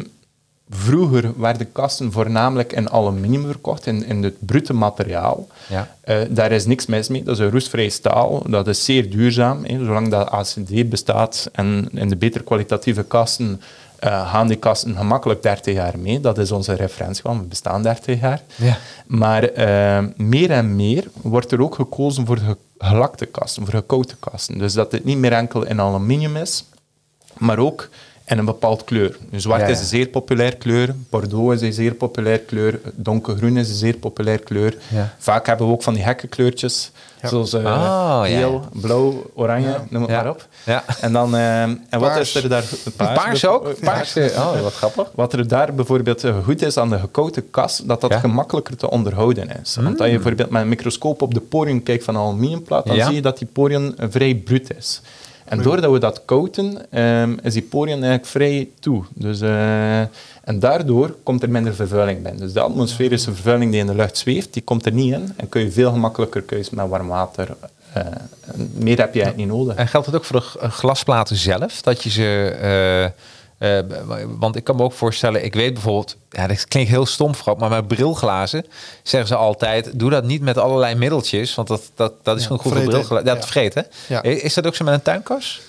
vroeger 0.70 1.32
werden 1.38 1.72
kasten 1.72 2.12
voornamelijk 2.12 2.74
in 2.74 2.90
aluminium 2.90 3.46
verkocht, 3.46 3.86
in, 3.86 4.06
in 4.06 4.24
het 4.24 4.36
brute 4.40 4.74
materiaal. 4.74 5.48
Ja. 5.70 5.96
Eh, 6.02 6.18
daar 6.30 6.52
is 6.52 6.66
niks 6.66 6.86
mis 6.86 7.08
mee. 7.08 7.24
Dat 7.24 7.34
is 7.40 7.46
een 7.46 7.52
roestvrij 7.52 7.90
staal. 7.90 8.44
Dat 8.50 8.68
is 8.68 8.86
zeer 8.86 9.10
duurzaam. 9.10 9.66
Hè. 9.66 9.86
Zolang 9.86 10.10
dat 10.10 10.30
ACD 10.30 10.90
bestaat 10.90 11.50
en 11.52 11.90
in 11.94 12.10
de 12.10 12.16
beter 12.16 12.44
kwalitatieve 12.44 13.04
kasten 13.04 13.62
eh, 14.04 14.32
gaan 14.32 14.48
die 14.48 14.58
kasten 14.58 14.96
gemakkelijk 14.96 15.42
30 15.44 15.74
jaar 15.74 16.00
mee. 16.00 16.20
Dat 16.20 16.38
is 16.38 16.52
onze 16.52 16.74
referentie, 16.74 17.22
want 17.24 17.42
we 17.42 17.48
bestaan 17.48 17.84
30 17.84 18.20
jaar. 18.20 18.42
Ja. 18.56 18.78
Maar 19.08 19.44
eh, 19.44 20.04
meer 20.16 20.52
en 20.52 20.76
meer 20.76 21.08
wordt 21.22 21.52
er 21.52 21.62
ook 21.62 21.76
gekozen 21.76 22.26
voor 22.26 22.38
ge- 22.38 22.58
gelakte 22.78 23.26
kasten, 23.26 23.64
voor 23.66 23.74
gekoute 23.74 24.16
kasten. 24.20 24.58
Dus 24.58 24.74
dat 24.74 24.92
het 24.92 25.06
niet 25.06 25.18
meer 25.18 25.34
enkel 25.34 25.66
in 25.66 25.80
aluminium 25.82 26.36
is, 26.36 26.64
maar 27.38 27.60
ook 27.60 27.90
in 28.26 28.38
een 28.38 28.46
bepaald 28.46 28.84
kleur. 28.84 29.18
Zwart 29.36 29.62
Ja, 29.62 29.68
ja. 29.68 29.74
is 29.74 29.80
een 29.80 29.86
zeer 29.86 30.08
populair 30.08 30.56
kleur, 30.56 30.96
Bordeaux 31.10 31.54
is 31.56 31.62
een 31.62 31.74
zeer 31.74 31.94
populair 31.94 32.40
kleur, 32.40 32.80
donkergroen 32.96 33.58
is 33.58 33.70
een 33.70 33.76
zeer 33.76 33.96
populair 33.98 34.40
kleur. 34.40 34.78
Ja. 34.88 35.14
Vaak 35.18 35.46
hebben 35.46 35.68
we 35.68 35.74
ook 35.74 35.84
van 35.84 35.94
die 35.94 36.04
gekke 36.04 36.28
kleurtjes, 36.28 36.92
Ja. 37.22 37.28
zoals 37.30 37.54
eh, 37.54 37.66
Ah, 37.66 38.24
geel, 38.26 38.62
blauw, 38.74 39.32
oranje, 39.34 39.76
noem 39.90 40.02
het 40.02 40.12
Ja. 40.12 40.22
maar 40.22 40.30
op. 40.32 40.48
Ja. 40.66 40.84
En 41.02 41.14
dan, 41.14 41.36
eh, 41.36 41.62
en 41.64 41.80
wat 42.00 42.16
is 42.18 42.36
er 42.36 42.50
daar? 42.50 42.64
Paars, 42.96 43.24
Paars 43.24 43.46
ook? 43.48 43.64
bijvo- 43.64 43.80
Paars. 43.86 44.16
eh, 44.16 44.26
Oh, 44.38 44.62
wat 44.62 44.74
grappig. 44.74 45.12
wat 45.16 45.34
er 45.34 45.48
daar 45.48 45.74
bijvoorbeeld 45.74 46.24
eh, 46.24 46.36
goed 46.44 46.62
is 46.62 46.78
aan 46.78 46.90
de 46.90 47.00
gekoute 47.00 47.42
kas, 47.42 47.82
dat 47.86 48.02
dat 48.02 48.12
Ja. 48.12 48.20
Hmm. 48.20 48.30
gemakkelijker 48.30 48.78
te 48.78 48.90
onderhouden 48.90 49.50
is. 49.62 49.76
Want 49.76 50.00
als 50.00 50.08
je 50.10 50.14
bijvoorbeeld 50.16 50.50
met 50.50 50.62
een 50.62 50.70
microscoop 50.70 51.22
op 51.22 51.34
de 51.34 51.40
poriën 51.40 51.84
kijkt 51.84 52.04
van 52.04 52.16
een 52.16 52.22
aluminiumplaat, 52.22 52.86
dan 52.86 52.96
Ja. 52.96 53.06
zie 53.06 53.16
je 53.16 53.22
dat 53.22 53.38
die 53.38 53.48
poriën 53.54 53.94
eh, 53.98 54.08
vrij 54.10 54.36
bruut 54.36 54.76
is. 54.78 55.02
En 55.46 55.62
doordat 55.62 55.92
we 55.92 56.00
dat 56.00 56.22
kouten, 56.26 56.92
ehm, 56.92 57.36
is 57.42 57.54
die 57.54 57.62
poriën 57.62 57.94
eigenlijk 57.96 58.26
vrij 58.26 58.70
toe. 58.80 59.04
Dus, 59.14 59.42
eh, 59.42 60.00
en 60.44 60.60
daardoor 60.60 61.16
komt 61.24 61.44
er 61.44 61.50
minder 61.50 61.76
vervuiling 61.76 62.22
bij. 62.22 62.36
Dus 62.36 62.54
de 62.54 62.60
atmosferische 62.60 63.34
vervuiling 63.34 63.72
die 63.72 63.80
in 63.80 63.88
de 63.88 63.96
lucht 63.96 64.18
zweeft, 64.18 64.54
die 64.54 64.62
komt 64.64 64.86
er 64.86 64.92
niet 64.92 65.14
in. 65.14 65.34
En 65.38 65.50
kun 65.50 65.62
je 65.62 65.72
veel 65.72 65.92
gemakkelijker 65.92 66.42
keuze 66.42 66.76
met 66.76 66.88
warm 66.90 67.08
water. 67.08 67.48
eh, 67.94 68.06
meer 68.74 68.98
heb 68.98 69.14
je 69.14 69.22
eigenlijk 69.22 69.38
niet 69.38 69.48
nodig. 69.48 69.76
En 69.76 69.88
geldt 69.88 70.06
het 70.06 70.16
ook 70.16 70.26
voor 70.26 70.40
de 70.62 70.70
glasplaten 70.70 71.36
zelf? 71.36 71.82
Dat 71.82 72.04
je 72.04 72.10
ze. 72.10 72.48
eh, 72.62 73.22
eh, 73.64 73.80
want 74.40 74.56
ik 74.56 74.64
kan 74.64 74.76
me 74.76 74.84
ook 74.84 74.94
voorstellen, 74.94 75.44
ik 75.46 75.54
weet 75.54 75.74
bijvoorbeeld, 75.74 76.18
ja, 76.30 76.48
dat 76.48 76.68
klinkt 76.68 76.90
heel 76.90 77.06
stom, 77.06 77.36
Frap, 77.36 77.60
maar 77.60 77.70
met 77.70 77.88
brilglazen 77.88 78.66
zeggen 79.04 79.28
ze 79.28 79.36
altijd: 79.36 80.00
doe 80.00 80.10
dat 80.10 80.24
niet 80.24 80.42
met 80.42 80.58
allerlei 80.58 80.96
middeltjes, 80.96 81.56
want 81.56 81.68
dat, 81.68 81.92
dat, 81.96 82.14
dat 82.24 82.36
is 82.36 82.42
Ja, 82.42 82.48
gewoon 82.48 82.62
goed 82.62 82.72
voor 82.72 82.82
brilglazen. 82.82 83.28
Ja, 83.28 83.34
dat 83.34 83.46
vreet, 83.46 83.74
hè? 83.74 83.82
Ja. 84.08 84.22
Is 84.24 84.54
dat 84.54 84.68
ook 84.68 84.76
zo 84.76 84.84
met 84.84 84.94
een 84.94 85.02
tuinkas? 85.02 85.62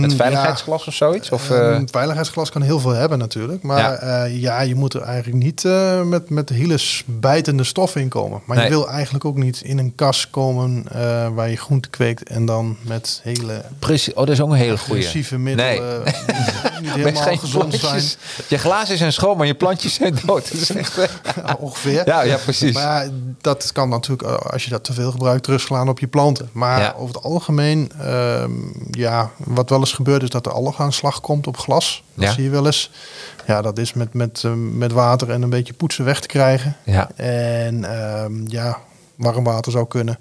Met 0.00 0.10
ja. 0.10 0.16
veiligheidsglas 0.16 0.86
of 0.86 0.94
zoiets? 0.94 1.30
Of, 1.30 1.50
eh, 1.50 1.74
Ehm, 1.74 1.84
veiligheidsglas 1.90 2.50
kan 2.50 2.62
heel 2.62 2.80
veel 2.80 2.90
hebben 2.90 3.18
natuurlijk. 3.18 3.62
Maar 3.62 3.78
Ja. 3.78 3.98
ja, 4.06 4.24
ja 4.24 4.60
je 4.60 4.74
moet 4.74 4.94
er 4.94 5.02
eigenlijk 5.02 5.42
niet 5.44 5.64
eh, 5.64 6.02
met, 6.02 6.30
met 6.30 6.48
hele 6.48 6.78
bijtende 7.06 7.64
stof 7.64 7.96
in 7.96 8.08
komen. 8.08 8.40
Maar 8.44 8.56
Nee. 8.56 8.66
je 8.66 8.72
wil 8.72 8.88
eigenlijk 8.90 9.24
ook 9.24 9.36
niet 9.36 9.60
in 9.60 9.78
een 9.78 9.92
kas 9.94 10.30
komen 10.30 10.84
eh, 10.92 11.28
waar 11.34 11.50
je 11.50 11.56
groente 11.56 11.88
kweekt 11.88 12.28
en 12.28 12.46
dan 12.46 12.76
met 12.82 13.20
hele 13.22 13.62
Precies. 13.78 14.12
Oh, 14.14 14.18
dat 14.18 14.28
is 14.28 14.40
ook 14.40 14.50
een 14.50 14.56
hele 14.56 14.78
goede. 14.78 15.38
middelen 15.38 16.04
die 16.04 16.34
niet 16.82 16.92
helemaal 16.92 17.36
gezond 17.36 17.74
zijn. 17.74 18.02
Je 18.48 18.58
glazen 18.58 18.96
zijn 18.98 19.12
schoon, 19.12 19.36
maar 19.36 19.46
je 19.46 19.54
plantjes 19.54 19.94
zijn 19.94 20.14
dood. 20.26 20.52
Dat 20.52 20.60
is 20.60 20.70
echt, 20.70 20.94
Ja, 21.46 21.56
ongeveer. 21.58 22.02
ja, 22.06 22.22
ja, 22.22 22.36
precies. 22.36 22.74
Maar 22.74 23.08
dat 23.40 23.72
kan 23.72 23.88
natuurlijk, 23.88 24.22
eh, 24.28 24.34
als 24.52 24.64
je 24.64 24.70
dat 24.70 24.84
te 24.84 24.92
veel 24.92 25.10
gebruikt, 25.10 25.42
terugslaan 25.44 25.88
op 25.88 25.98
je 25.98 26.06
planten. 26.06 26.48
Maar 26.52 26.80
Ja. 26.80 26.94
over 26.98 27.14
het 27.14 27.24
algemeen, 27.24 27.92
ehm, 28.00 28.50
ja, 28.90 29.30
wat 29.36 29.70
wel 29.70 29.78
eens 29.78 29.92
gebeurt 29.92 30.22
is 30.22 30.30
dat 30.30 30.46
er 30.46 30.52
algaanslag 30.52 31.20
komt 31.20 31.46
op 31.46 31.56
glas. 31.58 32.02
Dat 32.14 32.24
Ja. 32.24 32.32
zie 32.32 32.42
je 32.44 32.50
wel 32.50 32.66
eens. 32.66 32.90
Ja, 33.46 33.62
dat 33.62 33.78
is 33.78 33.92
met, 33.92 34.14
met, 34.14 34.42
eh, 34.44 34.52
met 34.54 34.92
water 34.92 35.30
en 35.30 35.42
een 35.42 35.50
beetje 35.50 35.72
poetsen 35.72 36.04
weg 36.04 36.20
te 36.20 36.26
krijgen. 36.28 36.76
Ja. 36.84 37.10
En 37.16 37.84
ehm, 37.84 38.32
ja, 38.46 38.78
warm 39.16 39.44
water 39.44 39.72
zou 39.72 39.86
kunnen. 39.86 40.18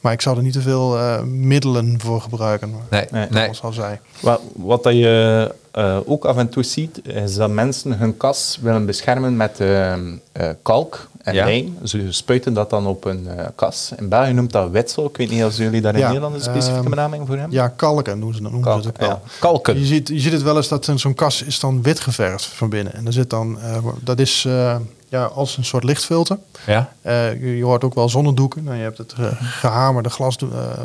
Maar 0.00 0.12
ik 0.12 0.20
zou 0.20 0.36
er 0.36 0.42
niet 0.42 0.52
te 0.52 0.62
veel 0.62 0.98
eh, 0.98 1.20
middelen 1.22 2.00
voor 2.00 2.20
gebruiken. 2.20 2.74
Nee, 2.90 3.06
Nee. 3.10 3.26
nee. 3.30 3.42
Zoals 3.42 3.62
al 3.62 3.72
zei. 3.72 3.98
Wat, 4.20 4.40
wat 4.56 4.82
dat 4.82 4.92
je 4.92 5.54
eh, 5.72 5.96
ook 6.04 6.24
af 6.24 6.36
en 6.36 6.48
toe 6.48 6.62
ziet, 6.62 7.00
is 7.08 7.34
dat 7.34 7.50
mensen 7.50 7.98
hun 7.98 8.16
kas 8.16 8.58
willen 8.62 8.86
beschermen 8.86 9.36
met 9.36 9.60
eh, 9.60 9.92
eh, 9.92 10.00
kalk 10.62 11.08
en 11.22 11.34
Ja. 11.34 11.44
lijm. 11.44 11.76
Ze 11.84 12.06
spuiten 12.12 12.54
dat 12.54 12.70
dan 12.70 12.86
op 12.86 13.04
een 13.04 13.28
eh, 13.28 13.46
kas. 13.54 13.92
In 13.98 14.08
België 14.08 14.32
noemt 14.32 14.52
dat 14.52 14.70
wetsel. 14.70 15.04
Ik 15.06 15.16
weet 15.16 15.30
niet 15.30 15.44
of 15.44 15.56
jullie 15.56 15.80
daar 15.80 15.92
in 15.94 15.98
Ja, 16.00 16.06
Nederland 16.06 16.34
een 16.34 16.40
specifieke 16.40 16.80
ehm, 16.80 16.88
benaming 16.90 17.26
voor 17.26 17.36
hebben. 17.36 17.54
Ja, 17.54 17.68
kalken 17.68 18.18
noemen 18.18 18.36
ze, 18.36 18.42
dat- 18.42 18.82
ze 18.82 18.88
het 18.88 18.96
ook 18.96 18.96
wel. 19.00 19.08
ja. 19.08 19.20
Kalken. 19.40 19.78
Je 19.78 19.84
ziet, 19.84 20.08
je 20.08 20.20
ziet 20.20 20.32
het 20.32 20.42
wel 20.42 20.56
eens 20.56 20.68
dat 20.68 20.86
een- 20.86 20.98
zo'n 20.98 21.14
kas 21.14 21.42
is 21.42 21.60
dan 21.60 21.82
wit 21.82 22.00
geverfd 22.00 22.44
van 22.44 22.68
binnen. 22.68 22.94
En 22.94 23.06
er 23.06 23.12
zit 23.12 23.30
dan, 23.30 23.60
eh, 23.60 23.76
dat 24.00 24.18
is 24.18 24.44
eh, 24.46 24.76
ja, 25.08 25.24
als 25.24 25.56
een 25.56 25.64
soort 25.64 25.84
lichtfilter. 25.84 26.38
Ja. 26.66 26.92
Eh, 27.02 27.40
je, 27.40 27.56
je 27.56 27.64
hoort 27.64 27.84
ook 27.84 27.94
wel 27.94 28.08
zonnedoeken. 28.08 28.64
Nou, 28.64 28.76
je 28.76 28.82
hebt 28.82 28.98
het 28.98 29.12
eh, 29.18 29.26
gehamerde 29.40 30.10
glas, 30.10 30.36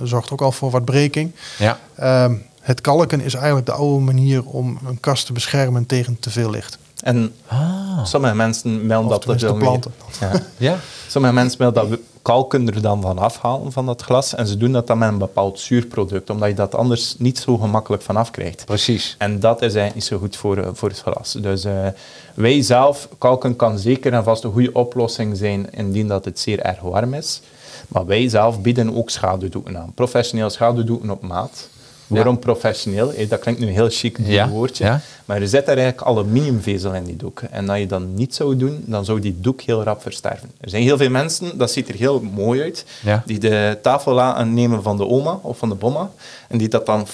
zorgt 0.04 0.32
ook 0.32 0.42
al 0.42 0.52
voor 0.52 0.72
wat 0.72 0.86
breking. 0.86 1.32
Ja. 1.58 1.80
Ehm, 1.96 2.34
het 2.68 2.82
kalken 2.82 3.22
is 3.22 3.34
eigenlijk 3.34 3.66
de 3.66 3.72
oude 3.72 4.04
manier 4.06 4.44
om 4.46 4.78
een 4.88 5.00
kast 5.00 5.26
te 5.26 5.34
beschermen 5.34 5.86
tegen 5.86 6.20
te 6.20 6.30
veel 6.30 6.50
licht. 6.50 6.78
En 7.04 7.34
Ah. 7.48 8.06
sommige 8.06 8.36
mensen 8.36 8.86
melden 8.86 9.18
Of 9.18 9.24
dat 9.26 9.58
planten. 9.58 9.94
meer- 10.20 10.30
Ja. 10.32 10.42
Ja. 10.72 10.78
Sommige 11.08 11.34
mensen 11.34 11.58
willen 11.58 11.74
dat 11.74 11.88
we 11.88 12.00
kalken 12.22 12.68
er 12.74 12.82
dan 12.82 13.02
van 13.02 13.18
afhalen 13.18 13.72
van 13.72 13.86
dat 13.86 14.02
glas. 14.02 14.36
En 14.36 14.48
ze 14.48 14.58
doen 14.58 14.72
dat 14.72 14.88
dan 14.88 14.98
met 14.98 15.10
een 15.10 15.18
bepaald 15.18 15.60
zuurproduct, 15.60 16.30
omdat 16.30 16.50
je 16.50 16.56
dat 16.56 16.76
anders 16.76 17.16
niet 17.18 17.40
zo 17.40 17.58
gemakkelijk 17.58 18.04
vanaf 18.04 18.32
krijgt. 18.32 18.66
Precies. 18.66 19.16
En 19.18 19.40
dat 19.40 19.56
is 19.62 19.62
eigenlijk 19.74 19.94
niet 19.96 20.04
zo 20.04 20.18
goed 20.18 20.36
voor, 20.36 20.58
eh, 20.58 20.70
voor 20.74 20.90
het 20.90 21.00
glas. 21.00 21.32
Dus 21.42 21.64
eh, 21.64 21.88
wij 22.34 22.62
zelf, 22.62 23.08
kalken 23.18 23.56
kan 23.56 23.80
zeker 23.80 24.14
en 24.14 24.24
vast 24.24 24.44
een 24.44 24.52
goede 24.52 24.74
oplossing 24.74 25.38
zijn 25.38 25.72
indien 25.74 26.08
dat 26.08 26.26
het 26.26 26.40
zeer 26.40 26.60
erg 26.60 26.80
warm 26.80 27.14
is. 27.14 27.42
Maar 27.88 28.06
wij 28.06 28.30
zelf 28.30 28.62
bieden 28.62 28.96
ook 28.98 29.10
schaduwdoeken 29.10 29.78
aan. 29.78 29.92
Professioneel 29.96 30.50
schaduwdoeken 30.50 31.10
op 31.10 31.22
maat. 31.22 31.70
Waarom 32.08 32.40
professioneel? 32.40 33.14
Dat 33.30 33.40
klinkt 33.40 33.60
nu 33.60 33.68
een 33.68 33.74
heel 33.74 33.90
chic 33.90 34.18
Ja, 34.24 34.50
woordje. 34.50 34.84
ja. 34.84 35.02
Maar 35.26 35.42
er 35.42 35.48
zit 35.48 35.62
er 35.68 35.78
eigenlijk 35.78 36.02
aluminiumvezel 36.02 36.94
in 36.94 37.04
die 37.04 37.16
doek. 37.16 37.42
En 37.52 37.70
als 37.70 37.80
je 37.80 37.86
dat 37.86 38.02
niet 38.02 38.36
zou 38.36 38.58
doen, 38.58 38.84
dan 38.86 39.06
zou 39.06 39.20
die 39.20 39.38
doek 39.40 39.62
heel 39.62 39.84
rap 39.84 40.02
versterven. 40.02 40.52
Er 40.62 40.70
zijn 40.70 40.84
heel 40.84 40.98
veel 40.98 41.10
mensen, 41.10 41.58
dat 41.58 41.72
ziet 41.72 41.90
er 41.90 41.96
heel 41.96 42.22
mooi 42.22 42.62
uit, 42.62 42.86
die 43.26 43.40
de 43.40 43.78
tafel 43.82 44.14
laten 44.14 44.54
nemen 44.54 44.84
van 44.84 44.98
de 44.98 45.08
oma 45.08 45.40
of 45.42 45.58
van 45.58 45.70
de 45.70 45.76
bomma 45.76 46.10
en 46.48 46.58
die 46.58 46.68
dat 46.68 46.86
dan 46.86 47.08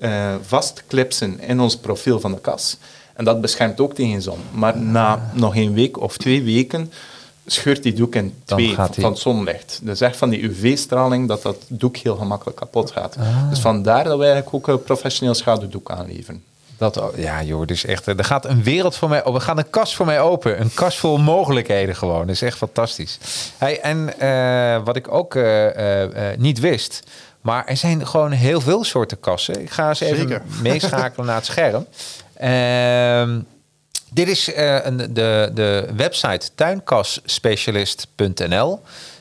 eh, 0.00 0.34
vastklipsen 0.42 1.40
in 1.40 1.60
ons 1.60 1.76
profiel 1.76 2.20
van 2.20 2.32
de 2.32 2.40
kas. 2.40 2.76
En 3.14 3.24
dat 3.24 3.40
beschermt 3.40 3.80
ook 3.80 3.94
tegen 3.94 4.22
zon. 4.22 4.38
Maar 4.52 4.78
na 4.78 5.30
nog 5.34 5.56
een 5.56 5.74
week 5.74 6.00
of 6.00 6.16
twee 6.16 6.42
weken 6.42 6.92
scheurt 7.46 7.82
die 7.82 7.92
doek 7.92 8.14
in 8.14 8.34
Dan 8.44 8.56
twee 8.58 8.66
die- 8.66 9.02
van 9.02 9.10
het 9.10 9.18
zonlicht. 9.18 9.78
Dus 9.82 10.00
echt 10.00 10.16
van 10.16 10.28
die 10.30 10.42
UV-straling 10.44 11.28
dat 11.28 11.42
dat 11.42 11.56
doek 11.68 11.96
heel 11.96 12.16
gemakkelijk 12.16 12.56
kapot 12.56 12.90
gaat. 12.90 13.16
Ah. 13.18 13.48
Dus 13.50 13.58
vandaar 13.58 14.04
dat 14.04 14.18
wij 14.18 14.32
eigenlijk 14.32 14.56
ook 14.68 14.68
een 14.76 14.82
professioneel 14.82 15.34
schaduwdoek 15.34 15.90
aanleveren. 15.90 16.42
Dat, 16.78 16.96
oh, 16.96 17.16
ja, 17.18 17.42
joh, 17.42 17.62
is 17.66 17.84
echt. 17.86 18.06
Er 18.06 18.24
gaat 18.24 18.44
een 18.44 18.62
wereld 18.62 18.96
voor 18.96 19.08
mij. 19.08 19.24
Oh, 19.24 19.34
er 19.34 19.40
gaat 19.40 19.58
een 19.58 19.70
kast 19.70 19.94
voor 19.94 20.06
mij 20.06 20.20
open. 20.20 20.60
Een 20.60 20.74
kast 20.74 20.98
vol 20.98 21.18
mogelijkheden 21.18 21.96
gewoon. 21.96 22.20
Dat 22.20 22.28
is 22.34 22.42
echt 22.42 22.56
fantastisch. 22.56 23.18
Hey, 23.58 23.80
en 23.80 24.18
eh, 24.20 24.84
wat 24.84 24.96
ik 24.96 25.12
ook 25.12 25.34
eh, 25.34 25.66
eh, 25.66 26.30
eh, 26.32 26.38
niet 26.38 26.60
wist. 26.60 27.02
Maar 27.40 27.66
er 27.66 27.76
zijn 27.76 28.06
gewoon 28.06 28.30
heel 28.30 28.60
veel 28.60 28.84
soorten 28.84 29.20
kassen. 29.20 29.60
Ik 29.60 29.70
ga 29.70 29.88
eens 29.88 30.00
even 30.00 30.16
Zeker. 30.16 30.42
meeschakelen 30.62 31.26
naar 31.26 31.36
het 31.36 31.46
scherm. 31.46 31.86
Dit 34.14 34.28
is 34.28 34.52
eh, 34.52 34.84
een, 34.84 34.96
de, 34.96 35.50
de 35.54 35.88
website 35.96 36.48
tuinkasspecialist.nl. 36.54 38.80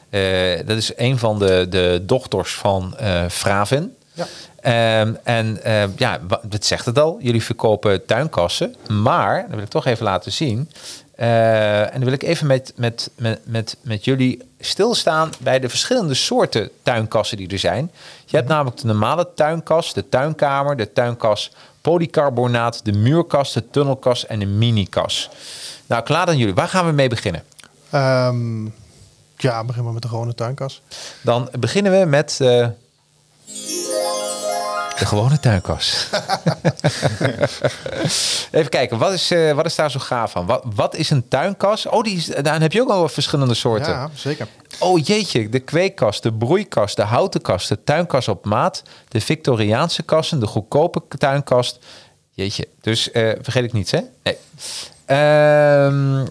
Eh, 0.09 0.21
dat 0.65 0.77
is 0.77 0.91
een 0.95 1.17
van 1.17 1.39
de, 1.39 1.65
de 1.69 2.01
dochters 2.05 2.53
van 2.53 2.95
Fraven. 3.29 3.95
Ja. 4.13 4.25
Ehm, 4.61 5.13
en 5.23 5.59
ja, 5.95 6.19
wa- 6.27 6.41
het 6.49 6.65
zegt 6.65 6.85
het 6.85 6.99
al. 6.99 7.17
Jullie 7.21 7.43
verkopen 7.43 8.05
tuinkassen. 8.05 8.75
Maar, 8.87 9.41
dat 9.41 9.49
wil 9.55 9.63
ik 9.63 9.69
toch 9.69 9.85
even 9.85 10.03
laten 10.03 10.31
zien. 10.31 10.69
En 11.15 11.89
dan 11.93 12.03
wil 12.03 12.13
ik 12.13 12.23
even 12.23 12.47
met, 12.47 12.73
met, 12.75 13.09
met, 13.15 13.39
met, 13.43 13.77
met 13.81 14.05
jullie 14.05 14.41
stilstaan 14.59 15.29
bij 15.39 15.59
de 15.59 15.69
verschillende 15.69 16.13
soorten 16.13 16.69
tuinkassen 16.83 17.37
die 17.37 17.49
er 17.49 17.59
zijn. 17.59 17.91
Je 18.25 18.35
hebt 18.35 18.49
namelijk 18.49 18.77
de 18.77 18.87
normale 18.87 19.27
tuinkas, 19.35 19.93
de 19.93 20.09
tuinkamer, 20.09 20.77
de 20.77 20.93
tuinkas 20.93 21.51
polycarbonaat, 21.83 22.85
de 22.85 22.91
muurkas, 22.91 23.53
de 23.53 23.69
tunnelkas 23.69 24.25
en 24.25 24.39
de 24.39 24.45
minikas. 24.45 25.29
Nou, 25.85 26.03
klaar 26.03 26.27
aan 26.27 26.37
jullie. 26.37 26.53
Waar 26.53 26.67
gaan 26.67 26.85
we 26.85 26.91
mee 26.91 27.09
beginnen? 27.09 27.43
Ehm, 27.89 28.65
ja, 29.37 29.63
begin 29.63 29.83
maar 29.83 29.93
met 29.93 30.01
de 30.01 30.07
gewone 30.07 30.35
tuinkas. 30.35 30.81
Dan 31.21 31.49
beginnen 31.59 31.99
we 31.99 32.05
met 32.05 32.37
eh, 32.41 32.67
de 35.03 35.09
gewone 35.09 35.39
tuinkas. 35.39 36.01
Even 38.51 38.69
kijken, 38.69 38.97
wat 38.97 39.13
is, 39.13 39.31
eh, 39.31 39.51
wat 39.51 39.65
is 39.65 39.75
daar 39.75 39.91
zo 39.91 39.99
gaaf 39.99 40.35
aan? 40.35 40.45
Wat, 40.45 40.63
wat 40.75 40.95
is 40.95 41.09
een 41.09 41.27
tuinkas? 41.27 41.85
Oh, 41.85 42.03
die 42.03 42.15
is, 42.15 42.25
daar 42.25 42.61
heb 42.61 42.71
je 42.71 42.81
ook 42.81 42.89
al 42.89 43.01
wat 43.01 43.11
verschillende 43.11 43.53
soorten. 43.53 43.91
Ja, 43.91 44.09
zeker. 44.13 44.47
Oh 44.79 44.99
jeetje, 44.99 45.49
de 45.49 45.59
kweekkast, 45.59 46.23
de 46.23 46.33
broeikast, 46.33 46.95
de 46.95 47.01
houten 47.01 47.41
kast, 47.41 47.69
de 47.69 47.83
tuinkas 47.83 48.27
op 48.27 48.45
maat, 48.45 48.83
de 49.07 49.21
Victoriaanse 49.21 50.03
kassen, 50.03 50.39
de 50.39 50.47
goedkope 50.47 51.01
tuinkast. 51.17 51.79
Jeetje, 52.31 52.67
dus 52.81 53.11
eh, 53.11 53.31
vergeet 53.41 53.63
ik 53.63 53.73
niets, 53.73 53.91
hè? 53.91 53.99
Nee. 54.23 54.37
Ehm, 55.05 56.25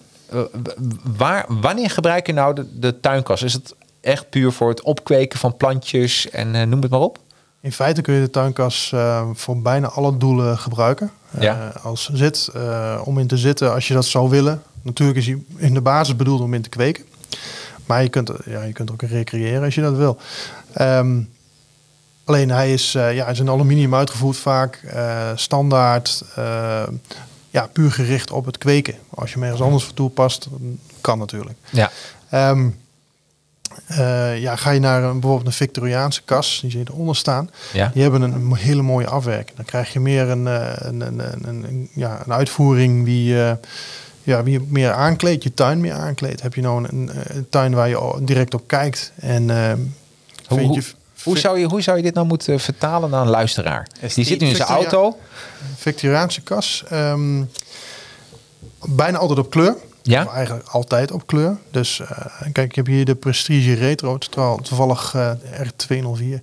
waar, 1.17 1.45
wanneer 1.47 1.89
gebruik 1.89 2.27
je 2.27 2.33
nou 2.33 2.55
de, 2.55 2.79
de 2.79 2.99
tuinkas? 2.99 3.41
Is 3.41 3.53
het 3.53 3.75
echt 4.01 4.29
puur 4.29 4.51
voor 4.51 4.69
het 4.69 4.81
opkweken 4.81 5.39
van 5.39 5.57
plantjes 5.57 6.29
en 6.29 6.55
eh, 6.55 6.63
noem 6.63 6.81
het 6.81 6.91
maar 6.91 6.99
op? 6.99 7.19
In 7.63 7.71
feite 7.71 8.01
kun 8.01 8.13
je 8.13 8.21
de 8.21 8.29
tuinkas 8.29 8.91
eh, 8.93 9.29
voor 9.33 9.61
bijna 9.61 9.87
alle 9.87 10.17
doelen 10.17 10.57
gebruiken. 10.57 11.11
Ja. 11.39 11.71
Eh, 11.73 11.85
als 11.85 12.09
zit, 12.13 12.49
eh, 12.53 13.01
om 13.03 13.19
in 13.19 13.27
te 13.27 13.37
zitten 13.37 13.73
als 13.73 13.87
je 13.87 13.93
dat 13.93 14.05
zou 14.05 14.29
willen. 14.29 14.63
Natuurlijk 14.81 15.17
is 15.17 15.25
hij 15.25 15.43
in 15.55 15.73
de 15.73 15.81
basis 15.81 16.15
bedoeld 16.15 16.41
om 16.41 16.53
in 16.53 16.61
te 16.61 16.69
kweken. 16.69 17.03
Maar 17.85 18.03
je 18.03 18.09
kunt, 18.09 18.31
ja, 18.45 18.61
je 18.61 18.73
kunt 18.73 18.91
ook 18.91 19.01
recreëren 19.01 19.63
als 19.63 19.75
je 19.75 19.81
dat 19.81 19.95
wil. 19.95 20.17
Ehm, 20.73 21.21
alleen 22.23 22.49
hij 22.49 22.73
is, 22.73 22.91
ja, 22.91 23.27
is 23.27 23.39
in 23.39 23.49
aluminium 23.49 23.95
uitgevoerd 23.95 24.37
vaak. 24.37 24.83
standaard. 25.35 26.23
ja, 27.49 27.67
puur 27.73 27.91
gericht 27.91 28.31
op 28.31 28.45
het 28.45 28.57
kweken. 28.57 28.95
Als 29.09 29.29
je 29.29 29.35
hem 29.35 29.43
ergens 29.43 29.61
anders 29.61 29.83
voor 29.83 29.93
toepast, 29.93 30.47
kan 31.01 31.17
natuurlijk. 31.17 31.57
Ja. 31.69 31.91
Ehm, 32.29 32.69
eh, 33.87 34.39
ja, 34.39 34.55
ga 34.55 34.71
je 34.71 34.79
naar 34.79 35.03
een, 35.03 35.19
bijvoorbeeld 35.19 35.47
een 35.47 35.53
Victoriaanse 35.53 36.21
kas, 36.25 36.59
die 36.61 36.71
zie 36.71 36.79
je 36.79 36.85
eronder 36.89 37.15
staan. 37.15 37.49
Ja. 37.73 37.91
Die 37.93 38.01
hebben 38.01 38.21
een 38.21 38.55
hele 38.55 38.81
mooie 38.81 39.07
afwerking. 39.07 39.57
Dan 39.57 39.65
krijg 39.65 39.93
je 39.93 39.99
meer 39.99 40.29
een, 40.29 40.47
eh, 40.47 40.71
een, 40.75 41.01
een, 41.01 41.47
een, 41.47 41.89
ja, 41.93 42.21
een 42.25 42.33
uitvoering 42.33 43.03
wie, 43.03 43.43
eh, 43.43 43.53
ja, 44.23 44.43
wie 44.43 44.53
je 44.53 44.65
meer 44.67 44.91
aankleedt, 44.91 45.43
je 45.43 45.53
tuin 45.53 45.79
meer 45.79 45.93
aankleedt. 45.93 46.41
Heb 46.41 46.53
je 46.53 46.61
nou 46.61 46.83
een, 46.83 46.97
een, 46.97 47.11
een 47.35 47.49
tuin 47.49 47.73
waar 47.73 47.89
je 47.89 48.19
direct 48.21 48.53
op 48.53 48.67
kijkt 48.67 49.11
en 49.15 49.49
Hoe, 50.47 50.57
vind 50.57 50.67
hoe, 50.67 50.75
je 50.75 50.83
hoe 51.23 51.37
zou 51.37 51.59
je, 51.59 51.65
hoe 51.65 51.81
zou 51.81 51.97
je 51.97 52.03
dit 52.03 52.13
nou 52.13 52.27
moeten 52.27 52.59
vertalen 52.59 53.09
naar 53.09 53.21
een 53.21 53.29
luisteraar? 53.29 53.87
Die 54.15 54.25
zit 54.25 54.39
nu 54.39 54.47
in 54.47 54.55
zijn 54.55 54.67
auto. 54.67 55.17
Victoriaanse 55.75 56.41
kas 56.41 56.83
ehm, 56.89 57.43
bijna 58.85 59.17
altijd 59.17 59.39
op 59.39 59.49
kleur. 59.49 59.75
Ja? 60.03 60.23
Of 60.23 60.31
eigenlijk 60.33 60.67
altijd 60.67 61.11
op 61.11 61.27
kleur. 61.27 61.57
Dus 61.71 61.99
eh, 61.99 62.07
kijk, 62.51 62.69
ik 62.69 62.75
heb 62.75 62.85
hier 62.85 63.05
de 63.05 63.15
Prestige 63.15 63.73
Retro, 63.73 64.17
toevallig 64.61 65.13
eh 65.15 65.31
R204. 65.67 66.41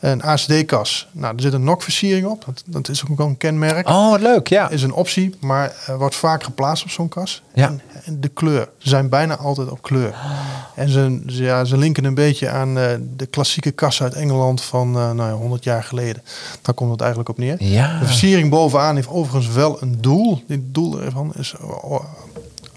Een 0.00 0.22
ACD-kas. 0.22 1.08
Nou, 1.12 1.34
er 1.36 1.42
zit 1.42 1.52
een 1.52 1.64
NOC-versiering 1.64 2.26
op. 2.26 2.44
Dat, 2.44 2.62
dat 2.66 2.88
is 2.88 3.02
ook 3.10 3.16
wel 3.18 3.26
een 3.26 3.36
kenmerk. 3.36 3.88
Oh, 3.88 4.10
wat 4.10 4.20
leuk, 4.20 4.46
ja. 4.48 4.68
Is 4.68 4.82
een 4.82 4.92
optie, 4.92 5.34
maar 5.40 5.74
eh, 5.86 5.96
wordt 5.96 6.14
vaak 6.14 6.42
geplaatst 6.42 6.84
op 6.84 6.90
zo'n 6.90 7.08
kas. 7.08 7.42
Ja. 7.54 7.66
En, 7.68 7.80
en 8.04 8.20
de 8.20 8.28
kleur. 8.28 8.68
Ze 8.78 8.88
zijn 8.88 9.08
bijna 9.08 9.36
altijd 9.36 9.70
op 9.70 9.82
kleur. 9.82 10.14
En 10.74 10.88
ze, 10.88 11.22
ze- 11.26 11.42
ja, 11.42 11.64
ze 11.64 11.76
linken 11.76 12.04
een 12.04 12.14
beetje 12.14 12.48
aan 12.48 12.74
de 13.16 13.26
klassieke 13.30 13.70
kas 13.70 14.02
uit 14.02 14.14
Engeland 14.14 14.62
van 14.62 14.90
nou 14.90 15.16
ja, 15.22 15.32
100 15.32 15.64
jaar 15.64 15.82
geleden. 15.84 16.22
Daar 16.62 16.74
komt 16.74 16.90
het 16.90 17.00
eigenlijk 17.00 17.30
op 17.30 17.38
neer. 17.38 17.62
Ja. 17.62 17.98
De 17.98 18.06
versiering 18.06 18.50
bovenaan 18.50 18.94
heeft 18.94 19.08
overigens 19.08 19.54
wel 19.54 19.82
een 19.82 19.96
doel. 20.00 20.42
Dit 20.46 20.60
doel 20.74 21.00
ervan 21.00 21.32
is 21.38 21.54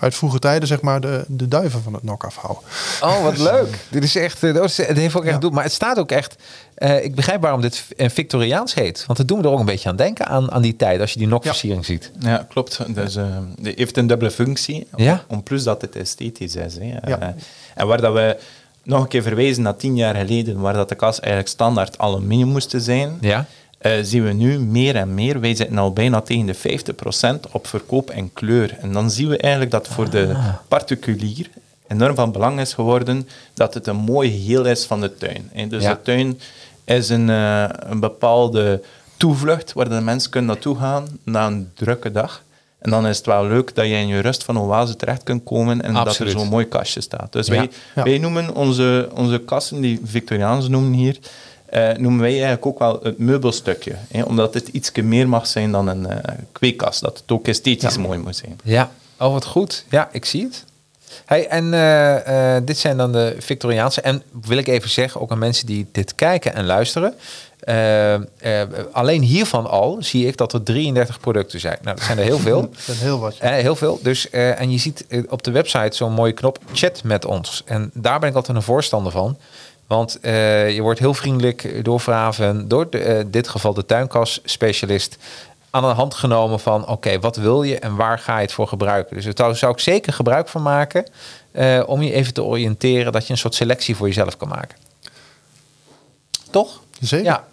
uit 0.01 0.15
vroege 0.15 0.39
tijden 0.39 0.67
zeg 0.67 0.81
maar 0.81 1.01
de, 1.01 1.23
de 1.27 1.47
duiven 1.47 1.83
van 1.83 1.93
het 1.93 2.03
nok 2.03 2.23
afhouden. 2.23 2.63
Oh, 3.01 3.23
wat 3.23 3.37
leuk. 3.51 3.85
Dit 3.89 4.03
is 4.03 4.15
echt, 4.15 4.41
het 4.41 4.97
heeft 4.97 5.15
ook 5.15 5.23
echt 5.23 5.33
Ja. 5.33 5.39
doel. 5.39 5.51
Maar 5.51 5.63
het 5.63 5.73
staat 5.73 5.97
ook 5.99 6.11
echt, 6.11 6.35
eh, 6.75 7.03
ik 7.03 7.15
begrijp 7.15 7.41
waarom 7.41 7.61
dit 7.61 7.85
eh, 7.97 8.09
Victoriaans 8.09 8.73
heet. 8.73 9.03
Want 9.07 9.17
het 9.17 9.27
doen 9.27 9.37
we 9.41 9.43
er 9.43 9.49
ook 9.53 9.59
een 9.59 9.65
beetje 9.65 9.89
aan 9.89 9.95
denken 9.95 10.27
aan, 10.27 10.51
aan 10.51 10.61
die 10.61 10.75
tijd, 10.75 11.01
als 11.01 11.11
je 11.13 11.19
die 11.19 11.27
nokversiering 11.27 11.85
ziet. 11.85 12.11
Ja, 12.19 12.45
klopt. 12.49 12.95
Dus, 12.95 13.15
eh, 13.15 13.25
die 13.59 13.73
heeft 13.75 13.97
een 13.97 14.07
dubbele 14.07 14.31
functie. 14.31 14.87
Ja. 14.95 15.23
Om 15.27 15.43
plus 15.43 15.63
dat 15.63 15.81
het 15.81 15.95
esthetisch 15.95 16.55
is. 16.55 16.75
Hè. 16.77 16.97
Ja. 17.05 17.35
En 17.75 17.87
waar 17.87 18.01
dat 18.01 18.13
we 18.13 18.37
nog 18.83 19.01
een 19.01 19.07
keer 19.07 19.21
verwijzen 19.23 19.63
naar 19.63 19.75
tien 19.75 19.95
jaar 19.95 20.15
geleden, 20.15 20.59
waar 20.59 20.73
dat 20.73 20.89
de 20.89 20.95
kas 20.95 21.19
eigenlijk 21.19 21.51
standaard 21.51 21.97
aluminium 21.97 22.47
moest 22.47 22.73
zijn, 22.77 23.17
Ja? 23.21 23.45
Eh, 23.81 23.91
zien 24.01 24.23
we 24.25 24.31
nu 24.33 24.59
meer 24.59 24.95
en 24.95 25.13
meer. 25.13 25.39
Wij 25.39 25.55
zitten 25.55 25.77
al 25.77 25.93
bijna 25.93 26.21
tegen 26.21 26.45
de 26.45 26.55
50% 26.55 27.51
op 27.51 27.67
verkoop 27.67 28.09
en 28.09 28.33
kleur. 28.33 28.77
En 28.81 28.93
dan 28.93 29.11
zien 29.11 29.27
we 29.27 29.37
eigenlijk 29.37 29.71
dat 29.71 29.87
voor 29.87 30.09
de 30.09 30.35
particulier 30.67 31.49
enorm 31.87 32.15
van 32.15 32.31
belang 32.31 32.59
is 32.59 32.73
geworden 32.73 33.27
dat 33.53 33.73
het 33.73 33.87
een 33.87 33.95
mooi 33.95 34.31
geheel 34.31 34.65
is 34.65 34.85
van 34.85 35.01
de 35.01 35.17
tuin. 35.17 35.49
hè. 35.53 35.67
Dus 35.67 35.83
Ja. 35.83 35.93
de 35.93 36.01
tuin 36.01 36.39
is 36.85 37.09
een, 37.09 37.29
eh, 37.29 37.63
een 37.69 37.99
bepaalde 37.99 38.81
toevlucht 39.17 39.73
waar 39.73 39.89
de 39.89 40.01
mensen 40.01 40.31
kunnen 40.31 40.49
naartoe 40.49 40.77
gaan 40.77 41.07
na 41.23 41.47
een 41.47 41.69
drukke 41.73 42.11
dag. 42.11 42.43
En 42.79 42.89
dan 42.91 43.07
is 43.07 43.17
het 43.17 43.25
wel 43.25 43.45
leuk 43.45 43.75
dat 43.75 43.85
je 43.85 43.91
in 43.93 44.07
je 44.07 44.19
rust 44.19 44.43
van 44.43 44.59
oase 44.59 44.95
terecht 44.95 45.23
kunt 45.23 45.43
komen 45.43 45.81
en 45.81 45.95
Absoluut. 45.95 46.17
dat 46.17 46.27
er 46.27 46.39
zo'n 46.39 46.49
mooi 46.49 46.65
kastje 46.67 47.01
staat. 47.01 47.31
Dus 47.33 47.47
Ja. 47.47 47.53
wij, 47.55 47.69
Ja. 47.95 48.03
wij 48.03 48.17
noemen 48.17 48.55
onze, 48.55 49.09
onze 49.13 49.37
kassen, 49.39 49.81
die 49.81 49.99
Victoriaans 50.03 50.67
noemen 50.67 50.93
hier, 50.93 51.17
noemen 51.97 52.19
wij 52.21 52.31
eigenlijk 52.31 52.65
ook 52.65 52.79
wel 52.79 52.99
het 53.03 53.17
meubelstukje. 53.17 53.93
Hè, 54.11 54.21
omdat 54.21 54.53
het 54.53 54.67
iets 54.67 54.91
meer 54.91 55.29
mag 55.29 55.47
zijn 55.47 55.71
dan 55.71 55.87
een 55.87 56.05
eh 56.07 56.33
kweekkast. 56.51 57.01
Dat 57.01 57.17
het 57.17 57.31
ook 57.31 57.47
esthetisch 57.47 57.97
mooi 57.97 58.19
moet 58.19 58.35
zijn. 58.35 58.59
Ja. 58.63 58.91
Oh, 59.19 59.33
wat 59.33 59.45
goed. 59.45 59.85
Ja, 59.89 60.09
ik 60.11 60.25
zie 60.25 60.43
het. 60.43 60.63
Hey, 61.25 61.47
en 61.47 61.73
eh, 61.73 62.55
eh, 62.55 62.63
dit 62.65 62.77
zijn 62.77 62.97
dan 62.97 63.11
de 63.11 63.35
Victoriaanse. 63.39 64.01
En 64.01 64.23
wil 64.45 64.57
ik 64.57 64.67
even 64.67 64.89
zeggen, 64.89 65.21
ook 65.21 65.31
aan 65.31 65.37
mensen 65.39 65.65
die 65.65 65.87
dit 65.91 66.15
kijken 66.15 66.53
en 66.53 66.65
luisteren. 66.65 67.13
eh, 67.59 68.13
eh, 68.13 68.21
alleen 68.91 69.21
hiervan 69.21 69.69
al 69.69 69.97
zie 69.99 70.27
ik 70.27 70.37
dat 70.37 70.53
er 70.53 70.63
33 70.63 71.19
producten 71.19 71.59
zijn. 71.59 71.77
Nou, 71.81 71.95
dat 71.95 72.05
zijn 72.05 72.17
er 72.17 72.23
heel 72.23 72.39
veel. 72.49 72.61
Dat 72.61 72.95
is 72.95 73.01
heel 73.01 73.19
wat. 73.19 73.35
Eh, 73.39 73.51
heel 73.51 73.75
veel. 73.75 73.99
Dus, 74.03 74.29
eh, 74.29 74.59
en 74.59 74.71
je 74.71 74.77
ziet 74.77 75.05
eh, 75.07 75.23
op 75.29 75.43
de 75.43 75.51
website 75.51 75.95
zo'n 75.95 76.13
mooie 76.13 76.31
knop 76.33 76.57
chat 76.73 77.03
met 77.03 77.25
ons. 77.25 77.61
En 77.65 77.91
daar 77.93 78.19
ben 78.19 78.29
ik 78.29 78.35
altijd 78.35 78.57
een 78.57 78.63
voorstander 78.63 79.11
van. 79.11 79.37
Want 79.91 80.19
eh, 80.19 80.73
je 80.75 80.81
wordt 80.81 80.99
heel 80.99 81.13
vriendelijk 81.13 81.83
door 81.83 81.99
Vraven, 81.99 82.67
door 82.67 82.89
de, 82.89 82.99
eh, 82.99 83.23
dit 83.27 83.47
geval 83.47 83.73
de 83.73 83.85
tuinkas-specialist, 83.85 85.17
aan 85.69 85.81
de 85.81 85.87
hand 85.87 86.13
genomen 86.13 86.59
van 86.59 86.87
oké, 86.87 87.19
wat 87.19 87.35
wil 87.35 87.63
je 87.63 87.79
en 87.79 87.95
waar 87.95 88.19
ga 88.19 88.35
je 88.35 88.41
het 88.41 88.51
voor 88.51 88.67
gebruiken? 88.67 89.15
Dus 89.15 89.35
daar 89.35 89.55
zou 89.55 89.71
ik 89.71 89.79
zeker 89.79 90.13
gebruik 90.13 90.47
van 90.47 90.61
maken 90.61 91.05
eh, 91.51 91.83
om 91.85 92.01
je 92.01 92.13
even 92.13 92.33
te 92.33 92.43
oriënteren 92.43 93.11
dat 93.11 93.25
je 93.25 93.31
een 93.31 93.39
soort 93.39 93.55
selectie 93.55 93.95
voor 93.95 94.07
jezelf 94.07 94.37
kan 94.37 94.47
maken. 94.47 94.77
Toch? 96.51 96.81
Zeker. 96.99 97.25
Ja, 97.25 97.43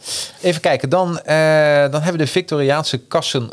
even 0.42 0.60
kijken. 0.60 0.88
Dan, 0.88 1.20
dan 1.24 2.02
hebben 2.02 2.12
we 2.12 2.16
de 2.16 2.26
Victoriaanse 2.26 2.98
kassen 2.98 3.50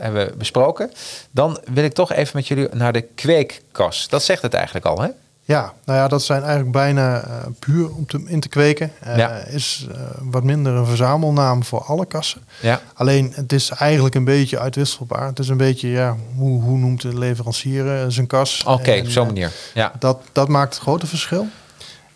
hebben 0.00 0.26
we 0.26 0.36
besproken. 0.36 0.92
Dan 1.30 1.60
wil 1.72 1.84
ik 1.84 1.92
toch 1.92 2.12
even 2.12 2.36
met 2.36 2.48
jullie 2.48 2.68
naar 2.72 2.92
de 2.92 3.02
kweekkas. 3.02 4.08
Dat 4.08 4.22
zegt 4.22 4.42
het 4.42 4.54
eigenlijk 4.54 4.86
al, 4.86 5.00
hè? 5.00 5.08
Ja, 5.46 5.72
nou 5.84 5.98
ja, 5.98 6.08
dat 6.08 6.22
zijn 6.22 6.40
eigenlijk 6.42 6.72
bijna 6.72 7.20
eh, 7.20 7.30
puur 7.58 7.90
om 7.94 8.06
te, 8.06 8.22
in 8.26 8.40
te 8.40 8.48
kweken. 8.48 8.92
Eh, 9.00 9.16
Ja. 9.16 9.30
Is 9.36 9.86
eh, 9.92 10.00
wat 10.20 10.42
minder 10.44 10.72
een 10.72 10.86
verzamelnaam 10.86 11.64
voor 11.64 11.82
alle 11.82 12.06
kassen. 12.06 12.42
Ja. 12.60 12.80
Alleen 12.94 13.32
het 13.34 13.52
is 13.52 13.70
eigenlijk 13.70 14.14
een 14.14 14.24
beetje 14.24 14.58
uitwisselbaar. 14.58 15.26
Het 15.26 15.38
is 15.38 15.48
een 15.48 15.56
beetje, 15.56 15.88
ja, 15.88 16.16
hoe, 16.36 16.62
hoe 16.62 16.78
noemt 16.78 17.00
de 17.02 17.18
leverancier 17.18 18.04
zijn 18.08 18.26
kas? 18.26 18.62
Oké, 18.66 18.98
op 19.00 19.08
zo'n 19.08 19.26
manier. 19.26 19.52
Ja. 19.74 19.92
Dat, 19.98 20.18
dat 20.32 20.48
maakt 20.48 20.74
het 20.74 20.82
grote 20.82 21.06
verschil. 21.06 21.46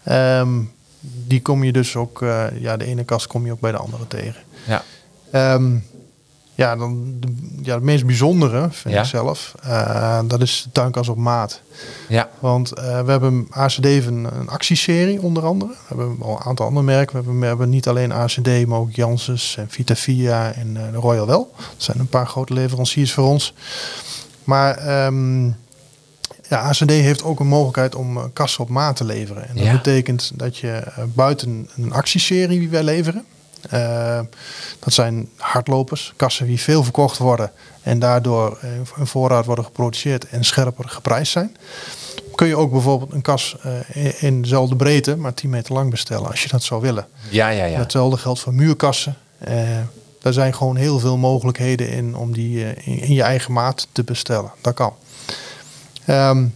Ehm, 0.02 0.60
die 1.00 1.42
kom 1.42 1.64
je 1.64 1.72
dus 1.72 1.96
ook, 1.96 2.24
ja, 2.54 2.76
de 2.76 2.84
ene 2.84 3.04
kast 3.04 3.26
kom 3.26 3.46
je 3.46 3.52
ook 3.52 3.60
bij 3.60 3.72
de 3.72 3.78
andere 3.78 4.06
tegen. 4.06 4.40
ja. 4.66 4.82
Ehm, 5.30 5.76
ja, 6.58 6.76
dan 6.76 7.16
de, 7.20 7.28
ja, 7.62 7.74
het 7.74 7.82
meest 7.82 8.06
bijzondere 8.06 8.68
vind 8.70 8.94
Ja. 8.94 9.00
ik 9.00 9.06
zelf, 9.06 9.54
eh, 9.62 10.20
dat 10.26 10.40
is 10.42 10.60
de 10.64 10.70
tuinkas 10.72 11.08
op 11.08 11.16
maat. 11.16 11.60
Ja, 12.08 12.28
Want 12.38 12.72
eh, 12.72 13.00
we 13.04 13.10
hebben 13.10 13.46
ACD 13.50 13.84
heeft 13.84 14.06
een, 14.06 14.24
een 14.40 14.48
actieserie 14.48 15.20
onder 15.22 15.44
andere. 15.44 15.70
We 15.70 15.76
hebben 15.96 16.16
al 16.22 16.30
een 16.36 16.42
aantal 16.42 16.66
andere 16.66 16.86
merken. 16.86 17.10
We 17.16 17.22
hebben, 17.22 17.40
we 17.40 17.46
hebben 17.46 17.68
niet 17.68 17.88
alleen 17.88 18.12
ACD, 18.12 18.66
maar 18.66 18.78
ook 18.78 18.92
Janssens 18.92 19.56
en 19.56 19.66
Vitavia 19.68 20.52
en 20.52 20.74
de 20.74 20.90
Royal 20.92 21.26
Well. 21.26 21.36
Dat 21.56 21.74
zijn 21.76 21.98
een 21.98 22.06
paar 22.08 22.26
grote 22.26 22.52
leveranciers 22.52 23.12
voor 23.12 23.24
ons. 23.24 23.54
Maar 24.44 24.76
ehm, 24.76 25.46
ja, 26.48 26.58
ACD 26.68 26.90
heeft 26.90 27.22
ook 27.22 27.40
een 27.40 27.46
mogelijkheid 27.46 27.94
om 27.94 28.32
kassen 28.32 28.62
op 28.62 28.68
maat 28.68 28.96
te 28.96 29.04
leveren. 29.04 29.48
En 29.48 29.54
dat 29.56 29.64
Ja. 29.64 29.72
betekent 29.72 30.30
dat 30.34 30.56
je 30.56 30.82
buiten 31.14 31.68
een 31.76 31.92
actieserie 31.92 32.58
die 32.58 32.68
wij 32.68 32.82
leveren... 32.82 33.24
eh, 33.70 34.20
dat 34.78 34.92
zijn 34.92 35.28
hardlopers, 35.36 36.12
kassen 36.16 36.46
die 36.46 36.60
veel 36.60 36.82
verkocht 36.82 37.18
worden... 37.18 37.52
en 37.82 37.98
daardoor 37.98 38.58
in 38.96 39.06
voorraad 39.06 39.44
worden 39.44 39.64
geproduceerd 39.64 40.28
en 40.28 40.44
scherper 40.44 40.88
geprijsd 40.88 41.32
zijn 41.32 41.56
kun 42.34 42.46
je 42.46 42.56
ook 42.56 42.70
bijvoorbeeld 42.70 43.12
een 43.12 43.22
kas 43.22 43.56
eh, 43.62 44.22
in- 44.22 44.42
dezelfde 44.42 44.76
breedte, 44.76 45.16
maar 45.16 45.34
10 45.34 45.50
meter 45.50 45.72
lang 45.74 45.90
bestellen 45.90 46.28
als 46.30 46.42
je 46.42 46.48
dat 46.48 46.62
zou 46.62 46.80
willen. 46.80 47.06
ja, 47.30 47.48
ja. 47.48 47.64
ja. 47.64 47.78
Hetzelfde 47.78 48.16
geldt 48.16 48.40
voor 48.40 48.54
muurkassen. 48.54 49.16
Eh 49.38 49.78
daar 50.20 50.32
zijn 50.32 50.54
gewoon 50.54 50.76
heel 50.76 50.98
veel 50.98 51.16
mogelijkheden 51.16 51.90
in 51.90 52.16
om 52.16 52.32
die 52.32 52.74
in, 52.74 53.00
in 53.00 53.14
je 53.14 53.22
eigen 53.22 53.52
maat 53.52 53.86
te 53.92 54.02
bestellen. 54.02 54.52
Dat 54.60 54.74
kan. 54.74 54.94
Ehm, 56.04 56.46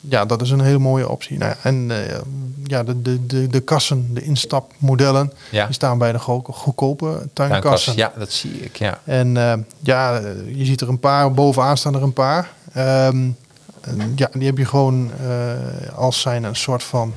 ja, 0.00 0.24
dat 0.24 0.42
is 0.42 0.50
een 0.50 0.60
hele 0.60 0.78
mooie 0.78 1.08
optie. 1.08 1.38
Nou, 1.38 1.50
ja, 1.50 1.56
en 1.70 1.90
eh, 1.90 2.18
ja, 2.64 2.82
de, 2.82 3.02
de, 3.02 3.26
de, 3.26 3.46
de 3.46 3.60
kassen, 3.60 4.14
de 4.14 4.22
instapmodellen, 4.22 5.32
Ja. 5.50 5.64
die 5.64 5.74
staan 5.74 5.98
bij 5.98 6.12
de 6.12 6.18
go- 6.18 6.42
goedkope 6.50 7.06
Tuinkas, 7.06 7.32
tuinkassen. 7.32 7.96
ja, 7.96 8.12
dat 8.18 8.32
zie 8.32 8.60
ik, 8.60 8.76
ja. 8.76 9.00
En 9.04 9.36
eh, 9.36 9.52
ja, 9.80 10.18
je 10.54 10.64
ziet 10.64 10.80
er 10.80 10.88
een 10.88 11.00
paar, 11.00 11.32
bovenaan 11.32 11.76
staan 11.76 11.94
er 11.94 12.02
een 12.02 12.12
paar. 12.12 12.50
Ehm, 12.72 13.28
en 13.80 14.12
ja, 14.16 14.28
die 14.32 14.46
heb 14.46 14.58
je 14.58 14.64
gewoon 14.64 15.10
eh, 15.20 15.96
als 15.98 16.20
zijn 16.20 16.44
een 16.44 16.56
soort 16.56 16.82
van 16.82 17.14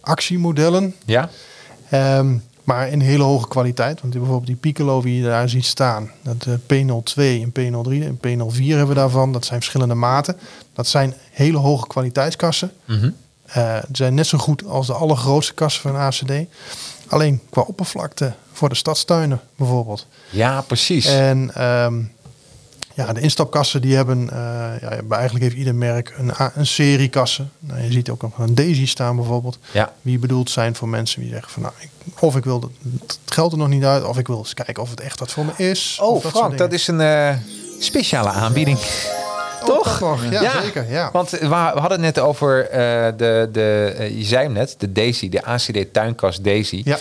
actiemodellen. 0.00 0.94
Ja? 1.04 1.28
Ehm, 1.90 2.34
maar 2.64 2.88
in 2.88 3.00
hele 3.00 3.22
hoge 3.22 3.48
kwaliteit. 3.48 4.00
Want 4.00 4.12
bijvoorbeeld 4.12 4.46
die 4.46 4.56
Piccolo 4.56 5.02
die 5.02 5.16
je 5.16 5.24
daar 5.24 5.48
ziet 5.48 5.64
staan. 5.64 6.10
Dat 6.22 6.46
eh, 6.46 6.54
P02 6.54 7.14
en 7.16 7.52
P03 7.52 8.02
en 8.02 8.16
P04 8.16 8.66
hebben 8.66 8.88
we 8.88 8.94
daarvan. 8.94 9.32
Dat 9.32 9.44
zijn 9.44 9.58
verschillende 9.58 9.94
maten. 9.94 10.36
Dat 10.72 10.86
zijn 10.86 11.14
hele 11.30 11.58
hoge 11.58 11.86
kwaliteitskassen. 11.86 12.72
Ze 13.46 13.82
zijn 13.92 14.14
net 14.14 14.26
zo 14.26 14.38
goed 14.38 14.66
als 14.66 14.86
de 14.86 14.92
allergrootste 14.92 15.54
kassen 15.54 15.82
van 15.82 15.96
ACD. 15.96 16.32
Alleen 17.08 17.40
qua 17.50 17.62
oppervlakte 17.62 18.32
voor 18.52 18.68
de 18.68 18.74
stadstuinen 18.74 19.40
bijvoorbeeld. 19.56 20.06
Ja, 20.30 20.60
precies. 20.60 21.06
En 21.06 21.54
ehm, 21.54 22.02
ja, 22.94 23.12
de 23.12 23.20
instapkassen 23.20 23.80
die 23.80 23.96
hebben, 23.96 24.30
eh, 24.30 24.80
ja, 24.80 25.00
eigenlijk 25.10 25.44
heeft 25.44 25.56
ieder 25.56 25.74
merk 25.74 26.14
een, 26.18 26.32
een 26.54 26.66
serie 26.66 27.08
kassen. 27.08 27.50
Nou, 27.58 27.82
je 27.82 27.92
ziet 27.92 28.10
ook 28.10 28.22
nog 28.22 28.38
een 28.38 28.54
Daisy 28.54 28.86
staan 28.86 29.16
bijvoorbeeld. 29.16 29.58
ja. 29.72 29.92
Die 30.02 30.18
bedoeld 30.18 30.50
zijn 30.50 30.74
voor 30.74 30.88
mensen 30.88 31.20
die 31.20 31.30
zeggen 31.30 31.52
van 31.52 31.62
nou, 31.62 31.74
ik, 31.78 31.90
of 32.18 32.36
ik 32.36 32.44
wil 32.44 32.70
het 33.00 33.18
geld 33.24 33.52
er 33.52 33.58
nog 33.58 33.68
niet 33.68 33.84
uit, 33.84 34.04
of 34.04 34.18
ik 34.18 34.26
wil 34.26 34.38
eens 34.38 34.54
kijken 34.54 34.82
of 34.82 34.90
het 34.90 35.00
echt 35.00 35.18
wat 35.18 35.30
voor 35.30 35.44
me 35.44 35.52
is. 35.56 35.98
Oh, 36.02 36.22
dat 36.22 36.30
Frank, 36.30 36.58
dat 36.58 36.72
is 36.72 36.88
een 36.88 37.00
eh, 37.00 37.34
speciale 37.78 38.28
aanbieding. 38.28 38.78
Oh, 38.78 39.66
toch? 39.66 40.00
nog. 40.00 40.24
Ja, 40.30 40.42
Ja. 40.42 40.62
zeker. 40.62 40.90
Ja. 40.90 41.10
Want 41.12 41.30
we 41.30 41.46
hadden 41.54 41.90
het 41.90 42.00
net 42.00 42.18
over 42.18 42.68
eh, 42.68 42.78
de, 43.16 43.48
de 43.52 43.94
eh, 43.98 44.18
je 44.18 44.24
zei 44.24 44.42
hem 44.42 44.52
net, 44.52 44.74
de 44.78 44.92
Daisy, 44.92 45.28
de 45.28 45.44
ACD 45.44 45.92
tuinkas 45.92 46.40
Daisy. 46.40 46.82
Ja. 46.84 46.98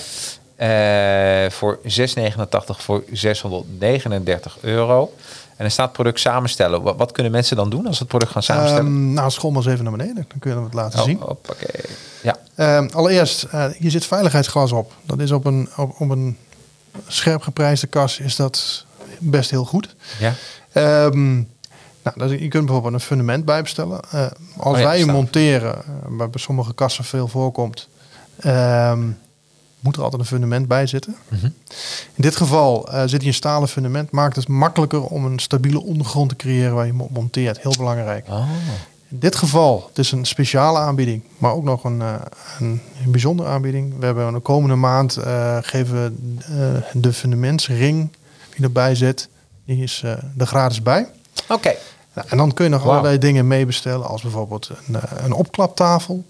Voor 1.49 1.79
6,89 1.83 1.85
voor 2.77 3.03
639 3.11 4.57
euro. 4.61 5.11
En 5.55 5.65
er 5.65 5.71
staat 5.71 5.91
product 5.91 6.19
samenstellen. 6.19 6.81
Wat, 6.81 6.95
wat 6.97 7.11
kunnen 7.11 7.31
mensen 7.31 7.55
dan 7.55 7.69
doen 7.69 7.87
als 7.87 7.99
het 7.99 8.07
product 8.07 8.31
gaan 8.31 8.43
samenstellen? 8.43 8.85
Ehm, 8.85 9.13
nou, 9.13 9.31
school 9.31 9.51
maar 9.51 9.61
eens 9.63 9.71
even 9.71 9.83
naar 9.83 9.93
beneden. 9.97 10.15
Dan 10.15 10.39
kunnen 10.39 10.59
we 10.59 10.65
het 10.65 10.73
laten 10.73 10.99
oh, 10.99 11.05
zien. 11.05 11.17
hoppakee. 11.19 11.85
Ja, 12.21 12.37
Ehm, 12.55 12.87
allereerst, 12.93 13.43
eh, 13.43 13.65
hier 13.77 13.91
zit 13.91 14.05
veiligheidsglas 14.05 14.71
op. 14.71 14.93
Dat 15.05 15.19
is 15.19 15.31
op 15.31 15.45
een, 15.45 15.69
op, 15.77 15.95
op 15.99 16.09
een 16.09 16.37
scherp 17.07 17.41
geprijsde 17.41 17.87
kas 17.87 18.19
is 18.19 18.35
dat 18.35 18.85
best 19.19 19.49
heel 19.49 19.65
goed. 19.65 19.95
ja. 20.19 20.33
Ehm, 20.71 21.35
nou, 22.15 22.37
je 22.41 22.47
kunt 22.47 22.65
bijvoorbeeld 22.65 22.93
een 22.93 22.99
fundament 22.99 23.45
bijbestellen. 23.45 23.99
Eh, 24.11 24.21
als 24.57 24.73
Oh 24.73 24.77
ja, 24.79 24.85
wij 24.85 24.99
hem 24.99 25.07
monteren, 25.11 25.75
eh, 25.75 25.83
waar 26.07 26.29
bij 26.29 26.41
sommige 26.41 26.73
kassen 26.73 27.03
veel 27.03 27.27
voorkomt, 27.27 27.87
ehm, 28.39 29.01
moet 29.79 29.95
er 29.95 30.01
altijd 30.03 30.21
een 30.21 30.27
fundament 30.27 30.67
bij 30.67 30.87
zitten. 30.87 31.15
Mhm. 31.27 31.45
In 32.13 32.21
dit 32.21 32.35
geval 32.35 32.89
zit 33.05 33.19
hier 33.19 33.27
een 33.27 33.33
stalen 33.33 33.67
fundament, 33.67 34.11
maakt 34.11 34.35
het 34.35 34.47
makkelijker 34.47 35.03
om 35.03 35.25
een 35.25 35.39
stabiele 35.39 35.81
ondergrond 35.83 36.29
te 36.29 36.35
creëren 36.35 36.75
waar 36.75 36.85
je 36.85 36.93
mo- 36.93 37.07
monteert. 37.11 37.59
Heel 37.61 37.73
belangrijk. 37.77 38.27
Oh. 38.29 38.47
In 39.13 39.19
dit 39.19 39.35
geval, 39.35 39.85
het 39.87 39.97
is 39.97 40.11
een 40.11 40.25
speciale 40.25 40.79
aanbieding, 40.79 41.23
maar 41.37 41.51
ook 41.53 41.63
nog 41.63 41.83
een, 41.83 42.01
eh, 42.01 42.13
een, 42.59 42.81
een 43.05 43.11
bijzondere 43.11 43.49
aanbieding. 43.49 43.99
We 43.99 44.05
hebben 44.05 44.33
de 44.33 44.39
komende 44.39 44.75
maand 44.75 45.17
eh, 45.17 45.57
geven 45.61 45.93
we 46.03 46.11
eh, 46.83 47.01
de 47.01 47.13
fundamentsring 47.13 48.09
die 48.55 48.63
erbij 48.65 48.95
zit, 48.95 49.29
die 49.65 49.83
is 49.83 50.01
eh, 50.05 50.11
er 50.37 50.47
gratis 50.47 50.81
bij. 50.81 51.07
Oké. 51.49 51.73
Nou, 52.13 52.27
en 52.29 52.37
dan 52.37 52.53
kun 52.53 52.63
je 52.65 52.71
nog 52.71 52.87
allerlei 52.87 53.17
dingen 53.17 53.47
meebestellen, 53.47 54.07
als 54.07 54.21
bijvoorbeeld 54.21 54.69
een, 54.87 54.95
een 55.23 55.33
opklaptafel. 55.33 56.23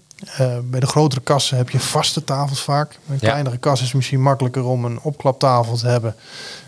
Bij 0.64 0.80
de 0.80 0.86
grotere 0.86 1.20
kassen 1.20 1.56
heb 1.56 1.70
je 1.70 1.80
vaste 1.80 2.24
tafels 2.24 2.62
vaak. 2.62 2.88
Bij 2.88 2.98
Een 3.14 3.18
Ja. 3.20 3.28
kleinere 3.28 3.58
kas 3.58 3.82
is 3.82 3.92
misschien 3.92 4.22
makkelijker 4.22 4.64
om 4.64 4.84
een 4.84 4.98
opklaptafel 5.02 5.76
te 5.76 5.86
hebben, 5.86 6.14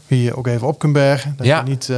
die 0.06 0.22
je 0.22 0.36
ook 0.36 0.46
even 0.46 0.66
op 0.66 0.78
kunt 0.78 0.92
bergen. 0.92 1.34
Dat 1.36 1.46
Ja. 1.46 1.58
je 1.58 1.64
niet 1.68 1.90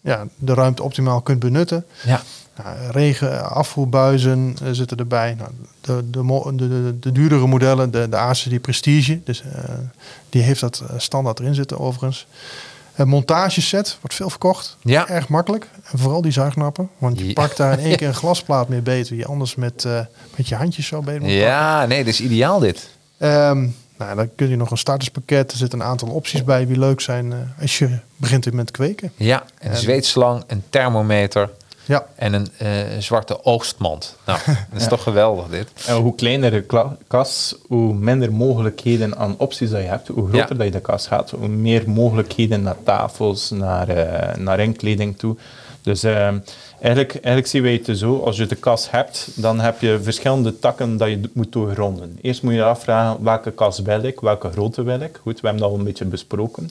ja, 0.00 0.26
de 0.36 0.54
ruimte 0.54 0.82
optimaal 0.82 1.20
kunt 1.20 1.38
benutten. 1.38 1.84
Ja. 2.04 2.20
Nou, 2.56 2.76
regen, 2.90 3.50
afvoerbuizen 3.50 4.56
eh, 4.62 4.68
zitten 4.72 4.96
erbij. 4.96 5.34
Nou, 5.38 5.50
de, 5.80 6.10
de, 6.10 6.52
de, 6.56 6.68
de, 6.68 6.98
de 6.98 7.12
duurdere 7.12 7.46
modellen, 7.46 7.90
de, 7.90 8.08
de 8.08 8.16
ACD 8.16 8.60
Prestige, 8.60 9.20
dus, 9.24 9.42
eh, 9.42 9.48
die 10.28 10.42
heeft 10.42 10.60
dat 10.60 10.82
eh, 10.90 10.98
standaard 10.98 11.40
erin 11.40 11.54
zitten 11.54 11.78
overigens. 11.80 12.26
Een 12.94 13.08
montageset 13.08 13.96
wordt 14.00 14.16
veel 14.16 14.30
verkocht. 14.30 14.76
Ja. 14.82 15.08
Erg 15.08 15.28
makkelijk. 15.28 15.68
En 15.92 15.98
vooral 15.98 16.22
die 16.22 16.32
zuignappen. 16.32 16.88
Want 16.98 17.18
je 17.18 17.26
Ja. 17.26 17.32
pakt 17.32 17.56
daar 17.56 17.78
in 17.78 17.84
één 17.84 17.96
keer 17.98 18.08
een 18.08 18.14
glasplaat 18.14 18.68
mee 18.68 18.80
beter. 18.80 19.16
Je 19.16 19.26
anders 19.26 19.54
met, 19.54 19.86
met 20.36 20.48
je 20.48 20.54
handjes 20.54 20.86
zo 20.86 20.98
beter 21.00 21.20
moet 21.20 21.28
pakken. 21.30 21.46
Ja, 21.46 21.86
nee, 21.86 21.98
dat 22.04 22.12
is 22.12 22.20
ideaal 22.20 22.58
dit. 22.58 22.88
Ehm, 23.18 23.68
nou, 23.98 24.16
dan 24.16 24.28
kun 24.36 24.48
je 24.48 24.56
nog 24.56 24.70
een 24.70 24.76
starterspakket. 24.76 25.50
Er 25.52 25.56
zitten 25.56 25.80
een 25.80 25.86
aantal 25.86 26.08
opties 26.08 26.44
bij 26.44 26.66
die 26.66 26.78
leuk 26.78 27.00
zijn 27.00 27.54
als 27.60 27.78
je 27.78 27.98
begint 28.16 28.52
met 28.52 28.70
kweken. 28.70 29.12
Ja, 29.16 29.42
een 29.58 29.70
En- 29.70 29.76
zweetslang, 29.76 30.44
een 30.46 30.62
thermometer 30.70 31.50
Ja, 31.84 32.06
en 32.14 32.32
een 32.32 32.48
eh, 32.58 32.68
zwarte 32.98 33.44
oogstmand. 33.44 34.16
Nou, 34.26 34.38
dat 34.72 34.80
is 34.80 34.88
toch 34.88 35.02
geweldig 35.02 35.46
dit. 35.48 35.68
En 35.86 35.94
hoe 35.96 36.14
kleiner 36.14 36.50
de 36.50 36.86
kas, 37.06 37.54
hoe 37.66 37.94
minder 37.94 38.32
mogelijkheden 38.32 39.16
aan 39.16 39.34
opties 39.38 39.70
dat 39.70 39.80
je 39.80 39.86
hebt. 39.86 40.08
Hoe 40.08 40.28
groter 40.28 40.48
Ja. 40.48 40.54
dat 40.54 40.64
je 40.66 40.70
de 40.72 40.80
kas 40.80 41.06
gaat, 41.06 41.30
hoe 41.30 41.48
meer 41.48 41.90
mogelijkheden 41.90 42.62
naar 42.62 42.76
tafels, 42.84 43.50
naar, 43.50 43.88
eh, 43.88 44.36
naar 44.36 44.60
inkleding 44.60 45.18
toe. 45.18 45.36
Dus 45.82 46.02
eh, 46.02 46.28
eigenlijk, 46.82 47.12
eigenlijk 47.14 47.46
zien 47.46 47.62
wij 47.62 47.80
het 47.86 47.98
zo, 47.98 48.18
als 48.18 48.36
je 48.36 48.46
de 48.46 48.54
kas 48.54 48.90
hebt, 48.90 49.28
dan 49.34 49.60
heb 49.60 49.80
je 49.80 49.98
verschillende 50.02 50.58
takken 50.58 50.96
dat 50.96 51.08
je 51.08 51.20
moet 51.32 51.52
doorgronden. 51.52 52.18
Eerst 52.20 52.42
moet 52.42 52.54
je 52.54 52.64
afvragen, 52.64 53.24
welke 53.24 53.50
kas 53.50 53.78
wil 53.78 54.02
ik, 54.02 54.20
welke 54.20 54.50
grootte 54.50 54.82
wil 54.82 55.00
ik. 55.00 55.18
Goed, 55.22 55.40
we 55.40 55.46
hebben 55.46 55.62
dat 55.62 55.72
al 55.72 55.78
een 55.78 55.84
beetje 55.84 56.04
besproken. 56.04 56.70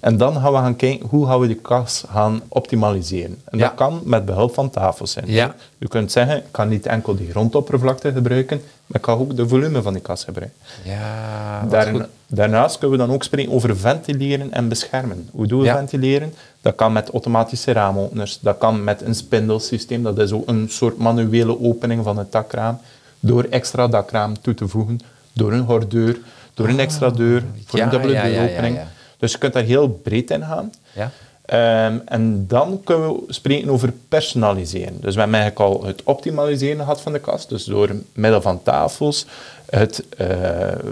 En 0.00 0.16
dan 0.16 0.34
gaan 0.40 0.52
we 0.52 0.58
gaan 0.58 0.76
kijken, 0.76 1.06
hoe 1.08 1.26
gaan 1.26 1.40
we 1.40 1.46
die 1.46 1.56
kas 1.56 2.04
gaan 2.10 2.42
optimaliseren. 2.48 3.38
En 3.44 3.58
Ja. 3.58 3.66
dat 3.66 3.74
kan 3.74 4.00
met 4.04 4.24
behulp 4.24 4.54
van 4.54 4.70
tafels 4.70 5.12
zijn. 5.12 5.24
Ja. 5.28 5.54
Je 5.82 5.88
kunt 5.88 6.12
zeggen, 6.12 6.36
ik 6.36 6.42
kan 6.50 6.68
niet 6.68 6.86
enkel 6.86 7.14
die 7.16 7.30
grondoppervlakte 7.30 8.12
gebruiken, 8.12 8.56
maar 8.86 8.96
ik 8.96 9.02
kan 9.02 9.18
ook 9.18 9.36
de 9.36 9.48
volume 9.48 9.82
van 9.82 9.92
die 9.92 10.02
kas 10.02 10.24
gebruiken. 10.24 10.58
Ja, 10.84 11.66
Daarna- 11.68 12.08
daarnaast 12.26 12.78
kunnen 12.78 12.98
we 12.98 13.04
dan 13.06 13.14
ook 13.14 13.22
spreken 13.22 13.52
over 13.52 13.76
ventileren 13.76 14.52
en 14.52 14.68
beschermen. 14.68 15.28
Hoe 15.32 15.46
doen 15.46 15.58
we 15.60 15.64
Ja. 15.66 15.76
ventileren? 15.76 16.34
Dat 16.60 16.74
kan 16.74 16.92
met 16.92 17.10
automatische 17.10 17.72
raamopeners, 17.72 18.38
dat 18.40 18.58
kan 18.58 18.84
met 18.84 19.00
een 19.02 19.14
spindelsysteem, 19.14 20.02
dat 20.02 20.18
is 20.18 20.32
ook 20.32 20.48
een 20.48 20.66
soort 20.70 20.98
manuele 20.98 21.60
opening 21.60 22.04
van 22.04 22.18
het 22.18 22.32
dakraam, 22.32 22.78
door 23.20 23.44
extra 23.50 23.88
dakraam 23.88 24.40
toe 24.40 24.54
te 24.54 24.68
voegen, 24.68 24.98
door 25.32 25.52
een 25.52 25.66
gordeur, 25.66 26.18
door 26.54 26.68
een 26.68 26.80
extra 26.80 27.10
deur, 27.10 27.44
voor 27.66 27.78
Ja, 27.78 27.84
een 27.84 27.90
dubbele 27.90 28.12
deuropening. 28.22 28.78
Dus 29.18 29.32
je 29.32 29.38
kunt 29.38 29.52
daar 29.52 29.62
heel 29.62 29.88
breed 29.88 30.30
in 30.30 30.42
gaan. 30.44 30.72
Ja. 30.92 31.10
Ehm, 31.52 31.98
en 32.04 32.44
dan 32.46 32.80
kunnen 32.84 33.12
we 33.12 33.32
spreken 33.32 33.70
over 33.70 33.92
personaliseren. 34.08 35.00
Dus 35.00 35.14
we 35.14 35.20
hebben 35.20 35.40
eigenlijk 35.40 35.70
al 35.70 35.84
het 35.84 36.02
optimaliseren 36.04 36.78
gehad 36.78 37.00
van 37.00 37.12
de 37.12 37.18
kast. 37.18 37.48
Dus 37.48 37.64
door 37.64 37.90
middel 38.12 38.40
van 38.40 38.62
tafels, 38.62 39.26
het 39.70 40.04
eh, 40.16 40.28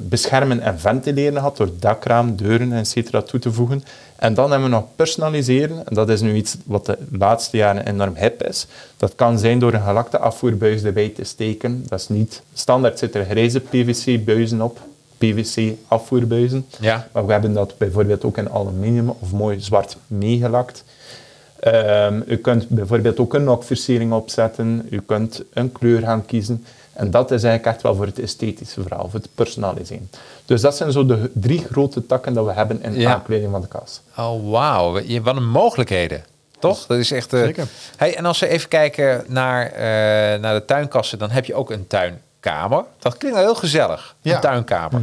beschermen 0.02 0.61
en 0.61 0.78
ventileren 0.78 1.32
gehad 1.32 1.56
door 1.56 1.70
dakraam, 1.78 2.36
deuren, 2.36 2.72
etc. 2.72 3.20
toe 3.26 3.40
te 3.40 3.52
voegen. 3.52 3.82
En 4.16 4.34
dan 4.34 4.50
hebben 4.50 4.68
we 4.70 4.74
nog 4.74 4.84
personaliseren. 4.96 5.86
En 5.86 5.94
dat 5.94 6.08
is 6.08 6.20
nu 6.20 6.34
iets 6.34 6.56
wat 6.64 6.86
de 6.86 6.98
laatste 7.11 7.56
jaren 7.56 7.86
enorm 7.86 8.14
hip 8.16 8.42
is. 8.42 8.66
Dat 8.96 9.14
kan 9.14 9.38
zijn 9.38 9.58
door 9.58 9.72
een 9.72 9.82
gelakte 9.82 10.18
afvoerbuis 10.18 10.82
erbij 10.82 11.08
te 11.08 11.24
steken. 11.24 11.84
Dat 11.88 12.00
is 12.00 12.08
niet 12.08 12.42
standaard, 12.54 12.98
zitten 12.98 13.20
er 13.20 13.26
grijze 13.26 13.61
PVC-buizen 13.61 14.61
op. 14.61 14.80
PVC 15.21 15.73
afvoerbuizen. 15.89 16.66
Ja. 16.81 17.09
Maar 17.12 17.27
we 17.27 17.33
hebben 17.33 17.53
dat 17.53 17.79
bijvoorbeeld 17.79 18.25
ook 18.25 18.37
in 18.39 18.51
aluminium 18.51 19.09
of 19.18 19.33
mooi 19.33 19.61
zwart 19.61 19.97
meegelakt. 20.07 20.85
Ehm, 21.61 22.21
u 22.27 22.37
kunt 22.37 22.68
bijvoorbeeld 22.68 23.18
ook 23.21 23.35
een 23.35 23.45
nokversiering 23.45 24.12
opzetten. 24.12 24.87
U 24.91 25.01
kunt 25.01 25.43
een 25.53 25.73
kleur 25.73 26.01
gaan 26.01 26.27
kiezen. 26.27 26.64
En 26.93 27.11
dat 27.11 27.31
is 27.31 27.43
eigenlijk 27.43 27.75
echt 27.75 27.83
wel 27.83 27.95
voor 27.95 28.07
het 28.07 28.18
esthetische 28.18 28.83
verhaal, 28.83 29.09
voor 29.11 29.21
het 29.21 29.29
personaliseren. 29.35 30.11
Dus 30.45 30.61
dat 30.61 30.77
zijn 30.77 30.93
zo 30.93 31.07
de 31.07 31.31
drie 31.35 31.64
grote 31.71 32.07
takken 32.07 32.35
dat 32.35 32.45
we 32.45 32.53
hebben 32.53 32.83
in 32.83 32.93
de 32.93 32.99
Ja. 33.01 33.12
aankleding 33.14 33.51
van 33.51 33.61
de 33.61 33.66
kast. 33.68 34.03
Oh, 34.16 34.51
wauw. 34.51 34.99
Je- 35.01 35.23
Wat 35.23 35.37
een 35.37 35.49
mogelijkheden. 35.49 36.25
Toch? 36.59 36.87
Dat 36.87 36.99
is 36.99 37.11
echt... 37.11 37.31
Zeker. 37.31 37.66
Hey, 37.97 38.16
en 38.16 38.25
als 38.25 38.39
we 38.39 38.49
even 38.49 38.68
kijken 38.68 39.25
naar, 39.29 39.66
eh, 39.66 39.81
naar 40.41 40.55
de 40.55 40.62
tuinkassen, 40.66 41.18
dan 41.18 41.31
heb 41.31 41.45
je 41.45 41.55
ook 41.55 41.71
een 41.71 41.87
tuinkamer. 42.41 42.84
Dat 42.99 43.16
klinkt 43.16 43.36
wel 43.36 43.47
heel 43.47 43.57
gezellig. 43.57 44.16
Ja. 44.20 44.34
Een 44.34 44.41
tuinkamer. 44.41 45.03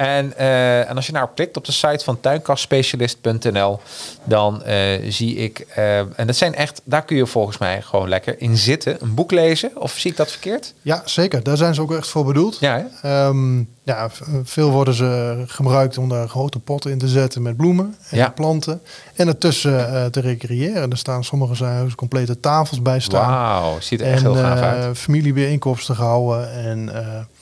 En, 0.00 0.36
eh, 0.36 0.88
en 0.88 0.96
als 0.96 1.06
je 1.06 1.12
nou 1.12 1.28
klikt 1.34 1.56
op 1.56 1.64
de 1.64 1.72
site 1.72 2.04
van 2.04 2.20
tuinkastspecialist.nl, 2.20 3.80
dan 4.24 4.62
eh, 4.62 4.76
zie 5.08 5.36
ik, 5.36 5.58
eh, 5.74 5.98
en 5.98 6.26
dat 6.26 6.36
zijn 6.36 6.54
echt, 6.54 6.80
daar 6.84 7.04
kun 7.04 7.16
je 7.16 7.26
volgens 7.26 7.58
mij 7.58 7.82
gewoon 7.82 8.08
lekker 8.08 8.40
in 8.40 8.56
zitten, 8.56 8.96
een 9.00 9.14
boek 9.14 9.30
lezen. 9.30 9.70
Of 9.74 9.92
zie 9.92 10.10
ik 10.10 10.16
dat 10.16 10.30
verkeerd? 10.30 10.74
Ja, 10.82 11.02
zeker. 11.04 11.42
Daar 11.42 11.56
zijn 11.56 11.74
ze 11.74 11.80
ook 11.80 11.92
echt 11.94 12.08
voor 12.08 12.24
bedoeld. 12.24 12.56
Ja? 12.60 12.86
Ehm, 13.02 13.58
ja, 13.82 14.10
veel 14.44 14.70
worden 14.70 14.94
ze 14.94 15.42
gebruikt 15.46 15.98
om 15.98 16.08
daar 16.08 16.28
grote 16.28 16.58
potten 16.58 16.90
in 16.90 16.98
te 16.98 17.08
zetten 17.08 17.42
met 17.42 17.56
bloemen 17.56 17.96
en 18.10 18.16
Ja. 18.16 18.28
planten. 18.28 18.80
En 19.14 19.28
ertussen 19.28 20.10
te 20.12 20.20
recreëren. 20.20 20.90
Er 20.90 20.98
staan 20.98 21.24
sommige 21.24 21.54
zijn 21.54 21.94
complete 21.94 22.40
tafels 22.40 22.82
bij 22.82 23.00
staan. 23.00 23.30
Wauw, 23.30 23.80
ziet 23.80 24.00
er 24.00 24.06
echt 24.06 24.22
En 24.22 24.32
heel 24.32 24.42
gaaf 24.42 24.60
uit. 24.60 24.98
familiebijeenkomsten 24.98 25.94
gehouden. 25.96 26.52
En 26.52 26.90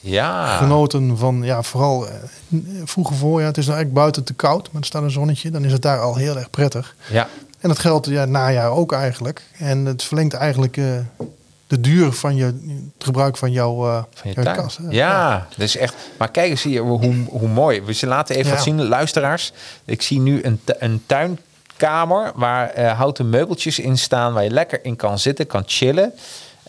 Ja, 0.09 0.57
genoten 0.57 1.19
van, 1.19 1.43
ja, 1.43 1.63
vooral 1.63 2.09
eh, 2.09 2.15
vroege 2.85 3.15
voorjaar. 3.15 3.49
Het 3.49 3.59
is 3.59 3.65
nou 3.67 3.77
eigenlijk 3.77 4.01
buiten 4.05 4.25
te 4.25 4.35
koud, 4.35 4.69
maar 4.73 4.81
er 4.81 4.87
staat 4.87 5.03
een 5.03 5.11
zonnetje. 5.11 5.51
Dan 5.51 5.65
is 5.65 5.73
het 5.73 5.83
daar 5.83 6.01
al 6.01 6.15
heel 6.17 6.37
erg 6.37 6.51
prettig. 6.51 6.95
ja. 7.11 7.29
En 7.61 7.69
dat 7.69 7.79
geldt 7.79 8.07
ja, 8.07 8.25
najaar 8.25 8.71
ook 8.71 8.93
eigenlijk. 8.93 9.43
En 9.59 9.85
het 9.85 10.03
verlengt 10.03 10.35
eigenlijk 10.35 10.77
eh, 10.77 10.85
de 11.67 11.81
duur 11.81 12.13
van 12.13 12.37
je, 12.37 12.45
het 12.45 13.05
gebruik 13.05 13.37
van 13.37 13.53
jouw, 13.53 13.87
eh, 13.89 14.03
Van 14.15 14.29
je 14.31 14.33
jouw 14.35 14.45
tuin. 14.45 14.57
kas. 14.57 14.77
hè. 14.77 14.85
Ja, 14.91 15.47
dat 15.51 15.59
is 15.59 15.77
echt. 15.77 15.95
Maar 16.19 16.31
kijk 16.31 16.51
eens 16.51 16.63
hier 16.63 16.83
hoe, 16.83 17.15
hoe 17.29 17.49
mooi. 17.49 17.83
We 17.83 18.07
laten 18.07 18.35
even 18.37 18.49
Ja. 18.49 18.55
wat 18.55 18.65
zien, 18.65 18.85
luisteraars. 18.89 19.53
Ik 19.85 20.03
zie 20.03 20.21
nu 20.21 20.43
een, 20.45 20.61
een 20.79 21.03
tuinkamer 21.07 22.33
waar 22.35 22.81
houten 22.81 23.29
meubeltjes 23.31 23.79
in 23.79 23.99
staan, 23.99 24.33
waar 24.33 24.45
je 24.45 24.51
lekker 24.51 24.85
in 24.85 24.97
kan 24.97 25.19
zitten, 25.19 25.47
kan 25.47 25.63
chillen. 25.67 26.13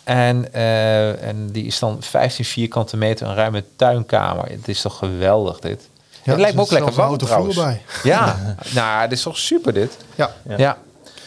En, 0.10 0.54
eh, 0.54 1.24
en 1.24 1.50
die 1.52 1.66
is 1.66 1.80
dan 1.80 1.98
15 2.00 2.46
vierkante 2.46 2.98
meter, 2.98 3.28
een 3.28 3.36
ruime 3.36 3.64
tuinkamer. 3.76 4.50
Het 4.50 4.68
is 4.68 4.82
toch 4.82 4.98
geweldig 4.98 5.60
dit. 5.60 5.90
Ja, 6.24 6.32
het 6.32 6.40
lijkt 6.40 6.56
me 6.56 6.62
ook 6.62 6.72
lekker 6.72 6.94
warm 6.94 7.18
trouwens. 7.18 7.56
vloer 7.56 7.78
Ja, 8.04 8.36
nou, 8.76 9.02
dit 9.10 9.18
is 9.18 9.24
toch 9.24 9.38
super 9.38 9.74
dit. 9.74 9.98
Ja. 10.16 10.32
Ja. 10.48 10.58
Ja. 10.58 10.78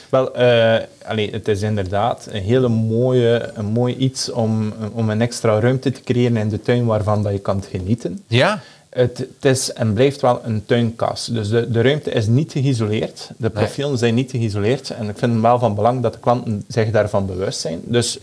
Wel, 0.08 0.34
eh, 0.34 0.82
allee, 1.06 1.30
het 1.30 1.48
is 1.48 1.62
inderdaad 1.62 2.28
een 2.30 2.42
hele 2.42 2.68
mooie, 2.68 3.50
een 3.54 3.64
mooi 3.64 3.96
iets 3.96 4.30
om, 4.30 4.72
om 4.92 5.10
een 5.10 5.20
extra 5.20 5.60
ruimte 5.60 5.92
te 5.92 6.00
creëren 6.00 6.36
in 6.36 6.48
de 6.48 6.62
tuin 6.62 6.84
waarvan 6.84 7.22
dat 7.22 7.32
je 7.32 7.38
kan 7.38 7.64
genieten. 7.70 8.22
Ja, 8.26 8.60
Het, 8.88 9.18
het 9.18 9.44
is 9.44 9.72
en 9.72 9.92
blijft 9.92 10.20
wel 10.20 10.40
een 10.44 10.64
tuinkast. 10.66 11.34
Dus 11.34 11.48
de, 11.48 11.70
de 11.70 11.82
ruimte 11.82 12.10
is 12.10 12.26
niet 12.26 12.52
geïsoleerd. 12.52 13.30
De 13.36 13.50
profielen 13.50 13.98
zijn 13.98 14.14
niet 14.14 14.30
geïsoleerd. 14.30 14.90
En 14.90 15.08
ik 15.08 15.18
vind 15.18 15.32
het 15.32 15.42
wel 15.42 15.58
van 15.58 15.74
belang 15.74 16.02
dat 16.02 16.12
de 16.12 16.18
klanten 16.18 16.64
zich 16.68 16.90
daarvan 16.90 17.26
bewust 17.26 17.60
zijn. 17.60 17.80
Dus 17.84 18.18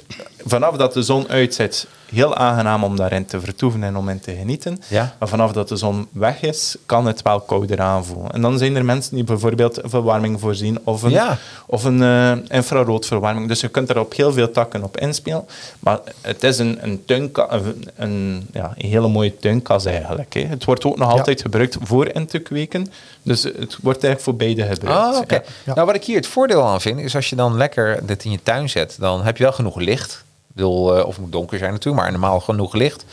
vanaf 0.46 0.76
dat 0.78 0.94
de 0.94 1.02
zon 1.04 1.28
uitzet, 1.30 1.88
heel 2.12 2.36
aangenaam 2.36 2.84
om 2.84 2.96
daarin 2.96 3.26
te 3.26 3.40
vertoeven 3.42 3.84
en 3.84 3.98
om 3.98 4.10
in 4.10 4.20
te 4.20 4.36
genieten. 4.36 4.82
Ja. 4.88 5.16
Maar 5.20 5.28
vanaf 5.28 5.52
dat 5.52 5.68
de 5.70 5.76
zon 5.76 6.08
weg 6.12 6.42
is, 6.42 6.76
kan 6.86 7.06
het 7.06 7.22
wel 7.22 7.40
kouder 7.40 7.82
aanvoelen. 7.82 8.32
En 8.32 8.42
dan 8.42 8.58
zijn 8.58 8.76
er 8.76 8.86
mensen 8.86 9.16
die 9.16 9.24
bijvoorbeeld 9.24 9.80
verwarming 9.84 10.40
voorzien 10.40 10.80
of 10.84 11.04
een, 11.04 11.10
Ja. 11.10 11.38
of 11.68 11.84
een 11.84 12.02
eh, 12.04 12.32
infraroodverwarming. 12.58 13.48
Dus 13.48 13.60
je 13.62 13.68
kunt 13.68 13.90
er 13.90 14.00
op 14.00 14.14
heel 14.16 14.34
veel 14.34 14.52
takken 14.52 14.84
op 14.84 14.98
inspelen. 14.98 15.46
Maar 15.80 16.00
het 16.22 16.44
is 16.44 16.58
een, 16.58 16.78
een, 16.82 17.06
tuinka, 17.06 17.52
een, 17.52 17.88
een, 17.96 18.48
ja, 18.54 18.74
een 18.78 18.90
hele 18.90 19.08
mooie 19.08 19.38
tuinkas 19.38 19.86
eigenlijk. 19.86 20.34
Hè. 20.34 20.42
Het 20.42 20.66
wordt 20.66 20.86
ook 20.86 20.98
nog 20.98 21.12
Ja. 21.12 21.18
altijd 21.18 21.42
gebruikt 21.42 21.78
voor 21.82 22.08
in 22.08 22.26
te 22.26 22.40
kweken. 22.40 22.92
Dus 23.22 23.44
het 23.44 23.78
wordt 23.82 24.04
eigenlijk 24.04 24.22
voor 24.22 24.36
beide 24.36 24.64
gebruikt. 24.66 25.16
Oh, 25.16 25.22
oké. 25.22 25.42
Nou, 25.66 25.86
wat 25.86 25.96
ik 25.96 26.04
hier 26.04 26.16
het 26.16 26.28
voordeel 26.28 26.64
aan 26.68 26.82
vind, 26.82 27.00
is 27.00 27.16
als 27.16 27.30
je 27.30 27.36
dan 27.36 27.58
lekker 27.58 28.06
dit 28.06 28.24
in 28.26 28.32
je 28.32 28.40
tuin 28.44 28.70
zet, 28.70 28.96
dan 29.00 29.24
heb 29.24 29.38
je 29.38 29.44
wel 29.44 29.52
genoeg 29.54 29.76
licht. 29.76 30.24
Bedoel, 30.54 30.98
eh, 30.98 31.06
of 31.06 31.12
het 31.14 31.22
moet 31.24 31.32
donker 31.32 31.58
zijn 31.58 31.72
natuurlijk, 31.72 32.04
maar 32.04 32.12
normaal 32.12 32.40
genoeg 32.40 32.74
licht. 32.74 33.06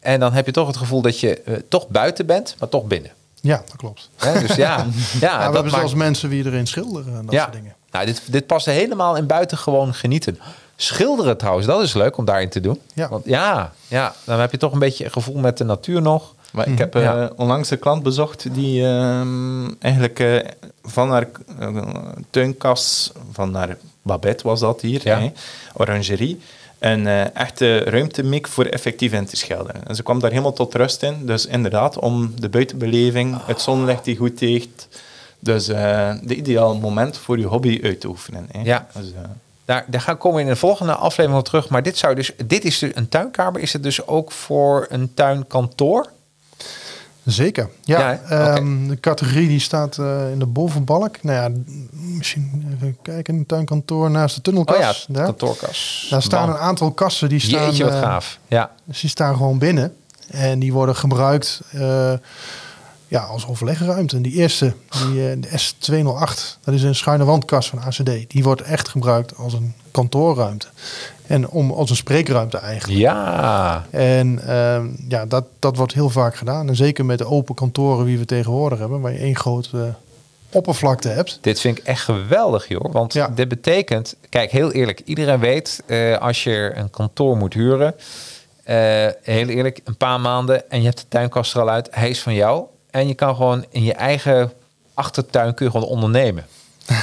En 0.00 0.20
dan 0.20 0.32
heb 0.32 0.46
je 0.46 0.52
toch 0.52 0.66
het 0.66 0.76
gevoel 0.76 1.00
dat 1.02 1.20
je 1.20 1.40
eh, 1.40 1.54
toch 1.68 1.88
buiten 1.88 2.26
bent, 2.26 2.56
maar 2.58 2.68
toch 2.68 2.84
binnen. 2.84 3.10
Ja, 3.40 3.56
dat 3.66 3.76
klopt. 3.76 4.10
Hè? 4.16 4.40
Dus 4.46 4.56
ja, 4.56 4.76
ja, 4.76 4.84
Ja, 5.20 5.38
we 5.38 5.44
dat 5.44 5.52
hebben 5.54 5.70
zelfs 5.72 5.84
maakt- 5.84 5.94
mensen 6.04 6.30
die 6.30 6.44
erin 6.44 6.66
schilderen 6.66 7.16
en 7.16 7.22
dat 7.24 7.34
ja. 7.34 7.42
soort 7.42 7.52
dingen. 7.54 7.74
Nou, 7.90 8.06
dit, 8.06 8.22
dit 8.32 8.46
past 8.46 8.66
helemaal 8.66 9.16
in 9.16 9.26
buiten 9.26 9.58
gewoon 9.58 9.94
genieten. 9.94 10.38
Schilderen 10.76 11.36
trouwens, 11.36 11.66
dat 11.66 11.82
is 11.82 11.94
leuk 11.94 12.16
om 12.16 12.24
daarin 12.24 12.48
te 12.48 12.60
doen. 12.60 12.80
Ja. 12.94 13.08
Want 13.08 13.24
ja, 13.24 13.72
ja, 13.88 14.14
dan 14.24 14.40
heb 14.40 14.50
je 14.50 14.56
toch 14.58 14.72
een 14.72 14.78
beetje 14.78 15.04
een 15.04 15.12
gevoel 15.12 15.38
met 15.38 15.58
de 15.58 15.64
natuur 15.64 16.02
nog. 16.02 16.34
Maar 16.52 16.68
ik 16.68 16.78
heb 16.78 16.94
eh, 16.94 17.02
Ja. 17.02 17.30
onlangs 17.36 17.70
een 17.70 17.78
klant 17.78 18.02
bezocht 18.02 18.54
die 18.54 18.84
ehm, 18.86 19.68
eigenlijk 19.80 20.20
eh, 20.20 20.36
van 20.82 21.10
haar 21.10 21.28
tuinkas, 22.30 23.12
van 23.32 23.54
haar 23.54 23.76
Babette 24.02 24.46
was 24.46 24.60
dat 24.60 24.80
hier, 24.80 25.00
Ja. 25.04 25.30
orangerie, 25.74 26.40
een 26.78 27.06
eh, 27.06 27.36
echte 27.36 27.78
ruimtemik 27.78 28.48
voor 28.48 28.64
effectief 28.64 29.12
in 29.12 29.26
te 29.26 29.36
schilderen. 29.36 29.86
En 29.86 29.94
ze 29.94 30.02
kwam 30.02 30.20
daar 30.20 30.30
helemaal 30.30 30.52
tot 30.52 30.74
rust 30.74 31.02
in. 31.02 31.26
Dus 31.26 31.46
inderdaad, 31.46 31.98
om 31.98 32.32
de 32.38 32.48
buitenbeleving, 32.48 33.36
het 33.46 33.60
zonlicht 33.60 34.04
die 34.04 34.16
goed 34.16 34.36
tegen. 34.36 34.70
Dus 35.38 35.68
eh 35.68 36.14
de 36.22 36.34
ideaal 36.34 36.76
moment 36.76 37.18
voor 37.18 37.38
je 37.38 37.46
hobby 37.46 37.80
uit 37.82 38.00
te 38.00 38.08
oefenen. 38.08 38.48
Hè. 38.52 38.60
Ja. 38.62 38.86
Dus, 38.94 39.12
eh, 39.12 39.20
Daar, 39.64 39.84
daar 39.86 40.00
gaan 40.00 40.18
komen 40.18 40.36
we 40.36 40.42
in 40.42 40.48
de 40.48 40.56
volgende 40.56 40.94
aflevering 40.94 41.40
op 41.40 41.44
terug. 41.44 41.68
Maar 41.68 41.82
dit, 41.82 41.96
zou 41.96 42.14
dus, 42.14 42.32
dit 42.46 42.64
is 42.64 42.78
dus 42.78 42.90
een 42.94 43.08
tuinkamer. 43.08 43.60
Is 43.60 43.72
het 43.72 43.82
dus 43.82 44.06
ook 44.06 44.32
voor 44.32 44.86
een 44.88 45.14
tuinkantoor? 45.14 46.10
Zeker. 47.28 47.68
Ja, 47.84 48.20
ehm, 48.28 48.88
de 48.88 49.00
categorie 49.00 49.48
die 49.48 49.60
staat 49.60 49.98
eh, 49.98 50.30
in 50.30 50.38
de 50.38 50.46
bovenbalk. 50.46 51.22
Nou 51.22 51.36
ja, 51.36 51.60
misschien 51.92 52.72
even 52.74 52.96
kijken. 53.02 53.34
Een 53.34 53.46
tuinkantoor 53.46 54.10
naast 54.10 54.34
de 54.34 54.40
tunnelkas. 54.40 54.76
Oh 54.76 54.82
ja, 54.82 54.94
daar. 55.08 55.24
kantoorkas. 55.24 56.06
daar 56.10 56.22
staan 56.22 56.46
Man. 56.46 56.56
een 56.56 56.62
aantal 56.62 56.90
kassen 56.90 57.28
die 57.28 57.38
staan, 57.38 57.64
Jeetje, 57.64 57.84
wat 57.84 57.92
eh, 57.92 58.00
gaaf. 58.00 58.38
Ja. 58.46 58.70
dus 58.84 59.00
die 59.00 59.10
staan 59.10 59.36
gewoon 59.36 59.58
binnen. 59.58 59.94
En 60.30 60.58
die 60.58 60.72
worden 60.72 60.96
gebruikt 60.96 61.60
eh, 61.70 62.12
ja, 63.08 63.20
als 63.22 63.46
overlegruimte. 63.46 64.16
En 64.16 64.22
die 64.22 64.32
eerste, 64.32 64.72
die, 64.88 65.30
eh, 65.30 65.36
de 65.40 65.48
S208, 65.58 66.58
dat 66.64 66.74
is 66.74 66.82
een 66.82 66.94
schuine 66.94 67.24
wandkast 67.24 67.68
van 67.68 67.78
ACD. 67.80 68.30
Die 68.30 68.42
wordt 68.42 68.60
echt 68.62 68.88
gebruikt 68.88 69.36
als 69.36 69.52
een 69.52 69.74
kantoorruimte. 69.90 70.66
En 71.26 71.48
om, 71.48 71.70
als 71.70 71.90
een 71.90 71.96
spreekruimte 71.96 72.58
eigenlijk. 72.58 73.00
Ja. 73.00 73.86
En 73.90 74.40
ehm, 74.46 74.86
ja, 75.08 75.26
dat, 75.26 75.44
dat 75.58 75.76
wordt 75.76 75.94
heel 75.94 76.10
vaak 76.10 76.36
gedaan. 76.36 76.68
En 76.68 76.76
zeker 76.76 77.04
met 77.04 77.18
de 77.18 77.26
open 77.26 77.54
kantoren 77.54 78.06
die 78.06 78.18
we 78.18 78.24
tegenwoordig 78.24 78.78
hebben, 78.78 79.00
waar 79.00 79.12
je 79.12 79.18
één 79.18 79.36
grote 79.36 79.94
oppervlakte 80.52 81.08
hebt. 81.08 81.38
Dit 81.40 81.60
vind 81.60 81.78
ik 81.78 81.84
echt 81.84 82.00
geweldig, 82.02 82.68
joh. 82.68 82.92
Want 82.92 83.12
Ja. 83.12 83.28
dit 83.28 83.48
betekent, 83.48 84.16
kijk, 84.28 84.50
heel 84.50 84.72
eerlijk, 84.72 85.00
iedereen 85.04 85.40
weet 85.40 85.82
eh, 85.86 86.18
als 86.18 86.44
je 86.44 86.72
een 86.74 86.90
kantoor 86.90 87.36
moet 87.36 87.54
huren, 87.54 87.94
eh, 88.64 88.76
heel 89.22 89.46
eerlijk, 89.48 89.80
een 89.84 89.96
paar 89.96 90.20
maanden 90.20 90.70
en 90.70 90.78
je 90.78 90.84
hebt 90.84 90.98
de 90.98 91.08
tuinkast 91.08 91.54
er 91.54 91.60
al 91.60 91.68
uit, 91.68 91.88
hij 91.90 92.10
is 92.10 92.22
van 92.22 92.34
jou. 92.34 92.64
En 92.90 93.08
je 93.08 93.14
kan 93.14 93.36
gewoon 93.36 93.64
in 93.70 93.82
je 93.84 93.92
eigen 93.92 94.52
achtertuin 94.94 95.54
kun 95.54 95.66
je 95.66 95.72
gewoon 95.72 95.88
ondernemen. 95.88 96.46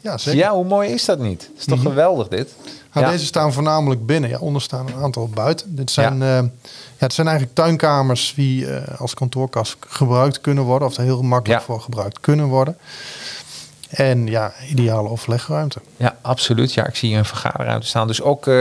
Ja, 0.00 0.18
zeker. 0.18 0.40
Ja, 0.40 0.52
hoe 0.54 0.64
mooi 0.64 0.88
is 0.90 1.04
dat 1.04 1.18
niet? 1.18 1.50
is 1.58 1.64
toch 1.64 1.82
geweldig 1.82 2.28
dit? 2.28 2.54
Nou, 2.92 3.06
Ja. 3.06 3.12
Deze 3.12 3.24
staan 3.24 3.52
voornamelijk 3.52 4.06
binnen. 4.06 4.30
Ja, 4.30 4.38
onder 4.38 4.62
staan 4.62 4.86
een 4.86 5.02
aantal 5.02 5.28
buiten. 5.28 5.76
Dit 5.76 5.90
zijn, 5.90 6.22
eh, 6.22 6.28
ja, 6.28 6.48
het 6.96 7.12
zijn 7.12 7.26
eigenlijk 7.26 7.56
tuinkamers 7.56 8.32
die 8.36 8.66
eh, 8.74 9.00
als 9.00 9.14
kantoorkast 9.14 9.76
gebruikt 9.88 10.40
kunnen 10.40 10.64
worden. 10.64 10.88
Of 10.88 10.96
er 10.96 11.02
heel 11.02 11.22
makkelijk 11.22 11.60
Ja. 11.60 11.66
voor 11.66 11.80
gebruikt 11.80 12.20
kunnen 12.20 12.46
worden. 12.46 12.76
En 13.92 14.26
ja, 14.26 14.52
ideale 14.68 15.08
overlegruimte. 15.08 15.80
Ja, 15.96 16.16
absoluut. 16.20 16.74
Ja, 16.74 16.86
ik 16.86 16.94
zie 16.94 17.08
hier 17.08 17.18
een 17.18 17.24
vergaderruimte 17.24 17.86
staan. 17.86 18.06
Dus 18.06 18.22
ook 18.22 18.46
eh, 18.46 18.54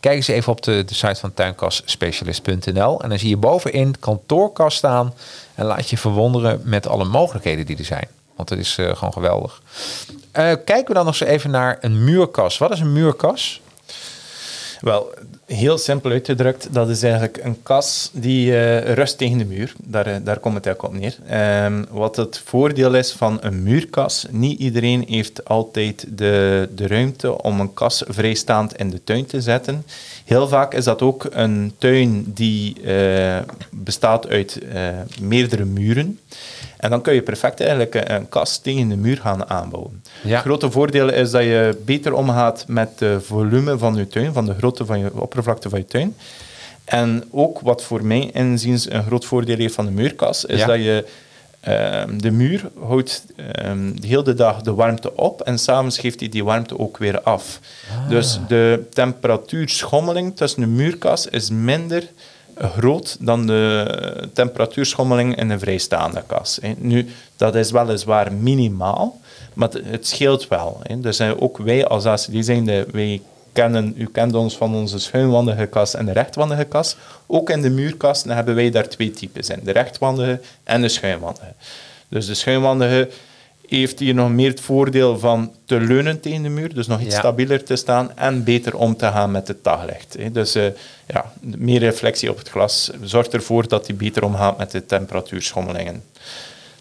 kijk 0.00 0.16
eens 0.16 0.28
even 0.28 0.52
op 0.52 0.62
de, 0.62 0.84
de 0.84 0.94
site 0.94 1.20
van 1.20 1.34
tuinkastspecialist.nl. 1.34 3.02
En 3.02 3.08
dan 3.08 3.18
zie 3.18 3.28
je 3.28 3.36
bovenin 3.36 3.98
kantoorkast 3.98 4.76
staan. 4.76 5.14
En 5.54 5.64
laat 5.64 5.90
je 5.90 5.98
verwonderen 5.98 6.60
met 6.64 6.86
alle 6.86 7.04
mogelijkheden 7.04 7.66
die 7.66 7.78
er 7.78 7.84
zijn. 7.84 8.08
Want 8.36 8.48
het 8.48 8.58
is 8.58 8.78
eh, 8.78 8.96
gewoon 8.96 9.12
geweldig. 9.12 9.62
Eh, 10.32 10.44
kijken 10.44 10.86
we 10.86 10.94
dan 10.94 11.04
nog 11.04 11.20
eens 11.20 11.30
even 11.30 11.50
naar 11.50 11.78
een 11.80 12.04
muurkas. 12.04 12.58
Wat 12.58 12.70
is 12.70 12.80
een 12.80 12.92
muurkas? 12.92 13.60
Wel, 14.80 15.14
heel 15.52 15.78
simpel 15.78 16.10
uitgedrukt, 16.10 16.68
dat 16.72 16.88
is 16.88 17.02
eigenlijk 17.02 17.40
een 17.42 17.62
kas 17.62 18.10
die 18.12 18.56
eh, 18.56 18.94
rust 18.94 19.18
tegen 19.18 19.38
de 19.38 19.44
muur. 19.44 19.72
Daar, 19.84 20.06
eh, 20.06 20.16
daar 20.22 20.38
komt 20.38 20.54
het 20.54 20.66
eigenlijk 20.66 20.94
op 20.94 21.00
neer. 21.00 21.16
Ehm, 21.26 21.84
wat 21.90 22.16
het 22.16 22.42
voordeel 22.44 22.94
is 22.94 23.12
van 23.12 23.38
een 23.40 23.62
muurkas, 23.62 24.26
niet 24.30 24.58
iedereen 24.58 25.04
heeft 25.08 25.44
altijd 25.44 26.06
de, 26.08 26.68
de 26.74 26.86
ruimte 26.86 27.42
om 27.42 27.60
een 27.60 27.74
kas 27.74 28.02
vrijstaand 28.06 28.76
in 28.76 28.90
de 28.90 29.04
tuin 29.04 29.26
te 29.26 29.40
zetten. 29.40 29.84
Heel 30.30 30.48
vaak 30.48 30.74
is 30.74 30.84
dat 30.84 31.02
ook 31.02 31.26
een 31.30 31.72
tuin 31.78 32.24
die 32.26 32.82
eh, 32.82 33.38
bestaat 33.70 34.28
uit 34.28 34.58
meerdere 35.20 35.64
muren. 35.64 36.18
En 36.76 36.90
dan 36.90 37.00
kun 37.00 37.14
je 37.14 37.22
perfect 37.22 37.60
eigenlijk 37.60 37.94
een 37.94 38.28
kast 38.28 38.62
tegen 38.62 38.88
de 38.88 38.96
muur 38.96 39.16
gaan 39.16 39.48
aanbouwen. 39.50 40.02
Het 40.22 40.40
grote 40.40 40.70
voordeel 40.70 41.08
is 41.08 41.30
dat 41.30 41.42
je 41.42 41.78
beter 41.84 42.12
omgaat 42.12 42.64
met 42.66 42.98
de 42.98 43.20
volume 43.20 43.78
van 43.78 43.94
je 43.94 44.08
tuin, 44.08 44.32
van 44.32 44.46
de 44.46 44.54
grootte 44.54 44.84
van 44.84 44.98
je 44.98 45.20
oppervlakte 45.20 45.68
van 45.68 45.78
je 45.78 45.84
tuin. 45.84 46.14
En 46.84 47.24
ook 47.30 47.60
wat 47.60 47.82
voor 47.82 48.04
mij 48.04 48.30
inziens 48.32 48.90
een 48.90 49.04
groot 49.04 49.24
voordeel 49.24 49.56
heeft 49.56 49.74
van 49.74 49.84
de 49.84 49.90
muurkast, 49.90 50.44
is 50.46 50.64
dat 50.64 50.76
je 50.76 51.04
de 52.16 52.30
muur 52.30 52.70
houdt 52.80 53.24
um, 53.64 54.00
de 54.00 54.06
hele 54.06 54.34
dag 54.34 54.60
de 54.62 54.74
warmte 54.74 55.16
op 55.16 55.40
en 55.40 55.58
s'avonds 55.58 55.98
geeft 55.98 56.20
hij 56.20 56.28
die 56.28 56.44
warmte 56.44 56.78
ook 56.78 56.96
weer 56.96 57.20
af. 57.20 57.60
Ah. 57.90 58.08
Dus 58.08 58.38
de 58.48 58.86
temperatuurschommeling 58.92 60.36
tussen 60.36 60.60
de 60.60 60.66
muurkast 60.66 61.28
is 61.30 61.50
minder 61.50 62.08
groot 62.54 63.16
dan 63.20 63.46
de 63.46 64.28
temperatuurschommeling 64.32 65.36
in 65.36 65.50
een 65.50 65.58
vrijstaande 65.58 66.22
kas. 66.26 66.58
Nu, 66.76 67.06
dat 67.36 67.54
is 67.54 67.70
weliswaar 67.70 68.32
minimaal, 68.32 69.20
maar 69.54 69.68
het 69.84 70.06
scheelt 70.06 70.48
wel. 70.48 70.82
Dus 70.96 71.20
ook 71.20 71.58
wij 71.58 71.86
als 71.86 72.06
ACD 72.06 72.44
zijn, 72.44 72.64
wij 72.92 73.20
kennen, 73.52 73.94
u 73.96 74.08
kent 74.12 74.34
ons 74.34 74.56
van 74.56 74.74
onze 74.74 74.98
schuinwandige 74.98 75.66
kas 75.66 75.94
en 75.94 76.06
de 76.06 76.12
rechtwandige 76.12 76.64
kas. 76.64 76.96
Ook 77.26 77.50
in 77.50 77.62
de 77.62 77.70
muurkasten 77.70 78.30
hebben 78.30 78.54
wij 78.54 78.70
daar 78.70 78.88
twee 78.88 79.10
types 79.10 79.48
in, 79.48 79.60
de 79.62 79.72
rechtwandige 79.72 80.40
en 80.64 80.80
de 80.80 80.88
schuinwandige. 80.88 81.52
Dus 82.08 82.26
de 82.26 82.34
schuinwandige 82.34 83.08
heeft 83.70 83.98
hier 83.98 84.14
nog 84.14 84.30
meer 84.30 84.50
het 84.50 84.60
voordeel 84.60 85.18
van 85.18 85.52
te 85.64 85.80
leunen 85.80 86.20
tegen 86.20 86.42
de 86.42 86.48
muur, 86.48 86.74
dus 86.74 86.86
nog 86.86 87.00
iets 87.00 87.16
stabieler 87.16 87.64
te 87.64 87.76
staan 87.76 88.16
en 88.16 88.44
beter 88.44 88.76
om 88.76 88.96
te 88.96 89.06
gaan 89.06 89.30
met 89.30 89.48
het 89.48 89.64
daglicht. 89.64 90.16
Dus 90.32 90.56
uh, 90.56 90.64
ja, 91.06 91.32
meer 91.40 91.78
reflectie 91.78 92.30
op 92.30 92.38
het 92.38 92.48
glas 92.48 92.90
zorgt 93.02 93.34
ervoor 93.34 93.68
dat 93.68 93.86
hij 93.86 93.96
beter 93.96 94.24
omgaat 94.24 94.58
met 94.58 94.70
de 94.70 94.86
temperatuurschommelingen. 94.86 96.02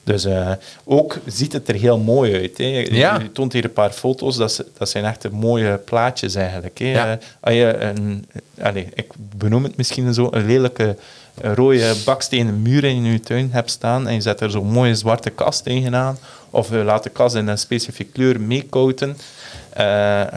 Dus 0.04 0.26
uh, 0.26 0.52
ook 0.84 1.18
ziet 1.26 1.54
het 1.54 1.68
er 1.68 1.76
heel 1.76 1.98
mooi 1.98 2.36
uit. 2.36 2.58
Hè. 2.58 2.66
Je, 2.66 3.32
toont 3.34 3.54
hier 3.54 3.64
een 3.64 3.74
paar 3.74 3.92
foto's, 3.92 4.38
dat, 4.38 4.64
dat 4.78 4.90
zijn 4.90 5.06
echt 5.06 5.30
mooie 5.32 5.78
plaatjes 5.78 6.36
eigenlijk. 6.36 6.78
Hè. 6.78 6.92
Ja. 6.92 7.12
Uh, 7.12 7.18
als 7.40 7.54
je 7.54 7.78
een, 7.78 8.26
allez, 8.62 8.86
ik 8.94 9.12
benoem 9.38 9.64
het 9.64 9.78
misschien 9.78 10.14
zo, 10.14 10.28
een 10.32 10.46
lelijke 10.46 10.96
rode 11.42 11.94
bakstenen 12.06 12.62
muur 12.62 12.84
in 12.84 13.04
je 13.04 13.20
tuin 13.20 13.50
hebt 13.52 13.70
staan 13.70 14.08
en 14.08 14.14
je 14.14 14.22
zet 14.22 14.42
er 14.42 14.52
zo'n 14.52 14.72
mooie 14.72 14.96
zwarte 14.96 15.30
kast 15.30 15.64
tegenaan, 15.64 16.18
of 16.50 16.70
je 16.70 16.76
laat 16.76 17.04
de 17.04 17.10
kast 17.10 17.36
in 17.36 17.48
een 17.48 17.58
specifieke 17.58 18.12
kleur 18.12 18.42
meekouten, 18.42 19.18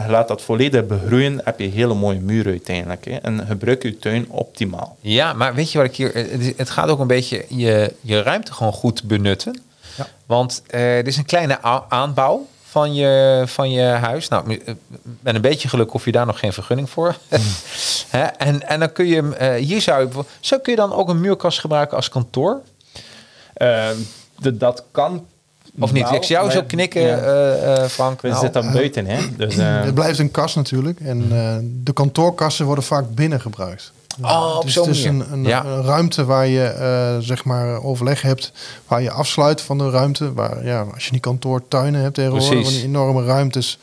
laat 0.07 0.27
dat 0.27 0.41
volledig 0.41 0.85
begroeien, 0.85 1.41
heb 1.43 1.59
je 1.59 1.65
een 1.65 1.71
hele 1.71 1.93
mooie 1.93 2.19
muur 2.19 2.45
uiteindelijk. 2.45 3.05
Hè. 3.05 3.15
En 3.15 3.45
gebruik 3.47 3.83
je 3.83 3.99
tuin 3.99 4.29
optimaal. 4.29 4.97
Ja, 5.01 5.33
maar 5.33 5.53
weet 5.53 5.71
je 5.71 5.77
wat 5.77 5.87
ik 5.87 5.95
hier... 5.95 6.11
Het 6.55 6.69
gaat 6.69 6.89
ook 6.89 6.99
een 6.99 7.07
beetje 7.07 7.45
je, 7.49 7.93
je 8.01 8.21
ruimte 8.21 8.53
gewoon 8.53 8.73
goed 8.73 9.03
benutten. 9.03 9.61
Ja. 9.97 10.07
Want 10.25 10.63
uh, 10.71 10.97
er 10.97 11.07
is 11.07 11.17
een 11.17 11.25
kleine 11.25 11.61
aanbouw 11.89 12.47
van 12.73 12.93
je, 12.93 13.43
van 13.45 13.71
je 13.71 13.81
huis. 13.81 14.27
Nou, 14.27 14.59
eh, 14.65 14.73
met 15.19 15.35
een 15.35 15.41
beetje 15.41 15.69
geluk 15.69 15.93
of 15.93 16.05
je 16.05 16.11
daar 16.11 16.25
nog 16.25 16.39
geen 16.39 16.53
vergunning 16.53 16.89
voor. 16.89 17.15
Hmm. 17.29 17.39
en, 18.37 18.67
en 18.67 18.79
dan 18.79 18.91
kun 18.91 19.05
je, 19.05 19.21
uh, 19.41 19.65
hier 19.65 19.81
zou 19.81 20.07
je, 20.07 20.23
zo 20.39 20.59
kun 20.59 20.71
je 20.71 20.79
dan 20.79 20.93
ook 20.93 21.09
een 21.09 21.21
muurkast 21.21 21.59
gebruiken 21.59 21.97
als 21.97 22.09
kantoor? 22.09 22.61
Uh, 23.57 23.89
de, 24.39 24.57
dat 24.57 24.83
kan 24.91 25.25
of 25.79 25.91
niet? 25.91 26.09
ik 26.09 26.23
zie 26.23 26.35
jou 26.35 26.51
zo 26.51 26.63
knikken, 26.67 27.01
ja. 27.01 27.77
uh, 27.77 27.85
Frank. 27.85 28.21
We 28.21 28.27
nou, 28.27 28.39
zitten 28.41 28.61
dan 28.61 28.71
buiten, 28.71 29.05
hè? 29.05 29.19
Dus, 29.37 29.55
het 29.55 29.93
blijft 29.93 30.19
een 30.19 30.31
kast 30.31 30.55
natuurlijk. 30.55 30.99
En 30.99 31.29
de 31.83 31.93
kantoorkassen 31.93 32.65
worden 32.65 32.83
vaak 32.83 33.15
binnen 33.15 33.41
gebruikt. 33.41 33.91
Oh, 34.21 34.61
dus 34.61 34.75
het 34.75 34.87
is 34.87 35.03
een, 35.03 35.31
een, 35.31 35.45
een, 35.45 35.83
ruimte 35.83 36.25
waar 36.25 36.47
je 36.47 36.75
uh, 36.79 37.25
zeg 37.25 37.43
maar 37.43 37.83
overleg 37.83 38.21
hebt, 38.21 38.51
waar 38.87 39.01
je 39.01 39.11
afsluit 39.11 39.61
van 39.61 39.77
de 39.77 39.89
ruimte. 39.89 40.33
Waar, 40.33 40.65
ja, 40.65 40.85
als 40.93 41.05
je 41.05 41.11
die 41.11 41.19
kantoortuinen 41.19 42.01
hebt 42.01 42.13
tegenwoordig, 42.13 42.63
van 42.63 42.73
die 42.73 42.83
enorme 42.83 43.23
ruimtes, 43.23 43.79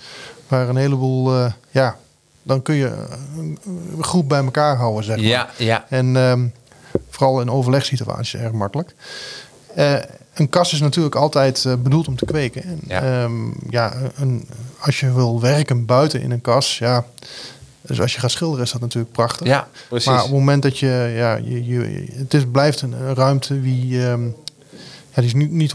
waar 0.49 0.68
een 0.68 0.76
heleboel, 0.76 1.36
uh, 1.36 1.53
ja, 1.70 1.97
dan 2.43 2.62
kun 2.62 2.74
je 2.74 2.93
een, 3.36 3.59
groep 4.01 4.28
bij 4.28 4.45
elkaar 4.45 4.76
houden, 4.76 5.05
zeg 5.05 5.16
maar. 5.16 5.26
Ja, 5.26 5.49
ja. 5.57 5.84
En 5.88 6.16
um, 6.16 6.53
vooral 7.09 7.41
in 7.41 7.51
overlegssituaties 7.51 8.34
erg 8.34 8.53
makkelijk. 8.53 8.95
Uh, 9.78 9.95
een 10.34 10.48
kast 10.48 10.72
is 10.72 10.80
natuurlijk 10.80 11.14
altijd 11.14 11.66
bedoeld 11.82 12.08
om 12.08 12.16
te 12.16 12.24
kweken. 12.24 12.62
En, 12.62 12.80
ja. 12.86 13.22
Um, 13.22 13.54
ja 13.70 13.94
een, 14.14 14.48
als 14.78 15.00
je 15.00 15.12
wil 15.12 15.40
werken 15.40 15.86
buiten 15.86 16.20
in 16.20 16.30
een 16.30 16.40
kas, 16.40 16.78
ja, 16.78 17.04
dus 17.80 18.00
als 18.00 18.14
je 18.14 18.20
gaat 18.20 18.30
schilderen 18.30 18.64
is 18.64 18.72
dat 18.72 18.80
natuurlijk 18.80 19.12
prachtig. 19.12 19.46
Ja, 19.46 19.68
precies. 19.88 20.06
Maar 20.06 20.16
op 20.16 20.22
het 20.22 20.32
moment 20.32 20.62
dat 20.62 20.78
je, 20.78 21.12
ja, 21.16 21.34
je, 21.36 21.64
je 21.66 22.06
het 22.12 22.34
is, 22.34 22.42
blijft 22.52 22.80
een, 22.80 23.14
ruimte 23.14 23.60
die, 23.60 24.06
um, 24.06 24.36
ja, 25.14 25.22
die 25.22 25.24
is 25.24 25.34
niet, 25.34 25.50
niet 25.50 25.74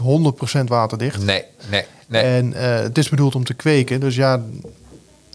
100% 0.58 0.64
waterdicht. 0.64 1.24
Nee, 1.24 1.44
nee, 1.70 1.84
nee. 2.06 2.22
En 2.22 2.46
uh, 2.52 2.58
het 2.60 2.98
is 2.98 3.08
bedoeld 3.08 3.34
om 3.34 3.44
te 3.44 3.54
kweken, 3.54 4.00
dus 4.00 4.14
ja, 4.14 4.42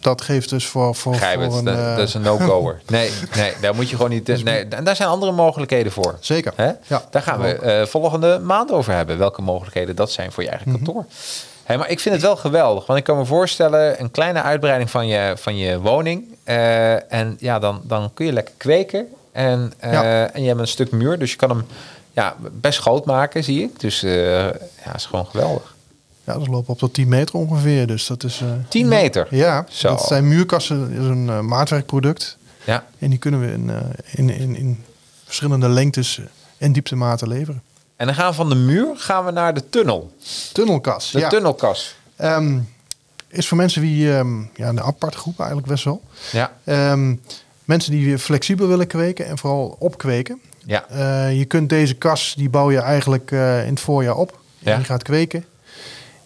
dat 0.02 0.22
geeft 0.22 0.50
dus 0.50 0.66
voor, 0.66 0.96
voor, 0.96 1.16
voor 1.16 1.58
een... 1.58 1.66
Dat, 1.66 1.76
uh, 1.76 1.96
dat 1.96 2.08
is 2.08 2.14
een 2.14 2.22
no-goer. 2.22 2.82
nee, 2.88 3.12
nee, 3.36 3.54
daar 3.62 3.76
moet 3.76 3.90
je 3.90 3.96
gewoon 3.96 4.12
niet... 4.12 4.44
Nee, 4.44 4.66
en 4.68 4.84
daar 4.84 4.96
zijn 4.96 5.10
andere 5.10 5.32
mogelijkheden 5.32 5.92
voor. 5.92 6.18
Zeker. 6.20 6.54
Hè? 6.56 6.72
Ja, 6.88 7.04
daar 7.10 7.22
gaan 7.22 7.42
we 7.42 7.60
uh, 7.64 7.86
volgende 7.86 8.40
maand 8.40 8.72
over 8.72 8.94
hebben. 8.94 9.18
Welke 9.18 9.42
mogelijkheden 9.42 9.96
dat 9.96 10.12
zijn 10.12 10.32
voor 10.32 10.44
je 10.44 10.50
eigen 10.50 10.70
mhm. 10.70 10.84
kantoor. 10.84 11.06
Hey, 11.64 11.78
maar 11.78 11.90
ik 11.90 12.00
vind 12.00 12.16
het 12.16 12.24
wel 12.24 12.36
geweldig. 12.36 12.86
Want 12.86 13.00
ik 13.00 13.06
kan 13.06 13.18
me 13.18 13.26
voorstellen, 13.26 14.02
een 14.02 14.12
kleine 14.12 14.42
uitbreiding 14.42 14.90
van 14.90 15.08
je, 15.08 15.34
van 15.38 15.58
je 15.58 15.80
woning. 15.80 16.24
Uh, 16.46 17.14
en 17.14 17.38
ja, 17.40 17.60
dan, 17.60 17.82
dan 17.84 18.12
kun 18.14 18.26
je 18.26 18.34
lekker 18.34 18.54
kweken. 18.58 19.08
En, 19.32 19.74
ja. 19.82 20.32
en 20.32 20.42
je 20.42 20.48
hebt 20.48 20.60
een 20.60 20.68
stuk 20.68 20.92
muur, 20.92 21.20
dus 21.20 21.32
je 21.32 21.38
kan 21.38 21.50
hem 21.50 21.66
ja, 22.12 22.36
best 22.52 22.80
groot 22.80 23.06
maken, 23.06 23.44
zie 23.44 23.64
ik. 23.64 23.80
Dus 23.80 24.02
ja, 24.02 24.96
is 24.96 25.06
gewoon 25.06 25.26
geweldig. 25.26 25.71
Ja, 26.32 26.40
dat 26.40 26.48
loopt 26.48 26.70
op 26.70 26.78
tot 26.78 26.94
10 26.94 27.08
meter 27.08 27.36
ongeveer. 27.36 27.88
Dus 27.88 28.08
dat 28.08 28.24
is. 28.24 28.44
10 28.68 28.88
meter? 28.88 29.28
Ja, 29.30 29.66
Zo. 29.70 29.88
dat 29.88 30.02
zijn 30.02 30.28
muurkassen, 30.28 30.92
is 30.92 31.06
een 31.06 31.46
maatwerkproduct. 31.46 32.38
Ja. 32.64 32.86
En 33.00 33.10
die 33.10 33.20
kunnen 33.20 33.40
we 33.40 33.52
in, 33.52 33.72
in, 34.12 34.30
in, 34.30 34.56
in 34.56 34.84
verschillende 35.26 35.70
lengtes 35.70 36.22
en 36.58 36.72
dieptematen 36.72 37.28
leveren. 37.28 37.62
En 37.96 38.06
dan 38.06 38.16
gaan 38.16 38.30
we 38.30 38.36
van 38.36 38.50
de 38.50 38.56
muur 38.56 38.88
gaan 38.96 39.26
we 39.26 39.32
naar 39.32 39.54
de 39.54 39.70
tunnel. 39.70 40.12
Tunnelkas. 40.54 41.12
De 41.12 41.20
ja. 41.20 41.30
tunnelkas. 41.30 41.96
Um, 42.22 42.70
is 43.28 43.48
voor 43.48 43.58
mensen 43.58 43.82
die 43.82 44.10
um, 44.10 44.50
ja, 44.56 44.68
een 44.68 44.82
aparte 44.82 45.18
groep 45.18 45.40
eigenlijk 45.40 45.68
best 45.68 45.84
wel. 45.84 46.02
Ja. 46.32 46.52
Um, 46.92 47.22
mensen 47.66 47.92
die 47.92 48.18
flexibel 48.18 48.68
willen 48.68 48.88
kweken 48.88 49.26
en 49.26 49.38
vooral 49.38 49.76
opkweken. 49.80 50.42
Ja. 50.66 50.86
Uh, 50.92 51.38
je 51.38 51.46
kunt 51.46 51.70
deze 51.70 51.94
kas, 51.94 52.34
die 52.38 52.50
bouw 52.50 52.72
je 52.72 52.80
eigenlijk 52.80 53.32
uh, 53.32 53.64
in 53.64 53.70
het 53.70 53.80
voorjaar 53.80 54.16
op. 54.16 54.40
Ja. 54.58 54.74
En 54.74 54.80
je 54.80 54.86
gaat 54.86 55.04
kweken. 55.04 55.46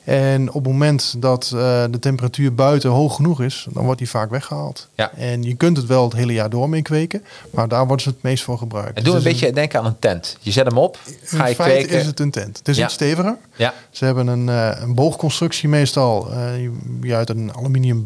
En 0.06 0.48
op 0.48 0.64
het 0.64 0.72
moment 0.72 1.16
dat 1.18 1.52
uh, 1.54 1.84
de 1.92 2.00
temperatuur 2.00 2.54
buiten 2.54 2.90
hoog 2.90 3.16
genoeg 3.16 3.42
is, 3.42 3.68
dan 3.70 3.84
wordt 3.84 4.00
die 4.00 4.10
vaak 4.10 4.30
weggehaald. 4.30 4.88
Ja. 4.96 5.12
En 5.14 5.44
je 5.44 5.56
kunt 5.56 5.78
het 5.78 5.86
wel 5.86 6.04
het 6.04 6.14
hele 6.14 6.34
jaar 6.34 6.50
door 6.50 6.70
mee 6.70 6.82
kweken, 6.82 7.24
maar 7.50 7.68
daar 7.68 7.88
wordt 7.88 8.02
ze 8.02 8.10
het 8.10 8.22
meest 8.22 8.44
voor 8.44 8.58
gebruikt. 8.58 8.98
En 8.98 9.04
doe 9.04 9.14
dus 9.14 9.24
een 9.24 9.32
beetje 9.32 9.48
een, 9.48 9.54
denken 9.54 9.80
aan 9.80 9.86
een 9.86 10.00
tent. 10.00 10.38
Je 10.40 10.52
zet 10.52 10.66
hem 10.66 10.78
op, 10.78 11.00
ga 11.24 11.46
je 11.48 11.56
kweken. 11.56 11.98
is 12.00 12.06
het 12.06 12.20
een 12.20 12.32
tent. 12.32 12.58
Het 12.58 12.68
is 12.68 12.78
ja. 12.78 12.84
iets 12.84 12.94
steviger. 12.94 13.36
Ja. 13.56 13.74
Ze 13.90 14.06
hebben 14.06 14.28
een, 14.28 14.48
uh, 14.48 14.82
een 14.82 14.96
boogconstructie 14.96 15.70
meestal, 15.70 16.32
uh, 16.32 16.70
die 16.84 17.16
uit 17.16 17.30
een 17.30 17.56
aluminium 17.56 18.06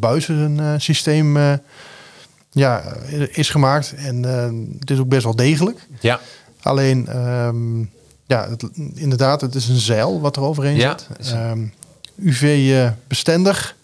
systeem 0.78 1.38
ja, 2.52 2.84
is 3.32 3.50
gemaakt. 3.50 3.94
En 3.98 4.24
het 4.80 4.92
is 4.92 5.00
ook 5.00 5.08
best 5.08 5.24
wel 5.24 5.36
degelijk. 5.36 5.88
Ja. 6.00 6.20
Alleen, 6.62 7.18
um, 7.18 7.90
ja, 8.26 8.50
het, 8.50 8.70
inderdaad, 8.94 9.42
het 9.42 9.56
is 9.56 9.68
een 9.68 9.80
zeil 9.80 10.22
wat 10.22 10.36
er 10.36 10.42
overheen 10.42 10.76
ja. 10.76 10.98
zit. 11.18 11.34
Um, 11.34 11.74
UV-bestendig. 12.22 13.78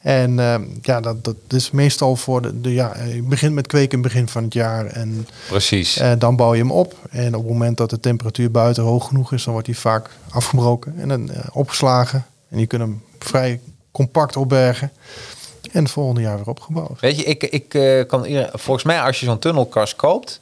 En 0.00 0.30
uh, 0.38 0.54
ja, 0.82 1.00
dat, 1.00 1.24
dat 1.24 1.36
is 1.48 1.70
meestal 1.70 2.16
voor 2.16 2.42
de, 2.42 2.60
de 2.60 2.72
ja, 2.72 2.96
je 3.14 3.22
begint 3.22 3.54
met 3.54 3.66
kweken 3.66 3.98
in 3.98 4.02
het 4.02 4.12
begin 4.12 4.28
van 4.28 4.44
het 4.44 4.54
jaar. 4.54 4.86
En 4.86 5.28
Precies. 5.48 5.98
Uh, 6.00 6.12
dan 6.18 6.36
bouw 6.36 6.54
je 6.54 6.60
hem 6.60 6.70
op. 6.70 6.94
En 7.10 7.34
op 7.34 7.42
het 7.42 7.52
moment 7.52 7.76
dat 7.76 7.90
de 7.90 8.00
temperatuur 8.00 8.50
buiten 8.50 8.82
hoog 8.82 9.06
genoeg 9.06 9.32
is, 9.32 9.44
dan 9.44 9.52
wordt 9.52 9.68
hij 9.68 9.76
vaak 9.76 10.10
afgebroken 10.30 10.94
en 10.98 11.08
dan 11.08 11.30
uh, 11.30 11.36
opgeslagen. 11.52 12.26
En 12.48 12.58
je 12.58 12.66
kunt 12.66 12.82
hem 12.82 13.02
vrij 13.18 13.60
compact 13.92 14.36
opbergen. 14.36 14.92
En 15.72 15.82
het 15.82 15.92
volgende 15.92 16.20
jaar 16.20 16.36
weer 16.36 16.48
opgebouwd. 16.48 17.00
Weet 17.00 17.16
je, 17.16 17.24
ik, 17.24 17.42
ik 17.42 17.68
kan 18.08 18.26
volgens 18.52 18.84
mij 18.84 19.00
als 19.00 19.20
je 19.20 19.26
zo'n 19.26 19.38
tunnelkast 19.38 19.96
koopt, 19.96 20.38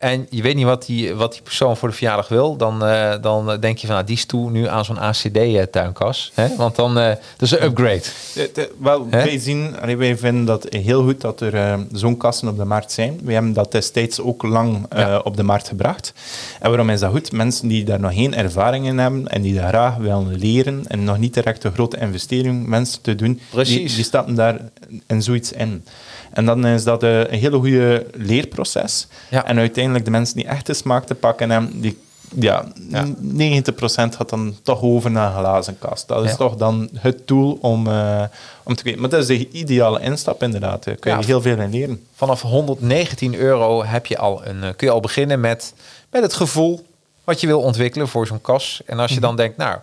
en 0.00 0.26
je 0.30 0.42
weet 0.42 0.54
niet 0.54 0.64
wat 0.64 0.86
die, 0.86 1.14
wat 1.14 1.32
die 1.32 1.42
persoon 1.42 1.76
voor 1.76 1.88
de 1.88 1.94
verjaardag 1.94 2.28
wil, 2.28 2.56
dan, 2.56 2.84
eh, 2.84 3.14
dan 3.20 3.60
denk 3.60 3.78
je 3.78 3.86
van, 3.86 3.94
nou, 3.96 4.06
die 4.06 4.16
is 4.16 4.24
toe 4.24 4.50
nu 4.50 4.68
aan 4.68 4.84
zo'n 4.84 4.98
ACD-tuinkas. 4.98 6.32
Want 6.56 6.76
dan, 6.76 6.98
uh, 6.98 7.06
dat 7.06 7.18
is 7.38 7.50
een 7.50 7.62
upgrade. 7.62 8.02
De, 8.34 8.50
de, 8.54 8.72
wel, 8.78 9.08
wij 9.10 9.38
zien, 9.38 9.76
wij 9.96 10.16
vinden 10.16 10.44
dat 10.44 10.66
heel 10.68 11.02
goed 11.02 11.20
dat 11.20 11.40
er 11.40 11.54
uh, 11.54 11.74
zo'n 11.92 12.16
kassen 12.16 12.48
op 12.48 12.56
de 12.56 12.64
markt 12.64 12.92
zijn. 12.92 13.20
We 13.22 13.32
hebben 13.32 13.52
dat 13.52 13.72
destijds 13.72 14.20
ook 14.20 14.42
lang 14.42 14.86
ja. 14.90 15.18
op 15.18 15.36
de 15.36 15.42
markt 15.42 15.68
gebracht. 15.68 16.12
En 16.60 16.68
waarom 16.68 16.90
is 16.90 17.00
dat 17.00 17.10
goed? 17.10 17.32
Mensen 17.32 17.68
die 17.68 17.84
daar 17.84 18.00
nog 18.00 18.14
geen 18.14 18.34
ervaring 18.34 18.86
in 18.86 18.98
hebben 18.98 19.28
en 19.28 19.42
die 19.42 19.54
daar 19.54 19.68
graag 19.68 19.96
willen 19.96 20.38
leren 20.38 20.84
en 20.86 21.04
nog 21.04 21.18
niet 21.18 21.34
direct 21.34 21.64
een 21.64 21.72
grote 21.72 21.98
investering 21.98 22.66
mensen 22.66 23.02
te 23.02 23.14
doen, 23.14 23.40
Precies. 23.50 23.76
Die, 23.76 23.94
die 23.94 24.04
stappen 24.04 24.34
daar 24.34 24.60
in 25.06 25.22
zoiets 25.22 25.52
in. 25.52 25.84
En 26.32 26.44
dan 26.44 26.66
is 26.66 26.84
dat 26.84 27.02
een 27.02 27.26
hele 27.30 27.56
goede 27.58 28.06
leerproces. 28.14 29.06
Ja. 29.30 29.44
En 29.46 29.58
uiteindelijk 29.58 30.04
de 30.04 30.10
mensen 30.10 30.36
die 30.36 30.46
echt 30.46 30.66
de 30.66 30.74
smaak 30.74 31.06
te 31.06 31.14
pakken 31.14 31.50
hebben, 31.50 31.80
die, 31.80 31.98
ja, 32.34 32.64
Ja. 32.88 33.04
90% 33.20 34.16
gaat 34.16 34.28
dan 34.28 34.56
toch 34.62 34.82
over 34.82 35.10
naar 35.10 35.26
een 35.32 35.38
glazen 35.38 35.78
kast. 35.78 36.08
Dat 36.08 36.24
is 36.24 36.30
Ja. 36.30 36.36
toch 36.36 36.56
dan 36.56 36.88
het 36.98 37.26
tool 37.26 37.58
om, 37.60 37.86
eh, 37.86 38.22
om 38.62 38.74
te 38.74 38.82
weten. 38.84 39.00
Maar 39.00 39.10
dat 39.10 39.20
is 39.20 39.26
de 39.26 39.48
ideale 39.50 40.00
instap 40.00 40.42
inderdaad. 40.42 40.84
Daar 40.84 40.94
kun 40.96 41.10
je 41.12 41.18
Ja. 41.18 41.24
heel 41.26 41.40
veel 41.42 41.58
in 41.58 41.70
leren. 41.70 42.06
Vanaf 42.14 42.42
119 42.42 43.34
euro 43.34 43.84
heb 43.84 44.06
je 44.06 44.18
al 44.18 44.46
een, 44.46 44.62
eh, 44.62 44.68
kun 44.76 44.86
je 44.86 44.92
al 44.92 45.00
beginnen 45.00 45.40
met, 45.40 45.74
met 46.10 46.22
het 46.22 46.34
gevoel 46.34 46.86
wat 47.24 47.40
je 47.40 47.46
wil 47.46 47.60
ontwikkelen 47.60 48.08
voor 48.08 48.26
zo'n 48.26 48.40
kas. 48.40 48.82
En 48.86 48.98
als 48.98 49.12
je 49.14 49.20
dan 49.20 49.36
denkt, 49.36 49.56
nou, 49.56 49.78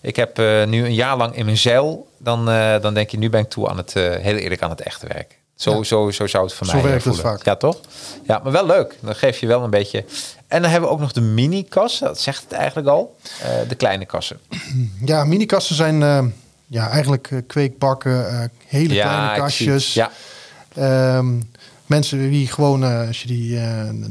ik 0.00 0.16
heb 0.16 0.38
eh, 0.38 0.64
nu 0.64 0.84
een 0.84 0.94
jaar 0.94 1.16
lang 1.16 1.36
in 1.36 1.44
mijn 1.44 1.58
zeil, 1.58 2.08
dan, 2.18 2.50
eh, 2.50 2.80
dan 2.80 2.94
denk 2.94 3.10
je, 3.10 3.18
nu 3.18 3.30
ben 3.30 3.40
ik 3.40 3.48
toe 3.50 3.68
aan 3.68 3.76
het, 3.76 3.96
eh, 3.96 4.02
heel 4.16 4.36
eerlijk 4.36 4.62
aan 4.62 4.70
het 4.70 4.80
echte 4.80 5.06
werk. 5.06 5.38
Zo, 5.62 5.76
Ja. 5.76 5.82
zo, 5.82 6.10
zo 6.10 6.26
zou 6.26 6.44
het 6.44 6.52
voor 6.54 6.66
Zo 6.66 6.72
mij 6.72 6.82
eh, 6.82 6.88
werkt 6.88 7.04
het 7.04 7.20
vaak. 7.20 7.44
Ja, 7.44 7.56
toch? 7.56 7.80
Ja, 8.26 8.40
maar 8.42 8.52
wel 8.52 8.66
leuk. 8.66 8.96
Dan 9.00 9.14
geef 9.14 9.38
je 9.38 9.46
wel 9.46 9.62
een 9.64 9.70
beetje. 9.70 10.04
En 10.46 10.62
dan 10.62 10.70
hebben 10.70 10.88
we 10.88 10.94
ook 10.94 11.00
nog 11.00 11.12
de 11.12 11.20
mini-kas. 11.20 11.98
Dat 11.98 12.20
zegt 12.20 12.42
het 12.42 12.52
eigenlijk 12.52 12.88
al. 12.88 13.16
Eh, 13.42 13.48
de 13.68 13.74
kleine 13.74 14.06
kassen. 14.06 14.38
Ja, 15.04 15.24
minikassen 15.24 15.74
zijn 15.76 16.02
eh, 16.02 16.24
ja, 16.66 16.88
eigenlijk 16.88 17.42
kweekbakken, 17.46 18.50
hele 18.66 18.94
ja, 18.94 19.08
kleine 19.08 19.36
kastjes. 19.40 19.94
Ja, 19.94 20.10
Ehm, 20.74 21.34
mensen 21.86 22.30
die 22.30 22.46
gewoon, 22.46 22.82
als 23.06 23.22
je 23.22 23.26
die, 23.28 23.50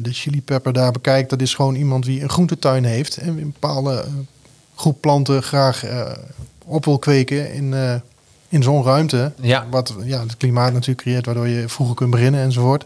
de 0.01 0.13
chili 0.13 0.41
pepper 0.41 0.73
daar 0.73 0.91
bekijkt, 0.91 1.29
dat 1.29 1.41
is 1.41 1.53
gewoon 1.53 1.75
iemand 1.75 2.05
die 2.05 2.21
een 2.21 2.29
groentetuin 2.29 2.83
heeft 2.83 3.17
en 3.17 3.27
een 3.27 3.53
bepaalde 3.59 4.05
groep 4.75 5.01
planten 5.01 5.43
graag 5.43 5.83
op 6.65 6.85
wil 6.85 6.99
kweken 6.99 7.53
in, 7.53 7.73
in 8.51 8.63
zo'n 8.63 8.83
ruimte. 8.83 9.31
Ja. 9.41 9.65
Wat 9.69 9.93
ja, 10.03 10.19
het 10.19 10.37
klimaat 10.37 10.73
natuurlijk 10.73 11.01
creëert, 11.01 11.25
waardoor 11.25 11.47
je 11.47 11.69
vroeger 11.69 11.95
kunt 11.95 12.11
beginnen 12.11 12.41
enzovoort. 12.41 12.85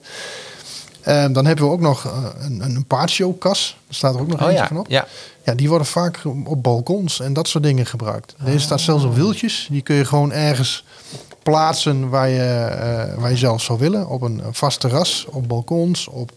Ehm, 1.01 1.33
dan 1.33 1.45
hebben 1.45 1.65
we 1.65 1.71
ook 1.71 1.79
nog 1.79 2.05
eh, 2.05 2.11
een, 2.39 2.61
een 2.61 2.85
patio-kas. 2.85 3.77
Daar 3.85 3.95
staat 3.95 4.15
er 4.15 4.21
ook 4.21 4.27
nog 4.27 4.41
oh 4.41 4.47
eentje 4.47 4.61
ja. 4.61 4.67
van 4.67 4.77
op. 4.77 4.89
ja. 4.89 5.07
Ja, 5.43 5.55
die 5.55 5.69
worden 5.69 5.87
vaak 5.87 6.21
op 6.45 6.63
balkons 6.63 7.19
en 7.19 7.33
dat 7.33 7.47
soort 7.47 7.63
dingen 7.63 7.85
gebruikt. 7.85 8.35
Deze 8.43 8.59
staat 8.59 8.81
zelfs 8.81 9.03
op 9.03 9.15
wieltjes. 9.15 9.67
Die 9.71 9.81
kun 9.81 9.95
je 9.95 10.05
gewoon 10.05 10.31
ergens 10.31 10.85
plaatsen 11.43 12.09
waar 12.09 12.29
je, 12.29 12.43
eh, 12.43 13.21
waar 13.21 13.29
je 13.29 13.37
zelf 13.37 13.61
zou 13.61 13.79
willen. 13.79 14.07
Op 14.07 14.21
een 14.21 14.41
vast 14.51 14.79
terras, 14.79 15.25
op 15.29 15.47
balkons, 15.47 16.07
op 16.07 16.31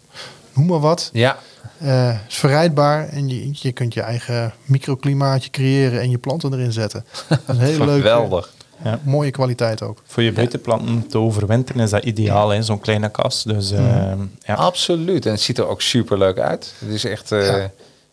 noem 0.53 0.67
maar 0.67 0.81
wat. 0.81 1.11
ja. 1.13 1.39
Eh 1.79 2.15
is 2.29 2.35
verrijdbaar 2.35 3.09
en 3.09 3.29
je, 3.29 3.51
je 3.53 3.73
kunt 3.73 3.95
je 3.95 4.01
eigen 4.01 4.53
microklimaatje 4.65 5.51
creëren 5.51 6.01
en 6.01 6.11
je 6.11 6.19
planten 6.19 6.53
erin 6.53 6.73
zetten. 6.73 7.05
Dat 7.29 7.39
is 7.39 7.45
een 7.47 7.59
hele 7.59 7.85
leuke, 7.93 8.01
Geweldig. 8.01 8.53
Ja. 8.85 8.99
mooie 9.03 9.31
kwaliteit 9.31 9.83
ook. 9.83 10.03
Voor 10.07 10.23
je 10.23 10.33
buitenplanten 10.33 11.07
te 11.07 11.19
overwinteren 11.19 11.83
is 11.83 11.91
dat 11.91 12.05
ideaal, 12.05 12.49
hè, 12.49 12.63
zo'n 12.63 12.81
kleine 12.81 13.09
kast. 13.11 13.49
Dus 13.49 13.71
eh, 13.71 14.13
ja. 14.43 14.55
Absoluut. 14.55 15.27
En 15.27 15.33
het 15.33 15.41
ziet 15.41 15.59
er 15.59 15.67
ook 15.67 15.83
super 15.83 16.19
leuk 16.19 16.39
uit. 16.39 16.75
Het 16.79 16.89
is 16.91 17.05
echt. 17.05 17.33
eh, 17.33 17.47
Ja. 17.47 17.71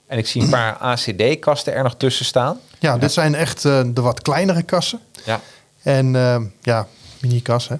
En 0.08 0.18
ik 0.18 0.28
zie 0.28 0.42
een 0.42 0.50
paar 0.50 0.74
ACD-kasten 0.92 1.74
er 1.74 1.84
nog 1.84 1.96
tussen 1.98 2.26
staan. 2.26 2.60
Ja, 2.80 2.98
dit 2.98 3.12
zijn 3.12 3.36
echt 3.36 3.66
eh, 3.66 3.82
de 3.94 4.02
wat 4.02 4.22
kleinere 4.22 4.64
kassen. 4.64 5.00
Ja. 5.26 5.40
En 5.84 6.12
ja, 6.62 6.88
mini-kas, 7.22 7.68
hè. 7.68 7.76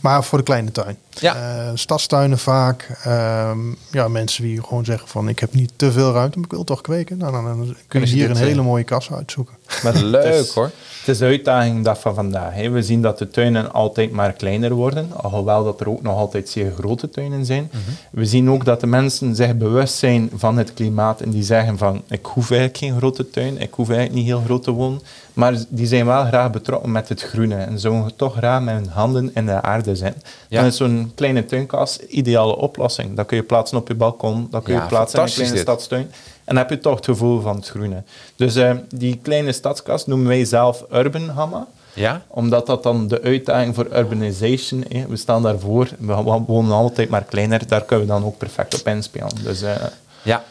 Maar 0.00 0.24
voor 0.24 0.38
de 0.38 0.44
kleine 0.44 0.70
tuin. 0.72 0.98
Ja. 1.20 1.34
Eh, 1.34 1.70
stadstuinen 1.74 2.38
vaak. 2.38 2.88
Ehm, 3.04 3.58
ja, 3.90 4.08
mensen 4.08 4.42
die 4.42 4.62
gewoon 4.62 4.84
zeggen 4.84 5.08
van 5.08 5.28
ik 5.28 5.38
heb 5.38 5.54
niet 5.54 5.72
te 5.76 5.92
veel 5.92 6.12
ruimte, 6.12 6.38
maar 6.38 6.46
ik 6.46 6.52
wil 6.52 6.64
toch 6.64 6.80
kweken. 6.80 7.18
Nou, 7.18 7.32
dan, 7.32 7.44
dan 7.44 7.76
kunnen 7.88 8.08
ze 8.08 8.14
hier 8.14 8.30
een 8.30 8.36
eh, 8.36 8.42
hele 8.42 8.62
mooie 8.62 8.84
kas 8.84 9.12
uitzoeken. 9.12 9.54
Maar 9.82 9.94
Leuk 10.16 10.48
hoor. 10.48 10.70
Het 10.98 11.14
is 11.14 11.18
de 11.18 11.24
uitdaging 11.24 11.84
dat 11.84 11.98
van 11.98 12.14
vandaag. 12.14 12.54
Hè. 12.54 12.70
We 12.70 12.82
zien 12.82 13.02
dat 13.02 13.18
de 13.18 13.30
tuinen 13.30 13.72
altijd 13.72 14.10
maar 14.10 14.32
kleiner 14.32 14.72
worden, 14.72 15.08
alhoewel 15.16 15.64
dat 15.64 15.80
er 15.80 15.88
ook 15.88 16.02
nog 16.02 16.16
altijd 16.16 16.48
zeer 16.48 16.72
grote 16.78 17.10
tuinen 17.10 17.44
zijn. 17.44 17.70
Mhm. 17.72 17.80
We 18.10 18.26
zien 18.26 18.50
ook 18.50 18.64
dat 18.64 18.80
de 18.80 18.86
mensen 18.86 19.34
zich 19.34 19.56
bewust 19.56 19.94
zijn 19.94 20.30
van 20.34 20.58
het 20.58 20.74
klimaat 20.74 21.20
en 21.20 21.30
die 21.30 21.42
zeggen 21.42 21.78
van 21.78 22.02
ik 22.08 22.26
hoef 22.26 22.50
eigenlijk 22.50 22.78
geen 22.78 22.96
grote 22.96 23.30
tuin, 23.30 23.60
ik 23.60 23.74
hoef 23.74 23.88
eigenlijk 23.88 24.18
niet 24.18 24.26
heel 24.26 24.42
groot 24.44 24.62
te 24.62 24.70
wonen, 24.70 25.00
maar 25.32 25.54
die 25.68 25.86
zijn 25.86 26.06
wel 26.06 26.24
graag 26.24 26.50
betrokken 26.50 26.92
met 26.92 27.08
het 27.08 27.22
groene 27.22 27.56
en 27.56 27.78
zouden 27.78 28.16
toch 28.16 28.36
graag 28.36 28.62
met 28.62 28.74
hun 28.74 28.88
handen 28.88 29.30
in 29.34 29.46
de 29.46 29.62
aarde 29.62 29.96
zijn. 29.96 30.14
Ja. 30.48 30.58
Dan 30.58 30.68
is 30.68 30.76
zo'n 30.76 31.05
kleine 31.14 31.44
tuinkas 31.44 32.00
een 32.00 32.18
ideale 32.18 32.56
oplossing. 32.56 33.16
Dat 33.16 33.26
kun 33.26 33.36
je 33.36 33.42
plaatsen 33.42 33.78
op 33.78 33.88
je 33.88 33.94
balkon, 33.94 34.48
dat 34.50 34.62
kun 34.62 34.74
je 34.74 34.80
Ja, 34.80 34.86
plaatsen 34.86 35.18
in 35.18 35.24
een 35.26 35.32
kleine 35.32 35.52
dit. 35.54 35.62
stadstuin. 35.62 36.02
En 36.44 36.54
dan 36.54 36.56
heb 36.56 36.70
je 36.70 36.78
toch 36.78 36.96
het 36.96 37.04
gevoel 37.04 37.40
van 37.40 37.56
het 37.56 37.68
groene. 37.68 38.02
Dus 38.36 38.54
eh, 38.56 38.74
die 38.94 39.18
kleine 39.22 39.52
stadskast 39.52 40.06
noemen 40.06 40.26
wij 40.28 40.44
zelf 40.44 40.84
Urban 40.92 41.28
Hamma 41.28 41.66
Ja? 41.94 42.22
omdat 42.28 42.66
dat 42.66 42.82
dan 42.82 43.08
de 43.08 43.22
uitdaging 43.22 43.74
voor 43.74 43.86
urbanization, 43.96 44.84
hè, 44.88 45.06
we 45.08 45.16
staan 45.16 45.42
daarvoor, 45.42 45.88
we 45.98 46.14
wo- 46.14 46.44
wonen 46.46 46.72
altijd 46.72 47.08
maar 47.08 47.24
kleiner, 47.24 47.66
daar 47.66 47.84
kunnen 47.84 48.06
we 48.06 48.12
dan 48.12 48.24
ook 48.24 48.38
perfect 48.38 48.80
op 48.80 48.86
inspelen. 48.88 49.30
Dus 49.42 49.62
eh, 49.62 49.74
Ja. 50.22 50.44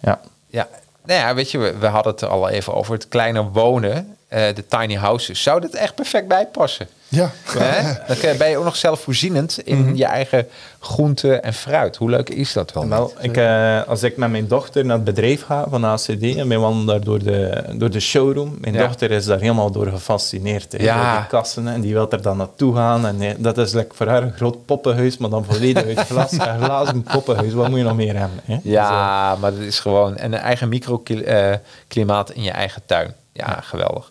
ja. 0.00 0.20
Ja. 0.50 0.68
Nou 1.04 1.20
ja, 1.20 1.34
weet 1.34 1.50
je, 1.50 1.58
we, 1.58 1.76
we 1.78 1.86
hadden 1.86 2.12
het 2.12 2.24
al 2.24 2.48
even 2.48 2.74
over 2.74 2.92
het 2.92 3.08
kleiner 3.08 3.50
wonen. 3.52 4.15
Eh, 4.28 4.54
de 4.54 4.66
tiny 4.66 4.94
houses. 4.94 5.42
Zou 5.42 5.60
dit 5.60 5.74
echt 5.74 5.94
perfect 5.94 6.28
bijpassen? 6.28 6.88
Ja, 7.08 7.30
Hè? 7.44 7.92
Dan 8.06 8.36
ben 8.38 8.50
je 8.50 8.56
ook 8.56 8.64
nog 8.64 8.76
zelfvoorzienend 8.76 9.58
in 9.64 9.96
je 9.96 10.04
eigen 10.04 10.48
groente 10.80 11.34
en 11.36 11.54
fruit. 11.54 11.96
Hoe 11.96 12.10
leuk 12.10 12.28
is 12.30 12.52
dat 12.52 12.72
wel? 12.72 12.88
Wel, 12.88 13.12
ik, 13.20 13.36
eh, 13.36 13.82
als 13.88 14.02
ik 14.02 14.16
met 14.16 14.30
mijn 14.30 14.48
dochter 14.48 14.84
naar 14.84 14.96
het 14.96 15.04
bedrijf 15.04 15.42
ga 15.42 15.64
van 15.70 15.84
ACD 15.84 16.22
en 16.36 16.48
wij 16.48 16.58
wandelen 16.58 16.86
daar 16.86 17.00
door 17.00 17.18
de, 17.22 17.64
door 17.72 17.90
de 17.90 18.00
showroom, 18.00 18.56
mijn 18.60 18.74
Ja. 18.74 18.86
dochter 18.86 19.10
is 19.10 19.24
daar 19.24 19.40
helemaal 19.40 19.70
door 19.70 19.86
gefascineerd. 19.86 20.74
Ja. 20.78 21.10
Door 21.12 21.20
die 21.20 21.28
kassen 21.28 21.68
en 21.68 21.80
die 21.80 21.92
wil 21.92 22.10
er 22.10 22.22
dan 22.22 22.36
naartoe 22.36 22.74
gaan. 22.74 23.06
En 23.06 23.20
eh, 23.20 23.30
dat 23.38 23.58
is 23.58 23.72
like 23.72 23.94
voor 23.94 24.06
haar 24.08 24.22
een 24.22 24.32
groot 24.36 24.64
poppenhuis, 24.64 25.16
maar 25.16 25.30
dan 25.30 25.44
volledig 25.44 25.84
uit 25.96 25.98
glas. 26.06 26.32
Een 26.46 26.58
glazen 26.64 27.02
poppenhuis, 27.02 27.52
wat 27.52 27.68
moet 27.68 27.78
je 27.78 27.84
nog 27.84 27.96
meer 27.96 28.16
hebben? 28.18 28.40
Hè? 28.44 28.54
Dus, 28.62 28.72
Ja, 28.72 29.36
maar 29.40 29.50
dat 29.50 29.60
is 29.60 29.80
gewoon 29.80 30.16
en 30.16 30.32
een 30.32 30.38
eigen 30.40 30.68
microklimaat 30.68 32.30
in 32.30 32.42
je 32.42 32.50
eigen 32.50 32.82
tuin. 32.86 33.14
Ja, 33.36 33.60
geweldig. 33.60 34.10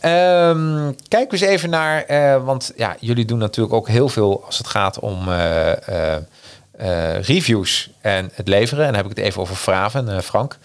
Ehm 0.00 0.92
kijk 1.08 1.32
eens 1.32 1.40
even 1.40 1.70
naar, 1.70 2.02
eh, 2.02 2.44
want 2.44 2.72
ja, 2.76 2.96
jullie 3.00 3.24
doen 3.24 3.38
natuurlijk 3.38 3.74
ook 3.74 3.88
heel 3.88 4.08
veel 4.08 4.42
als 4.46 4.58
het 4.58 4.66
gaat 4.66 4.98
om 4.98 5.28
eh, 5.28 6.16
eh, 6.80 7.20
reviews 7.22 7.90
en 8.00 8.30
het 8.34 8.48
leveren. 8.48 8.84
En 8.84 8.92
dan 8.92 9.02
heb 9.02 9.10
ik 9.10 9.16
het 9.16 9.26
even 9.26 9.40
over 9.40 9.56
Fraven, 9.56 10.08
eh, 10.08 10.18
Frank. 10.18 10.56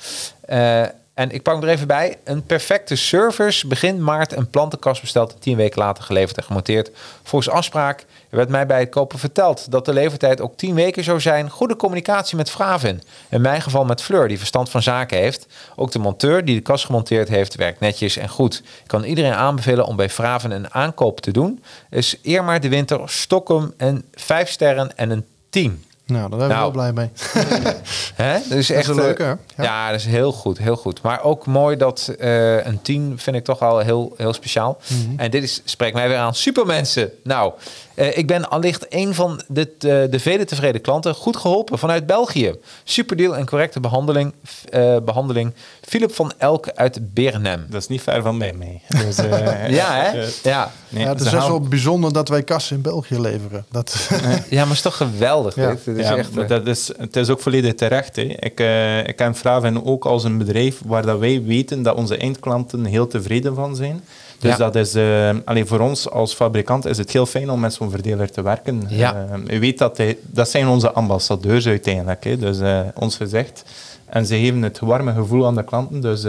En 1.16 1.32
ik 1.32 1.42
pak 1.42 1.54
hem 1.54 1.64
er 1.64 1.70
even 1.70 1.88
bij. 1.88 2.18
Een 2.24 2.44
perfecte 2.44 2.96
service. 2.96 3.68
Begin 3.68 4.04
maart 4.04 4.36
een 4.36 4.50
plantenkast 4.50 5.02
besteld. 5.02 5.36
Tien 5.40 5.58
weken 5.58 5.80
later 5.80 6.04
geleverd 6.04 6.38
en 6.38 6.44
gemonteerd. 6.44 6.92
Volgens 7.24 7.54
afspraak 7.54 8.06
werd 8.30 8.50
mij 8.50 8.66
bij 8.66 8.80
het 8.80 8.90
kopen 8.90 9.20
verteld 9.20 9.72
dat 9.72 9.86
de 9.86 9.94
levertijd 9.94 10.42
ook 10.42 10.58
tien 10.58 10.76
weken 10.76 11.04
zou 11.04 11.20
zijn. 11.22 11.50
Goede 11.50 11.76
communicatie 11.76 12.38
met 12.38 12.50
Fraven. 12.50 13.02
In 13.30 13.42
mijn 13.42 13.62
geval 13.62 13.86
met 13.86 14.02
Fleur, 14.02 14.28
die 14.28 14.38
verstand 14.38 14.70
van 14.70 14.82
zaken 14.82 15.18
heeft. 15.18 15.48
Ook 15.76 15.92
de 15.92 16.00
monteur 16.00 16.46
die 16.46 16.56
de 16.56 16.62
kast 16.62 16.86
gemonteerd 16.86 17.28
heeft, 17.28 17.56
werkt 17.56 17.80
netjes 17.80 18.18
en 18.18 18.30
goed. 18.30 18.58
Ik 18.58 18.88
kan 18.88 19.04
iedereen 19.04 19.34
aanbevelen 19.34 19.86
om 19.86 19.96
bij 19.96 20.10
Fraven 20.10 20.52
een 20.52 20.74
aankoop 20.74 21.22
te 21.22 21.32
doen. 21.32 21.64
Is 21.90 22.20
eer 22.24 22.44
maar 22.44 22.60
de 22.60 22.70
winter 22.70 23.10
Stockholm 23.10 23.74
een 23.78 24.06
vijf 24.14 24.50
sterren 24.50 24.98
en 24.98 25.10
een 25.10 25.26
10. 25.50 25.85
Nou, 26.06 26.30
daar 26.30 26.40
ben 26.40 26.48
ik 26.48 26.54
Nou. 26.54 26.62
wel 26.62 26.72
blij 26.72 26.94
mee. 26.94 27.10
Hè? 28.24 28.40
Dus 28.50 28.70
echt, 28.70 28.88
een 28.88 28.98
eh, 28.98 29.04
leuke, 29.04 29.24
hè? 29.24 29.30
Ja. 29.30 29.64
Ja. 29.64 29.90
dat 29.92 30.00
is 30.00 30.06
heel 30.06 30.32
goed, 30.32 30.58
heel 30.58 30.76
goed. 30.76 31.02
Maar 31.02 31.24
ook 31.24 31.46
mooi 31.46 31.78
dat 31.78 32.12
eh, 32.20 32.66
een 32.66 32.82
10 32.82 33.14
vind 33.18 33.36
ik 33.36 33.44
toch 33.44 33.62
al 33.62 33.80
heel, 33.80 34.14
heel 34.18 34.34
speciaal. 34.34 34.78
Mhm. 34.88 35.20
En 35.20 35.32
dit 35.32 35.44
is, 35.44 35.62
spreekt 35.66 35.96
mij 35.96 36.08
weer 36.08 36.18
aan. 36.18 36.36
Supermensen. 36.36 37.12
Nou, 37.24 37.54
eh, 37.96 38.18
ik 38.18 38.28
ben 38.28 38.50
allicht 38.50 38.86
een 38.90 39.14
van 39.14 39.42
de, 39.48 39.72
de, 39.78 40.08
de 40.10 40.20
vele 40.20 40.46
tevreden 40.46 40.82
klanten. 40.82 41.16
Goed 41.16 41.38
geholpen 41.38 41.80
vanuit 41.80 42.06
België. 42.06 42.54
Superdeal 42.84 43.36
en 43.36 43.46
correcte 43.46 43.80
behandeling. 43.80 44.34
eh, 44.70 44.98
behandeling. 45.06 45.54
Philip 45.82 46.14
van 46.16 46.32
Elk 46.38 46.70
uit 46.70 47.14
Bernem. 47.14 47.66
Dat 47.70 47.82
is 47.82 47.88
niet 47.88 48.02
ver 48.02 48.22
van 48.22 48.38
mij. 48.38 48.54
Dus, 49.06 49.18
eh, 49.18 49.70
Ja, 49.70 49.96
hè? 49.96 50.22
eh, 50.22 50.28
Ja. 50.44 50.72
nee, 50.90 51.04
ja, 51.04 51.10
het 51.10 51.22
is 51.22 51.30
best 51.30 51.48
wel 51.48 51.60
bijzonder 51.62 52.14
dat 52.14 52.30
wij 52.30 52.44
kassen 52.44 52.76
in 52.76 52.82
België 52.82 53.20
leveren. 53.20 53.66
Dat, 53.72 54.10
ja, 54.50 54.58
maar 54.60 54.66
het 54.68 54.72
is 54.76 54.82
toch 54.82 54.98
geweldig. 54.98 55.56
Ja. 55.56 55.70
dit? 55.70 55.98
Is 55.98 56.08
ja, 56.08 56.16
echt, 56.18 56.38
eh, 56.38 56.48
dat 56.48 56.68
is, 56.68 56.92
het 56.98 57.16
is 57.16 57.30
ook 57.30 57.40
volledig 57.42 57.74
terecht. 57.74 58.16
Hè. 58.16 58.22
Ik, 58.22 58.60
eh, 58.60 59.08
ik 59.08 59.16
ken 59.16 59.36
Fraven 59.36 59.86
ook 59.86 60.06
als 60.06 60.24
een 60.24 60.38
bedrijf 60.38 60.82
waar 60.86 61.06
dat 61.06 61.20
wij 61.20 61.44
weten 61.44 61.84
dat 61.84 61.96
onze 61.96 62.18
eindklanten 62.18 62.86
heel 62.86 63.08
tevreden 63.08 63.56
van 63.56 63.76
zijn. 63.76 64.04
Dus 64.40 64.52
Ja. 64.52 64.58
dat 64.58 64.76
is, 64.76 64.96
eh 64.96 65.30
allee, 65.46 65.66
voor 65.66 65.80
ons 65.80 66.10
als 66.10 66.34
fabrikant 66.34 66.86
is 66.86 66.98
het 66.98 67.12
heel 67.12 67.26
fijn 67.26 67.50
om 67.50 67.60
met 67.60 67.74
zo'n 67.74 67.90
verdeler 67.90 68.32
te 68.32 68.42
werken. 68.42 68.84
Ja. 68.88 69.28
Eh, 69.48 69.56
u 69.56 69.60
weet 69.60 69.78
dat, 69.78 69.98
hij, 69.98 70.18
dat 70.22 70.50
zijn 70.50 70.68
onze 70.68 70.92
ambassadeurs 70.92 71.68
uiteindelijk. 71.68 72.24
Hè. 72.24 72.38
Dus 72.38 72.60
eh, 72.60 72.80
ons 72.96 73.16
gezegd. 73.16 73.64
En 74.06 74.26
ze 74.26 74.36
geven 74.40 74.62
het 74.62 74.80
warme 74.80 75.14
gevoel 75.14 75.46
aan 75.46 75.56
de 75.56 75.64
klanten. 75.64 76.02
Dus 76.02 76.22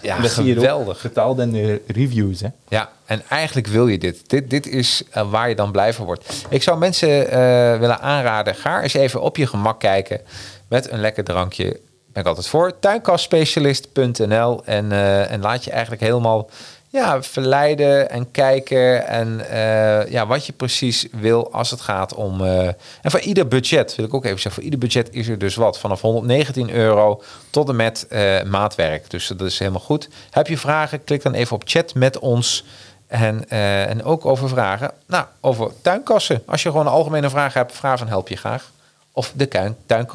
Ja, 0.00 0.20
dat 0.20 0.30
geweldig. 0.30 0.98
vertaald 1.00 1.38
in 1.38 1.50
de 1.52 1.80
reviews. 1.86 2.40
Hè. 2.40 2.48
Ja, 2.68 2.90
en 3.04 3.22
eigenlijk 3.28 3.66
wil 3.66 3.86
je 3.88 3.98
dit. 3.98 4.30
Dit, 4.30 4.50
dit 4.50 4.66
is 4.66 5.02
waar 5.30 5.48
je 5.48 5.54
dan 5.54 5.70
blij 5.72 5.92
van 5.92 6.04
wordt. 6.06 6.44
Ik 6.48 6.62
zou 6.62 6.78
mensen 6.78 7.08
willen 7.80 8.00
aanraden, 8.00 8.54
ga 8.54 8.82
eens 8.82 8.94
even 8.94 9.20
op 9.22 9.36
je 9.36 9.46
gemak 9.46 9.80
kijken 9.80 10.20
met 10.68 10.90
een 10.90 11.00
lekker 11.00 11.24
drankje. 11.24 11.64
Ben 12.12 12.22
ik 12.22 12.28
altijd 12.28 12.46
voor. 12.48 12.78
Tuinkastspecialist.nl 12.80 14.64
en, 14.64 14.92
en 15.28 15.40
laat 15.40 15.64
je 15.64 15.70
eigenlijk 15.70 16.02
helemaal 16.02 16.48
ja, 16.92 17.22
verleiden 17.22 18.10
en 18.10 18.30
kijken 18.30 19.06
en 19.06 19.50
eh, 19.50 20.10
ja, 20.10 20.26
wat 20.26 20.46
je 20.46 20.52
precies 20.52 21.06
wil 21.12 21.52
als 21.52 21.70
het 21.70 21.80
gaat 21.80 22.14
om... 22.14 22.40
eh, 22.40 22.66
en 23.02 23.10
voor 23.10 23.20
ieder 23.20 23.48
budget, 23.48 23.94
wil 23.94 24.04
ik 24.04 24.14
ook 24.14 24.24
even 24.24 24.40
zeggen, 24.40 24.52
voor 24.52 24.62
ieder 24.62 24.78
budget 24.78 25.08
is 25.14 25.28
er 25.28 25.38
dus 25.38 25.54
wat. 25.54 25.78
Vanaf 25.78 26.00
119 26.00 26.70
euro 26.70 27.22
tot 27.50 27.68
en 27.68 27.76
met 27.76 28.06
eh, 28.08 28.42
maatwerk. 28.42 29.10
Dus 29.10 29.26
dat 29.26 29.40
is 29.40 29.58
helemaal 29.58 29.80
goed. 29.80 30.08
Heb 30.30 30.46
je 30.46 30.58
vragen, 30.58 31.04
klik 31.04 31.22
dan 31.22 31.34
even 31.34 31.56
op 31.56 31.62
chat 31.66 31.94
met 31.94 32.18
ons. 32.18 32.64
En, 33.06 33.48
en 33.48 34.04
ook 34.04 34.26
over 34.26 34.48
vragen. 34.48 34.90
Nou, 35.06 35.24
over 35.40 35.72
tuinkassen. 35.82 36.42
Als 36.46 36.62
je 36.62 36.70
gewoon 36.70 36.86
een 36.86 36.92
algemene 36.92 37.30
vraag 37.30 37.54
hebt, 37.54 37.72
vraag 37.72 37.98
van 37.98 38.08
help 38.08 38.28
je 38.28 38.36
graag. 38.36 38.70
Of 39.12 39.32
de 39.34 39.48
tuin, 39.86 40.06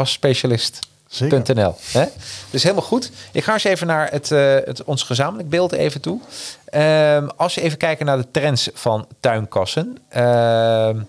hè? 1.91 2.05
Dus 2.49 2.63
helemaal 2.63 2.85
goed. 2.85 3.11
Ik 3.31 3.43
ga 3.43 3.53
eens 3.53 3.63
even 3.63 3.87
naar 3.87 4.11
het, 4.11 4.31
eh, 4.31 4.55
het, 4.65 4.83
ons 4.83 5.03
gezamenlijk 5.03 5.49
beeld 5.49 5.71
even 5.71 6.01
toe. 6.01 6.19
Ehm, 6.65 7.27
als 7.35 7.55
je 7.55 7.61
even 7.61 7.77
kijken 7.77 8.05
naar 8.05 8.17
de 8.17 8.31
trends 8.31 8.69
van 8.73 9.07
tuinkassen. 9.19 9.97
Ehm, 10.09 10.99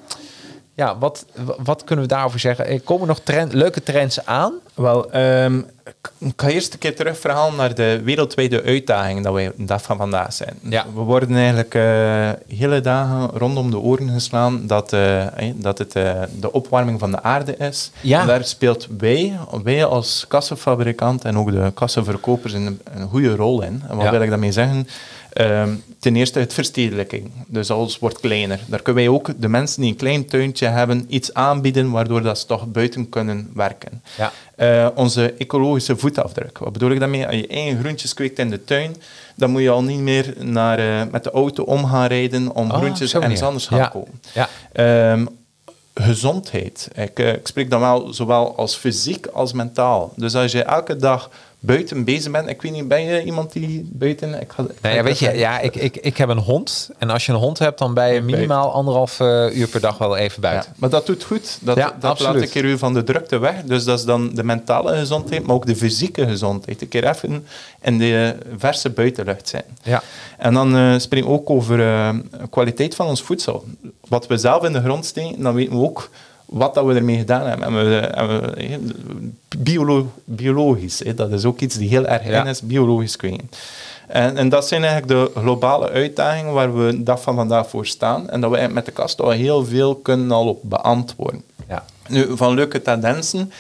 ja, 0.79 0.99
wat, 0.99 1.25
wat 1.59 1.85
kunnen 1.85 2.05
we 2.05 2.11
daarover 2.11 2.39
zeggen? 2.41 2.67
Er 2.67 2.81
komen 2.81 3.07
nog 3.07 3.21
trend, 3.21 3.53
leuke 3.53 3.83
trends 3.83 4.27
aan. 4.27 4.53
Wel, 4.75 5.11
ehm, 5.13 5.59
ik 6.19 6.33
ga 6.37 6.49
eerst 6.49 6.73
een 6.73 6.79
keer 6.79 6.97
terug 6.97 7.19
verhalen 7.19 7.57
naar 7.57 7.75
de 7.75 8.01
wereldwijde 8.05 8.63
uitdaging 8.63 9.25
dat 9.25 9.33
wij 9.33 9.53
dag 9.57 9.83
van 9.83 9.97
vandaag 9.97 10.33
zijn. 10.33 10.59
Ja. 10.63 10.87
We 10.95 11.01
worden 11.01 11.37
eigenlijk 11.37 11.75
eh, 11.75 12.31
hele 12.59 12.81
dagen 12.81 13.29
rondom 13.39 13.71
de 13.71 13.79
oren 13.79 14.09
geslaan 14.09 14.67
dat, 14.67 14.93
eh, 14.93 15.27
eh, 15.49 15.55
dat 15.57 15.79
het 15.79 15.95
eh, 15.97 16.23
de 16.41 16.53
opwarming 16.53 16.99
van 16.99 17.11
de 17.11 17.23
aarde 17.23 17.57
is. 17.57 17.91
Ja. 18.01 18.21
En 18.21 18.27
daar 18.27 18.45
speelt 18.45 18.87
wij, 18.99 19.39
wij 19.63 19.85
als 19.85 20.25
kassenfabrikant 20.29 21.25
en 21.25 21.39
ook 21.39 21.51
de 21.51 21.71
kassenverkopers 21.75 22.53
een, 22.53 22.81
een 22.95 23.09
goede 23.09 23.37
rol 23.37 23.63
in. 23.63 23.83
En 23.89 23.97
wat 23.97 24.05
Ja. 24.05 24.11
wil 24.11 24.23
ik 24.23 24.29
daarmee 24.31 24.53
zeggen? 24.53 24.89
Ehm, 25.33 25.75
ten 25.99 26.17
eerste 26.17 26.39
het 26.39 26.53
verstedelijking. 26.55 27.31
Dus 27.47 27.71
alles 27.71 27.99
wordt 27.99 28.21
kleiner. 28.21 28.61
Daar 28.67 28.83
kunnen 28.83 29.05
wij 29.05 29.13
ook 29.13 29.31
de 29.41 29.49
mensen 29.49 29.81
die 29.83 29.91
een 29.91 29.97
klein 29.97 30.27
tuintje 30.27 30.67
hebben 30.67 31.07
iets 31.09 31.35
aanbieden 31.35 31.91
waardoor 31.91 32.23
dat 32.23 32.39
ze 32.39 32.47
toch 32.47 32.67
buiten 32.67 33.09
kunnen 33.09 33.51
werken. 33.55 34.03
Ja. 34.17 34.33
Eh, 34.57 34.89
onze 34.95 35.35
ecologische 35.39 35.97
voetafdruk. 35.97 36.59
Wat 36.59 36.73
bedoel 36.73 36.91
ik 36.91 36.99
daarmee? 37.01 37.27
Als 37.27 37.35
je 37.37 37.47
eigen 37.47 37.79
groentjes 37.81 38.15
kweekt 38.15 38.39
in 38.39 38.51
de 38.51 38.65
tuin, 38.65 38.97
dan 39.35 39.51
moet 39.51 39.63
je 39.63 39.71
al 39.71 39.83
niet 39.83 40.01
meer 40.01 40.35
naar, 40.39 40.79
eh, 40.79 41.11
met 41.11 41.25
de 41.25 41.31
auto 41.31 41.63
om 41.63 41.85
gaan 41.87 42.07
rijden 42.07 42.55
om 42.55 42.71
Ah, 42.71 42.77
groentjes 42.79 43.15
ergens 43.15 43.35
meer. 43.35 43.45
anders 43.49 43.67
gaan 43.67 43.79
Ja. 43.79 43.87
kopen. 43.89 44.21
Ja. 44.35 44.49
Ehm, 44.73 45.27
gezondheid. 45.95 46.89
Ik, 46.95 47.19
eh, 47.19 47.33
ik 47.33 47.47
spreek 47.47 47.71
dan 47.71 47.81
wel 47.81 48.13
zowel 48.15 48.57
als 48.57 48.77
fysiek 48.77 49.27
als 49.27 49.53
mentaal. 49.53 50.13
Dus 50.17 50.35
als 50.35 50.53
je 50.53 50.63
elke 50.63 50.97
dag 50.97 51.31
buiten 51.61 52.05
bezig 52.05 52.33
bent, 52.33 52.49
ik 52.49 52.63
weet 52.63 52.73
niet, 52.73 52.89
ben 52.89 53.05
je 53.05 53.25
iemand 53.25 53.53
die 53.53 53.89
buiten... 53.93 54.41
Ik 54.41 54.53
ga, 54.53 54.65
Nou 54.83 54.95
ja, 54.95 55.03
weet 55.03 55.19
je, 55.19 55.33
ja, 55.33 55.59
ik, 55.61 55.77
ik, 55.77 55.97
ik 55.97 56.17
heb 56.17 56.29
een 56.29 56.39
hond. 56.39 56.91
En 56.99 57.11
als 57.11 57.27
je 57.27 57.33
een 57.33 57.39
hond 57.39 57.59
hebt, 57.59 57.79
dan 57.79 57.95
ben 57.95 58.13
je 58.13 58.21
minimaal 58.21 58.73
anderhalf 58.73 59.21
eh, 59.21 59.57
uur 59.57 59.69
per 59.69 59.81
dag 59.81 59.99
wel 59.99 60.17
even 60.17 60.43
Ja, 60.43 60.49
buiten. 60.51 60.73
maar 60.77 60.91
dat 60.91 61.07
doet 61.07 61.25
goed. 61.25 61.59
Dat, 61.61 61.77
Ja, 61.77 61.97
dat 62.01 62.21
laat 62.21 62.35
een 62.35 62.49
keer 62.49 62.65
u 62.65 62.79
van 62.79 62.95
de 62.95 63.05
drukte 63.05 63.39
weg. 63.39 63.63
Dus 63.63 63.85
dat 63.85 63.99
is 63.99 64.05
dan 64.05 64.35
de 64.35 64.45
mentale 64.45 64.97
gezondheid, 64.97 65.47
maar 65.47 65.55
ook 65.55 65.67
de 65.67 65.77
fysieke 65.77 66.27
gezondheid. 66.29 66.83
Een 66.83 66.89
keer 66.89 67.09
even 67.09 67.47
in 67.83 67.99
de 67.99 68.37
verse 68.57 68.91
buitenlucht 68.91 69.49
zijn. 69.49 69.65
Ja. 69.83 70.03
En 70.39 70.55
dan 70.55 71.01
spreken 71.01 71.29
we 71.29 71.35
ook 71.35 71.51
over 71.51 71.81
eh, 71.81 72.15
kwaliteit 72.51 72.95
van 72.95 73.07
ons 73.07 73.23
voedsel. 73.23 73.65
Wat 74.09 74.27
we 74.27 74.37
zelf 74.37 74.65
in 74.65 74.73
de 74.73 74.81
grond 74.83 75.07
steken, 75.07 75.43
dan 75.43 75.55
weten 75.55 75.73
we 75.79 75.85
ook 75.85 76.11
wat 76.49 76.75
dat 76.75 76.85
we 76.85 76.95
ermee 76.95 77.19
gedaan 77.19 77.47
hebben. 77.47 77.67
En 77.67 77.75
we, 77.75 77.97
en 77.97 78.29
we, 78.29 79.31
biolo- 79.59 80.13
biologisch, 80.25 80.99
hè, 80.99 81.15
dat 81.15 81.33
is 81.33 81.45
ook 81.45 81.61
iets 81.61 81.77
die 81.77 81.89
heel 81.89 82.07
erg 82.07 82.25
in 82.25 82.47
is, 82.47 82.63
biologisch 82.63 83.17
kweken. 83.17 83.51
En, 84.07 84.37
en 84.37 84.49
dat 84.49 84.69
zijn 84.69 84.85
eigenlijk 84.85 85.35
de 85.35 85.41
globale 85.41 85.91
uitdagingen 85.91 86.53
waar 86.53 86.77
we 86.77 87.03
dag 87.03 87.23
van 87.23 87.35
vandaag 87.35 87.69
voor 87.69 87.87
staan. 87.87 88.31
En 88.31 88.41
dat 88.41 88.51
we 88.51 88.69
met 88.71 88.85
de 88.85 88.93
kast 88.93 89.21
al 89.21 89.31
heel 89.31 89.65
veel 89.65 89.95
kunnen 89.95 90.31
al 90.31 90.49
op 90.49 90.61
beantwoorden. 90.63 91.43
Ja. 91.69 91.85
Nu, 92.09 92.37
van 92.37 92.55
leuke 92.55 92.83
tendensen, 92.83 93.53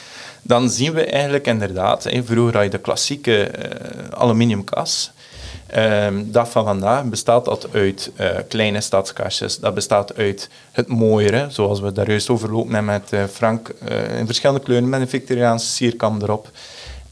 dan 0.42 0.70
zien 0.70 0.92
we 0.92 1.04
eigenlijk 1.04 1.46
inderdaad, 1.46 2.04
hè, 2.04 2.24
vroeger 2.24 2.54
had 2.54 2.64
je 2.64 2.70
de 2.70 2.78
klassieke 2.78 3.42
eh, 3.42 4.18
aluminiumkas. 4.18 5.10
Ehm 5.68 6.22
dat 6.24 6.48
van 6.48 6.64
vandaag 6.64 7.04
bestaat 7.04 7.44
dat 7.44 7.68
uit 7.72 8.10
eh, 8.16 8.28
kleine 8.48 8.80
stadskastjes. 8.80 9.58
Dat 9.58 9.74
bestaat 9.74 10.16
uit 10.16 10.48
het 10.72 10.88
mooiere, 10.88 11.46
zoals 11.48 11.80
we 11.80 11.92
daar 11.92 12.08
juist 12.08 12.28
over 12.30 12.50
lopen 12.52 12.74
hebben 12.74 12.92
met 12.92 13.12
eh, 13.12 13.24
Frank, 13.24 13.68
eh, 13.68 14.18
in 14.18 14.26
verschillende 14.26 14.62
kleuren 14.62 14.88
met 14.88 15.00
een 15.00 15.08
Victoriaanse 15.08 15.66
sierkam 15.66 16.22
erop. 16.22 16.50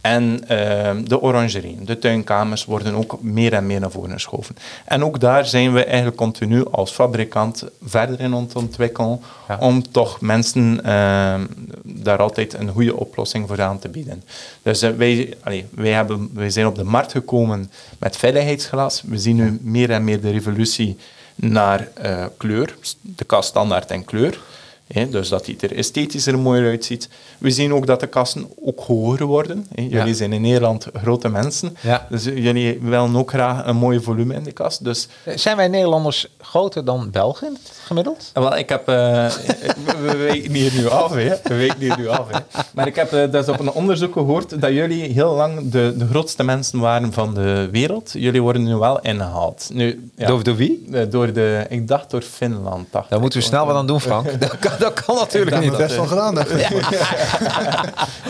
En 0.07 0.48
ehm, 0.48 1.04
de 1.04 1.20
orangerie, 1.20 1.78
de 1.84 1.98
tuinkamers 1.98 2.64
worden 2.64 2.94
ook 2.94 3.22
meer 3.22 3.52
en 3.52 3.66
meer 3.66 3.80
naar 3.80 3.90
voren 3.90 4.11
geschoven. 4.11 4.57
En 4.84 5.04
ook 5.04 5.20
daar 5.20 5.46
zijn 5.46 5.72
we 5.72 5.84
eigenlijk 5.84 6.16
continu 6.16 6.64
als 6.70 6.90
fabrikant 6.92 7.64
verder 7.84 8.20
in 8.20 8.32
ontwikkelen 8.34 9.20
Ja. 9.48 9.59
om 9.61 9.90
toch 9.90 10.20
mensen 10.20 10.84
ehm, 10.84 11.44
daar 11.82 12.18
altijd 12.18 12.54
een 12.54 12.68
goede 12.68 12.96
oplossing 12.96 13.48
voor 13.48 13.62
aan 13.62 13.78
te 13.78 13.88
bieden. 13.88 14.22
Dus 14.62 14.82
eh, 14.82 14.90
wij, 14.90 15.34
allee, 15.42 15.66
wij, 15.70 15.92
hebben, 15.92 16.30
wij 16.34 16.50
zijn 16.50 16.66
op 16.66 16.74
de 16.74 16.84
markt 16.84 17.12
gekomen 17.12 17.70
met 17.98 18.16
veiligheidsglas. 18.16 19.02
We 19.07 19.18
zien 19.18 19.36
nu 19.36 19.59
meer 19.62 19.90
en 19.90 20.04
meer 20.04 20.20
de 20.20 20.30
revolutie 20.30 20.96
naar 21.34 21.88
eh, 21.94 22.24
kleur, 22.36 22.76
de 23.00 23.24
kast 23.24 23.48
standaard 23.48 23.90
en 23.90 24.04
kleur. 24.04 24.38
Hè, 24.87 25.09
dus 25.09 25.28
dat 25.28 25.45
die 25.45 25.57
er 25.61 25.76
esthetischer 25.76 26.39
mooier 26.39 26.68
uitziet. 26.68 27.09
We 27.39 27.51
zien 27.51 27.72
ook 27.74 27.87
dat 27.87 28.01
de 28.01 28.07
kasten 28.07 28.47
ook 28.64 28.80
hoger 28.80 29.26
worden. 29.26 29.66
Hè. 29.74 29.82
Jullie 29.82 30.07
Ja. 30.07 30.12
zijn 30.12 30.32
in 30.32 30.41
Nederland 30.41 30.87
grote 30.95 31.28
mensen. 31.28 31.76
Ja. 31.80 32.07
Dus 32.11 32.24
jullie 32.24 32.78
willen 32.82 33.16
ook 33.16 33.30
graag 33.30 33.66
een 33.66 33.76
mooi 33.76 34.01
volume 34.01 34.34
in 34.34 34.43
de 34.43 34.53
kast. 34.53 34.84
Dus 34.84 35.09
Zijn 35.34 35.57
wij 35.57 35.68
Nederlanders 35.68 36.26
groter 36.41 36.84
dan 36.84 37.11
Belgen 37.11 37.57
gemiddeld? 37.84 38.30
wel, 38.34 38.57
ik 38.57 38.68
heb... 38.68 38.89
eh, 38.89 38.95
we, 38.95 39.97
we 40.07 40.16
weten 40.16 40.53
hier 40.55 40.72
nu 40.74 40.89
af, 40.89 41.11
hè. 41.14 41.34
We 41.43 41.55
weten 41.55 41.78
hier 41.78 41.97
nu 41.99 42.09
af, 42.09 42.26
hè. 42.30 42.39
Maar 42.74 42.87
ik 42.87 42.95
heb 42.97 43.32
dus 43.32 43.49
op 43.49 43.61
een 43.61 43.70
onderzoek 43.72 44.12
gehoord 44.12 44.61
dat 44.61 44.70
jullie 44.72 45.03
heel 45.12 45.34
lang 45.34 45.70
de, 45.70 45.95
de 45.97 46.07
grootste 46.07 46.45
mensen 46.45 46.78
waren 46.80 47.12
van 47.12 47.34
de 47.34 47.68
wereld. 47.72 48.11
Jullie 48.12 48.43
worden 48.43 48.62
nu 48.62 48.76
wel 48.76 49.01
ingehaald. 49.01 49.68
Nu, 49.72 50.11
ja, 50.16 50.26
Door, 50.26 50.43
door 50.43 50.57
wie? 50.57 50.89
eh, 50.93 51.03
door 51.11 51.32
de... 51.32 51.66
Ik 51.68 51.89
dacht 51.89 52.11
door 52.11 52.22
Finland, 52.22 52.87
dacht 52.91 53.12
ik. 53.12 53.20
moeten 53.20 53.39
we 53.39 53.45
snel 53.45 53.66
wat 53.66 53.76
aan 53.76 53.87
doen, 53.87 54.01
Frank. 54.01 54.26
Dat 54.85 54.93
kan, 54.93 55.14
dat 55.14 55.24
natuurlijk 55.24 55.55
heb 55.55 55.62
niet. 55.64 55.72
het 55.72 55.81
best 55.81 55.97
wel 55.97 56.07
gedaan. 56.07 56.35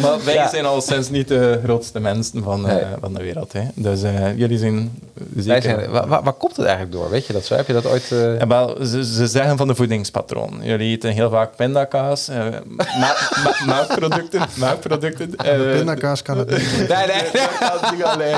Maar 0.02 0.24
wij 0.24 0.34
Ja. 0.34 0.48
zijn 0.48 0.64
al 0.66 0.80
sinds 0.80 1.10
niet 1.10 1.28
de 1.28 1.60
grootste 1.64 2.00
mensen 2.00 2.42
van, 2.42 2.68
eh, 2.68 2.74
Nee. 2.74 2.84
van 3.00 3.14
de 3.14 3.22
wereld. 3.22 3.52
Hè. 3.52 3.60
Dus 3.74 4.02
eh, 4.02 4.36
jullie 4.38 4.58
zijn 4.58 4.98
Wij 5.14 5.42
zeker... 5.60 5.78
zijn, 5.90 6.08
waar, 6.08 6.32
komt 6.32 6.56
het 6.56 6.66
eigenlijk 6.66 6.96
door? 6.96 7.10
Weet 7.10 7.26
je 7.26 7.32
dat 7.32 7.44
zo? 7.44 7.54
Heb 7.54 7.66
je 7.66 7.72
dat 7.72 7.86
ooit... 7.86 8.12
eh, 8.12 8.40
En 8.40 8.48
wel, 8.48 8.76
ze, 8.84 9.04
ze 9.04 9.26
zeggen 9.26 9.56
van 9.56 9.66
de 9.68 9.74
voedingspatroon. 9.74 10.58
Jullie 10.62 10.96
eten 10.96 11.10
heel 11.10 11.30
vaak 11.30 11.56
pindakaas, 11.56 12.28
eh, 12.28 12.36
ma- 12.66 12.86
ma- 13.44 13.56
melkproducten. 13.66 14.42
pindakaas 15.76 16.22
kan 16.22 16.38
het 16.38 16.50
niet. 16.50 16.74
Nee, 16.76 16.86
nee, 16.86 17.06
nee. 17.06 17.42
dat 17.60 17.80
kan 17.80 17.94
niet 17.94 18.04
alleen. 18.04 18.36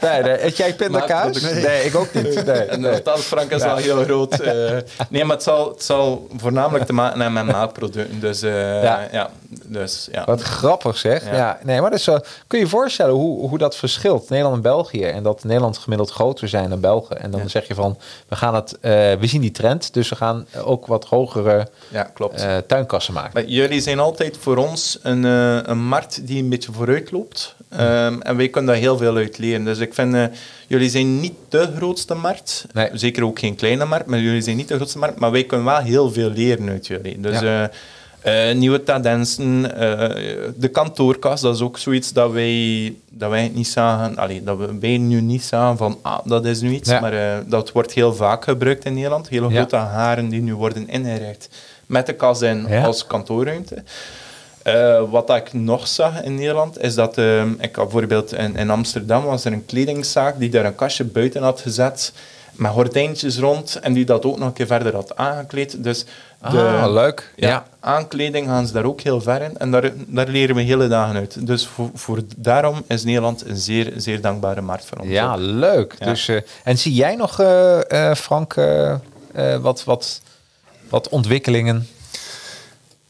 nee, 0.00 0.22
nee. 0.22 0.44
Eet 0.44 0.56
jij 0.56 0.74
pindakaas? 0.74 1.40
Nee. 1.40 1.84
ik 1.84 1.94
ook 1.96 2.12
niet. 2.14 2.44
Nee, 2.46 2.56
En 2.62 2.80
nee. 2.80 3.00
Frank 3.18 3.50
is 3.50 3.62
wel 3.62 3.76
heel 3.76 4.02
groot. 4.04 4.40
eh. 4.40 4.52
nee, 5.08 5.24
maar 5.24 5.34
het 5.36 5.44
zal, 5.44 5.68
het 5.68 5.82
zal 5.82 6.26
voornamelijk 6.36 6.86
te 6.86 6.92
maken 6.92 7.20
hebben 7.20 7.27
met 7.32 7.46
melkproducten. 7.46 8.20
Dus 8.20 8.42
eh, 8.42 8.82
Ja. 8.82 9.08
ja. 9.12 9.30
Dus, 9.66 10.08
ja. 10.12 10.24
Wat 10.24 10.42
grappig 10.42 10.98
zeg. 10.98 11.24
Ja. 11.24 11.34
Ja. 11.36 11.58
nee, 11.62 11.80
maar 11.80 11.90
dus, 11.90 12.04
zo 12.04 12.18
kun 12.46 12.58
je 12.58 12.64
je 12.64 12.70
voorstellen 12.70 13.14
hoe, 13.14 13.48
hoe 13.48 13.58
dat 13.58 13.76
verschilt, 13.76 14.28
Nederland 14.28 14.56
en 14.56 14.62
België. 14.62 15.02
En 15.04 15.22
dat 15.22 15.44
Nederland 15.44 15.78
gemiddeld 15.78 16.10
groter 16.10 16.48
zijn 16.48 16.70
dan 16.70 16.80
België. 16.80 17.14
En 17.14 17.30
dan 17.30 17.40
Ja. 17.40 17.48
zeg 17.48 17.68
je 17.68 17.74
van, 17.74 17.98
we 18.28 18.36
gaan 18.36 18.54
het, 18.54 18.78
eh, 18.80 18.90
we 18.92 19.26
zien 19.26 19.40
die 19.40 19.50
trend, 19.50 19.94
dus 19.94 20.08
we 20.08 20.16
gaan 20.16 20.46
ook 20.64 20.86
wat 20.86 21.04
hogere 21.04 21.68
ja, 21.88 22.02
klopt. 22.02 22.42
eh, 22.42 22.56
tuinkassen 22.66 23.14
maken. 23.14 23.30
Maar 23.34 23.44
jullie 23.44 23.80
zijn 23.80 23.98
altijd 23.98 24.36
voor 24.40 24.56
ons 24.56 24.98
een, 25.02 25.24
eh, 25.24 25.58
een 25.62 25.84
markt 25.84 26.26
die 26.26 26.42
een 26.42 26.48
beetje 26.48 26.72
vooruit 26.72 27.10
loopt. 27.10 27.54
Ehm, 27.68 28.20
en 28.20 28.36
wij 28.36 28.48
kunnen 28.48 28.72
daar 28.72 28.80
heel 28.82 28.96
veel 28.96 29.16
uit 29.16 29.38
leren. 29.38 29.64
Dus 29.64 29.78
ik 29.78 29.94
vind, 29.94 30.14
eh, 30.14 30.24
jullie 30.66 30.90
zijn 30.90 31.20
niet 31.20 31.34
de 31.48 31.72
grootste 31.76 32.14
markt. 32.14 32.66
Nee. 32.72 32.90
Zeker 32.92 33.24
ook 33.24 33.38
geen 33.38 33.54
kleine 33.54 33.84
markt, 33.84 34.06
maar 34.06 34.18
jullie 34.18 34.40
zijn 34.42 34.56
niet 34.56 34.68
de 34.68 34.74
grootste 34.76 34.98
markt. 34.98 35.18
Maar 35.18 35.30
wij 35.30 35.44
kunnen 35.44 35.66
wel 35.66 35.78
heel 35.78 36.10
veel 36.12 36.30
leren 36.30 36.68
uit 36.68 36.86
jullie. 36.86 37.20
Dus 37.20 37.40
Ja. 37.40 37.70
Eh, 38.20 38.54
nieuwe 38.54 38.82
tendensen, 38.82 39.74
eh, 39.76 40.16
de 40.56 40.68
kantoorkast, 40.68 41.42
dat 41.42 41.54
is 41.54 41.60
ook 41.60 41.78
zoiets 41.78 42.12
dat 42.12 42.30
wij, 42.32 42.94
dat 43.10 43.30
wij 43.30 43.50
niet 43.54 43.68
zagen, 43.68 44.16
allee, 44.16 44.42
dat 44.42 44.58
we 44.58 44.78
wij 44.80 44.98
nu 44.98 45.20
niet 45.20 45.42
zagen 45.42 45.76
van, 45.76 45.98
ah, 46.02 46.18
dat 46.24 46.44
is 46.44 46.60
nu 46.60 46.70
iets, 46.74 46.90
Ja. 46.90 47.00
maar 47.00 47.12
eh, 47.12 47.38
dat 47.46 47.72
wordt 47.72 47.92
heel 47.92 48.14
vaak 48.14 48.44
gebruikt 48.44 48.84
in 48.84 48.94
Nederland. 48.94 49.28
Hele 49.28 49.48
Ja. 49.48 49.54
grote 49.56 49.76
haren 49.76 50.28
die 50.28 50.40
nu 50.42 50.54
worden 50.54 50.88
ingericht 50.88 51.48
met 51.86 52.06
de 52.06 52.12
kast 52.14 52.42
in 52.42 52.66
Ja. 52.68 52.84
als 52.84 53.06
kantoorruimte. 53.06 53.82
Wat 55.10 55.30
ik 55.30 55.52
nog 55.52 55.86
zag 55.86 56.22
in 56.22 56.34
Nederland 56.34 56.78
is 56.80 56.94
dat 56.94 57.16
ik 57.58 57.72
bijvoorbeeld 57.72 58.32
in, 58.32 58.56
in 58.56 58.70
Amsterdam 58.70 59.24
was 59.24 59.44
er 59.44 59.52
een 59.52 59.66
kledingzaak 59.66 60.38
die 60.38 60.48
daar 60.50 60.64
een 60.64 60.74
kastje 60.74 61.04
buiten 61.04 61.42
had 61.42 61.60
gezet 61.60 62.12
met 62.52 62.70
gordijntjes 62.70 63.38
rond 63.38 63.78
en 63.82 63.92
die 63.92 64.04
dat 64.04 64.24
ook 64.24 64.38
nog 64.38 64.48
een 64.48 64.52
keer 64.54 64.66
verder 64.66 64.94
had 64.94 65.16
aangekleed. 65.16 65.84
Dus 65.84 66.04
de 66.40 66.46
Ah, 66.82 66.92
leuk. 66.92 67.32
ja, 67.36 67.48
Ja. 67.48 67.66
aankleding 67.80 68.46
gaan 68.46 68.66
ze 68.66 68.72
daar 68.72 68.84
ook 68.84 69.00
heel 69.00 69.20
ver 69.20 69.42
in 69.42 69.58
en 69.58 69.70
daar, 69.70 69.92
daar 70.06 70.28
leren 70.28 70.54
we 70.56 70.62
hele 70.62 70.88
dagen 70.88 71.16
uit. 71.16 71.46
Dus 71.46 71.66
voor, 71.66 71.90
voor 71.94 72.18
daarom 72.36 72.82
is 72.86 73.04
Nederland 73.04 73.46
een 73.46 73.56
zeer, 73.56 73.92
zeer 73.96 74.20
dankbare 74.20 74.60
markt 74.60 74.84
voor 74.84 74.98
ons. 74.98 75.08
Ja, 75.10 75.32
ook. 75.32 75.38
leuk. 75.40 75.94
Ja. 75.98 76.06
Dus, 76.06 76.28
eh, 76.28 76.40
en 76.64 76.78
zie 76.78 76.94
jij 76.94 77.14
nog, 77.16 77.40
eh, 77.40 78.10
eh, 78.10 78.16
Frank, 78.16 78.54
eh, 78.54 78.90
eh, 78.92 78.98
wat, 79.60 79.84
wat, 79.84 80.20
wat 80.88 81.08
ontwikkelingen? 81.08 81.88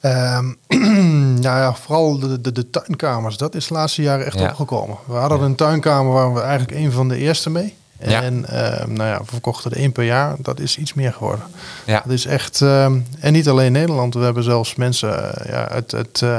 Ehm, 0.01 0.53
nou 1.43 1.59
ja, 1.59 1.75
vooral 1.75 2.19
de, 2.19 2.41
de, 2.41 2.53
de 2.53 2.71
tuinkamers. 2.71 3.37
Dat 3.37 3.55
is 3.55 3.67
de 3.67 3.75
laatste 3.75 4.03
jaren 4.03 4.27
echt 4.27 4.39
Ja. 4.39 4.49
opgekomen. 4.49 4.97
We 5.07 5.15
hadden 5.15 5.41
een 5.41 5.55
tuinkamer 5.55 6.13
waar 6.13 6.35
we 6.35 6.41
eigenlijk 6.41 6.79
een 6.79 6.93
van 6.93 7.09
de 7.09 7.17
eerste 7.17 7.51
mee. 7.51 7.77
Ja. 8.01 8.23
En 8.23 8.47
ehm, 8.49 8.93
nou 8.93 9.09
ja, 9.09 9.19
we 9.19 9.25
verkochten 9.27 9.71
er 9.71 9.77
één 9.77 9.93
per 9.93 10.05
jaar. 10.05 10.35
Dat 10.39 10.61
is 10.61 10.77
iets 10.79 10.95
meer 10.95 11.13
geworden. 11.13 11.45
Ja. 11.87 12.03
Dat 12.05 12.13
is 12.13 12.27
echt... 12.27 12.61
ehm, 12.63 12.99
en 13.21 13.33
niet 13.33 13.49
alleen 13.49 13.73
Nederland. 13.73 14.15
We 14.15 14.21
hebben 14.25 14.43
zelfs 14.43 14.75
mensen 14.75 15.35
eh, 15.45 15.51
ja, 15.53 15.69
uit, 15.69 15.95
uit, 15.95 16.23
eh, 16.23 16.39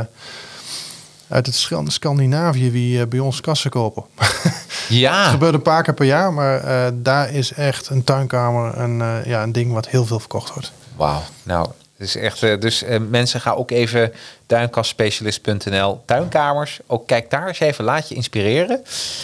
uit 1.27 1.45
het 1.45 1.55
Scan- 1.55 1.91
Scandinavië 1.91 2.71
die 2.71 3.01
eh, 3.01 3.07
bij 3.07 3.19
ons 3.19 3.41
kassen 3.41 3.69
kopen. 3.71 4.03
Het 4.89 4.97
Ja, 4.97 5.29
gebeurt 5.29 5.53
een 5.53 5.61
paar 5.61 5.83
keer 5.83 5.93
per 5.93 6.05
jaar. 6.05 6.33
Maar 6.33 6.91
daar 6.93 7.31
is 7.33 7.53
echt 7.53 7.89
een 7.89 8.03
tuinkamer 8.03 8.77
een, 8.77 8.97
ja, 9.25 9.43
een 9.43 9.51
ding 9.51 9.73
wat 9.73 9.87
heel 9.87 10.05
veel 10.05 10.19
verkocht 10.19 10.53
wordt. 10.53 10.71
wauw. 10.95 11.21
Nou, 11.43 11.67
dus 11.99 12.15
echt, 12.15 12.43
eh, 12.43 12.59
dus 12.59 12.83
eh, 12.83 12.99
mensen 13.09 13.41
gaan 13.41 13.55
ook 13.55 13.71
even 13.71 14.13
tuinkastspecialist.nl, 14.45 16.01
tuinkamers. 16.05 16.79
Ook 16.87 17.07
kijk 17.07 17.29
daar 17.29 17.47
eens 17.47 17.59
even, 17.59 17.83
laat 17.83 18.09
je 18.09 18.15
inspireren. 18.15 18.83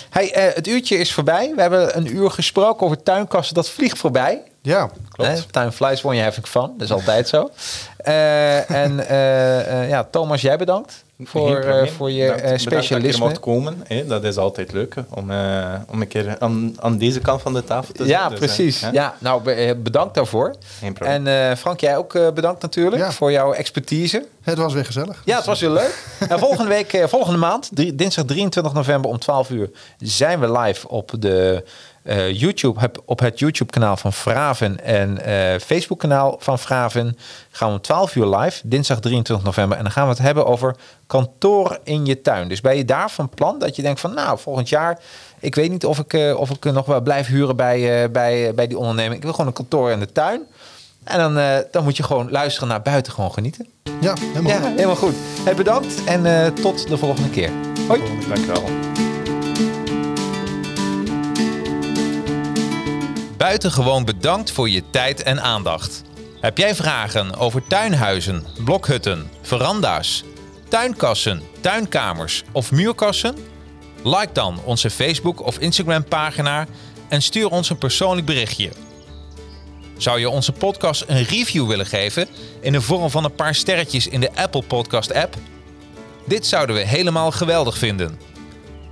Hey, 0.10 0.34
eh, 0.34 0.56
het 0.56 0.68
uurtje 0.68 0.98
is 0.98 1.14
voorbij. 1.14 1.52
We 1.56 1.62
hebben 1.62 1.98
een 1.98 2.16
uur 2.16 2.32
gesproken 2.32 2.86
over 2.86 3.04
tuinkasten. 3.04 3.56
Dat 3.56 3.70
vliegt 3.70 3.98
voorbij. 3.98 4.42
Ja, 4.66 4.90
Klopt. 5.12 5.32
Hè, 5.32 5.42
time 5.52 5.72
flies 5.72 6.02
when 6.02 6.16
you're 6.16 6.24
having 6.30 6.48
fun. 6.48 6.72
Dat 6.78 6.82
is 6.88 6.92
altijd 6.92 7.28
zo. 7.28 7.50
Eh, 7.98 8.70
en 8.70 9.08
eh, 9.08 9.82
eh, 9.84 9.90
ja, 9.90 10.04
Thomas, 10.12 10.42
jij 10.42 10.58
bedankt 10.58 11.04
voor, 11.24 11.58
eh, 11.60 11.88
voor 11.88 12.12
je 12.12 12.22
Bedankt- 12.22 12.42
eh, 12.42 12.50
bedankt 12.52 12.64
dat 12.70 12.84
specialisme. 12.84 13.40
komen. 13.40 13.84
Hè. 13.88 14.06
Dat 14.08 14.24
is 14.24 14.38
altijd 14.38 14.72
leuk 14.74 14.96
hè, 14.96 15.02
om, 15.10 15.32
eh, 15.32 15.74
om 15.92 16.02
een 16.02 16.08
keer 16.08 16.36
aan, 16.40 16.76
aan 16.80 16.98
deze 16.98 17.20
kant 17.20 17.42
van 17.42 17.54
de 17.54 17.64
tafel 17.64 17.94
te 17.94 18.06
Ja, 18.06 18.22
zitten. 18.30 18.40
Dus, 18.40 18.50
eh, 18.50 18.56
precies. 18.56 18.82
hè. 18.82 18.90
Ja, 18.92 19.16
nou, 19.20 19.42
be- 19.44 19.78
bedankt 19.84 20.16
daarvoor. 20.16 20.56
Geen 20.80 20.94
probleem. 20.94 21.28
En 21.28 21.50
eh, 21.50 21.58
Frank, 21.58 21.80
jij 21.80 21.98
ook 21.98 22.16
eh, 22.16 22.32
bedankt 22.32 22.62
natuurlijk 22.62 23.02
Ja. 23.02 23.12
voor 23.12 23.32
jouw 23.32 23.54
expertise. 23.54 24.26
het 24.44 24.58
was 24.58 24.74
weer 24.74 24.86
gezellig. 24.86 25.22
Ja, 25.26 25.36
het 25.38 25.46
was 25.46 25.60
heel 25.60 25.72
leuk. 25.72 26.04
En 26.30 26.40
volgende 26.40 26.68
week, 26.70 26.94
eh, 26.94 27.08
volgende 27.08 27.38
maand, 27.40 27.70
drie- 27.74 27.96
dinsdag 27.96 28.26
23 28.26 28.74
november 28.74 29.10
om 29.12 29.20
12 29.20 29.50
uur, 29.50 29.70
zijn 30.00 30.40
we 30.40 30.52
live 30.60 30.88
op 30.90 31.12
de 31.20 31.64
eh, 32.06 32.34
YouTube, 32.40 32.80
heb- 32.80 33.02
op 33.06 33.20
het 33.20 33.40
YouTube-kanaal 33.40 33.98
van 33.98 34.14
Vraven 34.14 34.84
en 34.84 35.26
eh 35.26 35.60
Facebook-kanaal 35.60 36.36
van 36.40 36.60
Vraven. 36.60 37.18
Gaan 37.52 37.68
we 37.70 37.74
om 37.76 37.82
12 37.82 38.16
uur 38.16 38.26
live, 38.26 38.62
dinsdag 38.68 39.00
23 39.00 39.46
november. 39.46 39.78
En 39.78 39.84
dan 39.84 39.92
gaan 39.92 40.04
we 40.04 40.10
het 40.10 40.20
hebben 40.22 40.46
over 40.46 40.76
kantoor 41.08 41.80
in 41.84 42.06
je 42.06 42.22
tuin. 42.22 42.48
Dus 42.48 42.62
ben 42.62 42.78
je 42.78 42.86
daar 42.86 43.10
van 43.12 43.30
plan 43.30 43.60
dat 43.60 43.76
je 43.76 43.82
denkt 43.82 44.00
van, 44.00 44.14
nou, 44.14 44.40
volgend 44.40 44.70
jaar, 44.70 45.00
ik 45.40 45.56
weet 45.56 45.70
niet 45.72 45.86
of 45.86 46.00
ik, 46.00 46.14
eh, 46.14 46.40
of 46.40 46.50
ik 46.50 46.64
nog 46.64 46.86
wel 46.86 47.02
blijf 47.02 47.28
huren 47.28 47.56
bij, 47.56 48.04
eh, 48.04 48.10
bij, 48.10 48.54
bij 48.54 48.68
die 48.68 48.78
onderneming. 48.78 49.16
Ik 49.16 49.22
wil 49.24 49.32
gewoon 49.32 49.48
een 49.48 49.54
kantoor 49.54 49.92
in 49.92 50.00
de 50.00 50.12
tuin. 50.12 50.42
En 51.04 51.18
dan, 51.20 51.38
eh, 51.38 51.58
dan 51.72 51.84
moet 51.84 51.98
je 51.98 52.04
gewoon 52.04 52.32
luisteren 52.32 52.68
naar 52.70 52.82
buiten, 52.82 53.14
gewoon 53.14 53.32
genieten. 53.34 53.68
Ja, 54.02 54.14
helemaal 54.20 54.52
Ja, 54.52 54.58
goed. 54.60 54.70
helemaal 54.76 54.96
goed. 54.96 55.16
Hey, 55.44 55.56
bedankt 55.56 56.04
en 56.04 56.26
eh, 56.26 56.48
tot 56.48 56.88
de 56.88 56.98
volgende 56.98 57.30
keer. 57.30 57.50
Hoi. 57.88 58.02
Dank 58.28 59.05
Buitengewoon 63.38 64.06
bedankt 64.06 64.52
voor 64.52 64.70
je 64.70 64.84
tijd 64.90 65.24
en 65.24 65.42
aandacht. 65.42 66.02
Heb 66.42 66.58
jij 66.58 66.76
vragen 66.76 67.36
over 67.36 67.68
tuinhuizen, 67.68 68.46
blokhutten, 68.64 69.30
veranda's, 69.42 70.24
tuinkassen, 70.68 71.42
tuinkamers 71.62 72.44
of 72.52 72.72
muurkassen? 72.72 73.36
Like 74.04 74.34
dan 74.34 74.60
onze 74.64 74.90
Facebook 74.90 75.46
of 75.46 75.58
Instagram 75.58 76.04
pagina 76.04 76.66
en 77.08 77.22
stuur 77.22 77.50
ons 77.50 77.70
een 77.70 77.78
persoonlijk 77.78 78.26
berichtje. 78.26 78.72
Zou 79.98 80.20
je 80.20 80.30
onze 80.30 80.52
podcast 80.52 81.04
een 81.08 81.24
review 81.24 81.68
willen 81.68 81.86
geven 81.86 82.28
in 82.62 82.72
de 82.72 82.82
vorm 82.82 83.10
van 83.10 83.24
een 83.24 83.36
paar 83.36 83.56
sterretjes 83.56 84.08
in 84.08 84.20
de 84.20 84.36
Apple 84.36 84.64
Podcast 84.64 85.14
app? 85.14 85.36
Dit 86.26 86.46
zouden 86.46 86.76
we 86.76 86.82
helemaal 86.82 87.32
geweldig 87.32 87.78
vinden. 87.78 88.20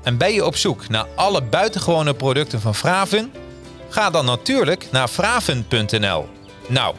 En 0.03 0.17
ben 0.17 0.33
je 0.33 0.45
op 0.45 0.55
zoek 0.55 0.89
naar 0.89 1.07
alle 1.15 1.41
buitengewone 1.41 2.13
producten 2.13 2.61
van 2.61 2.75
Vraven? 2.75 3.42
Ga 3.93 4.09
dan 4.09 4.25
natuurlijk 4.25 4.87
naar 4.91 5.09
vraven.nl. 5.09 6.25
Nou, 6.67 6.95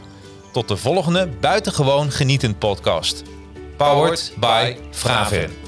tot 0.52 0.68
de 0.68 0.76
volgende 0.76 1.28
buitengewoon 1.40 2.10
genietend 2.10 2.58
podcast. 2.58 3.22
Powered 3.76 4.32
by 4.36 4.76
Vraven. 4.90 5.63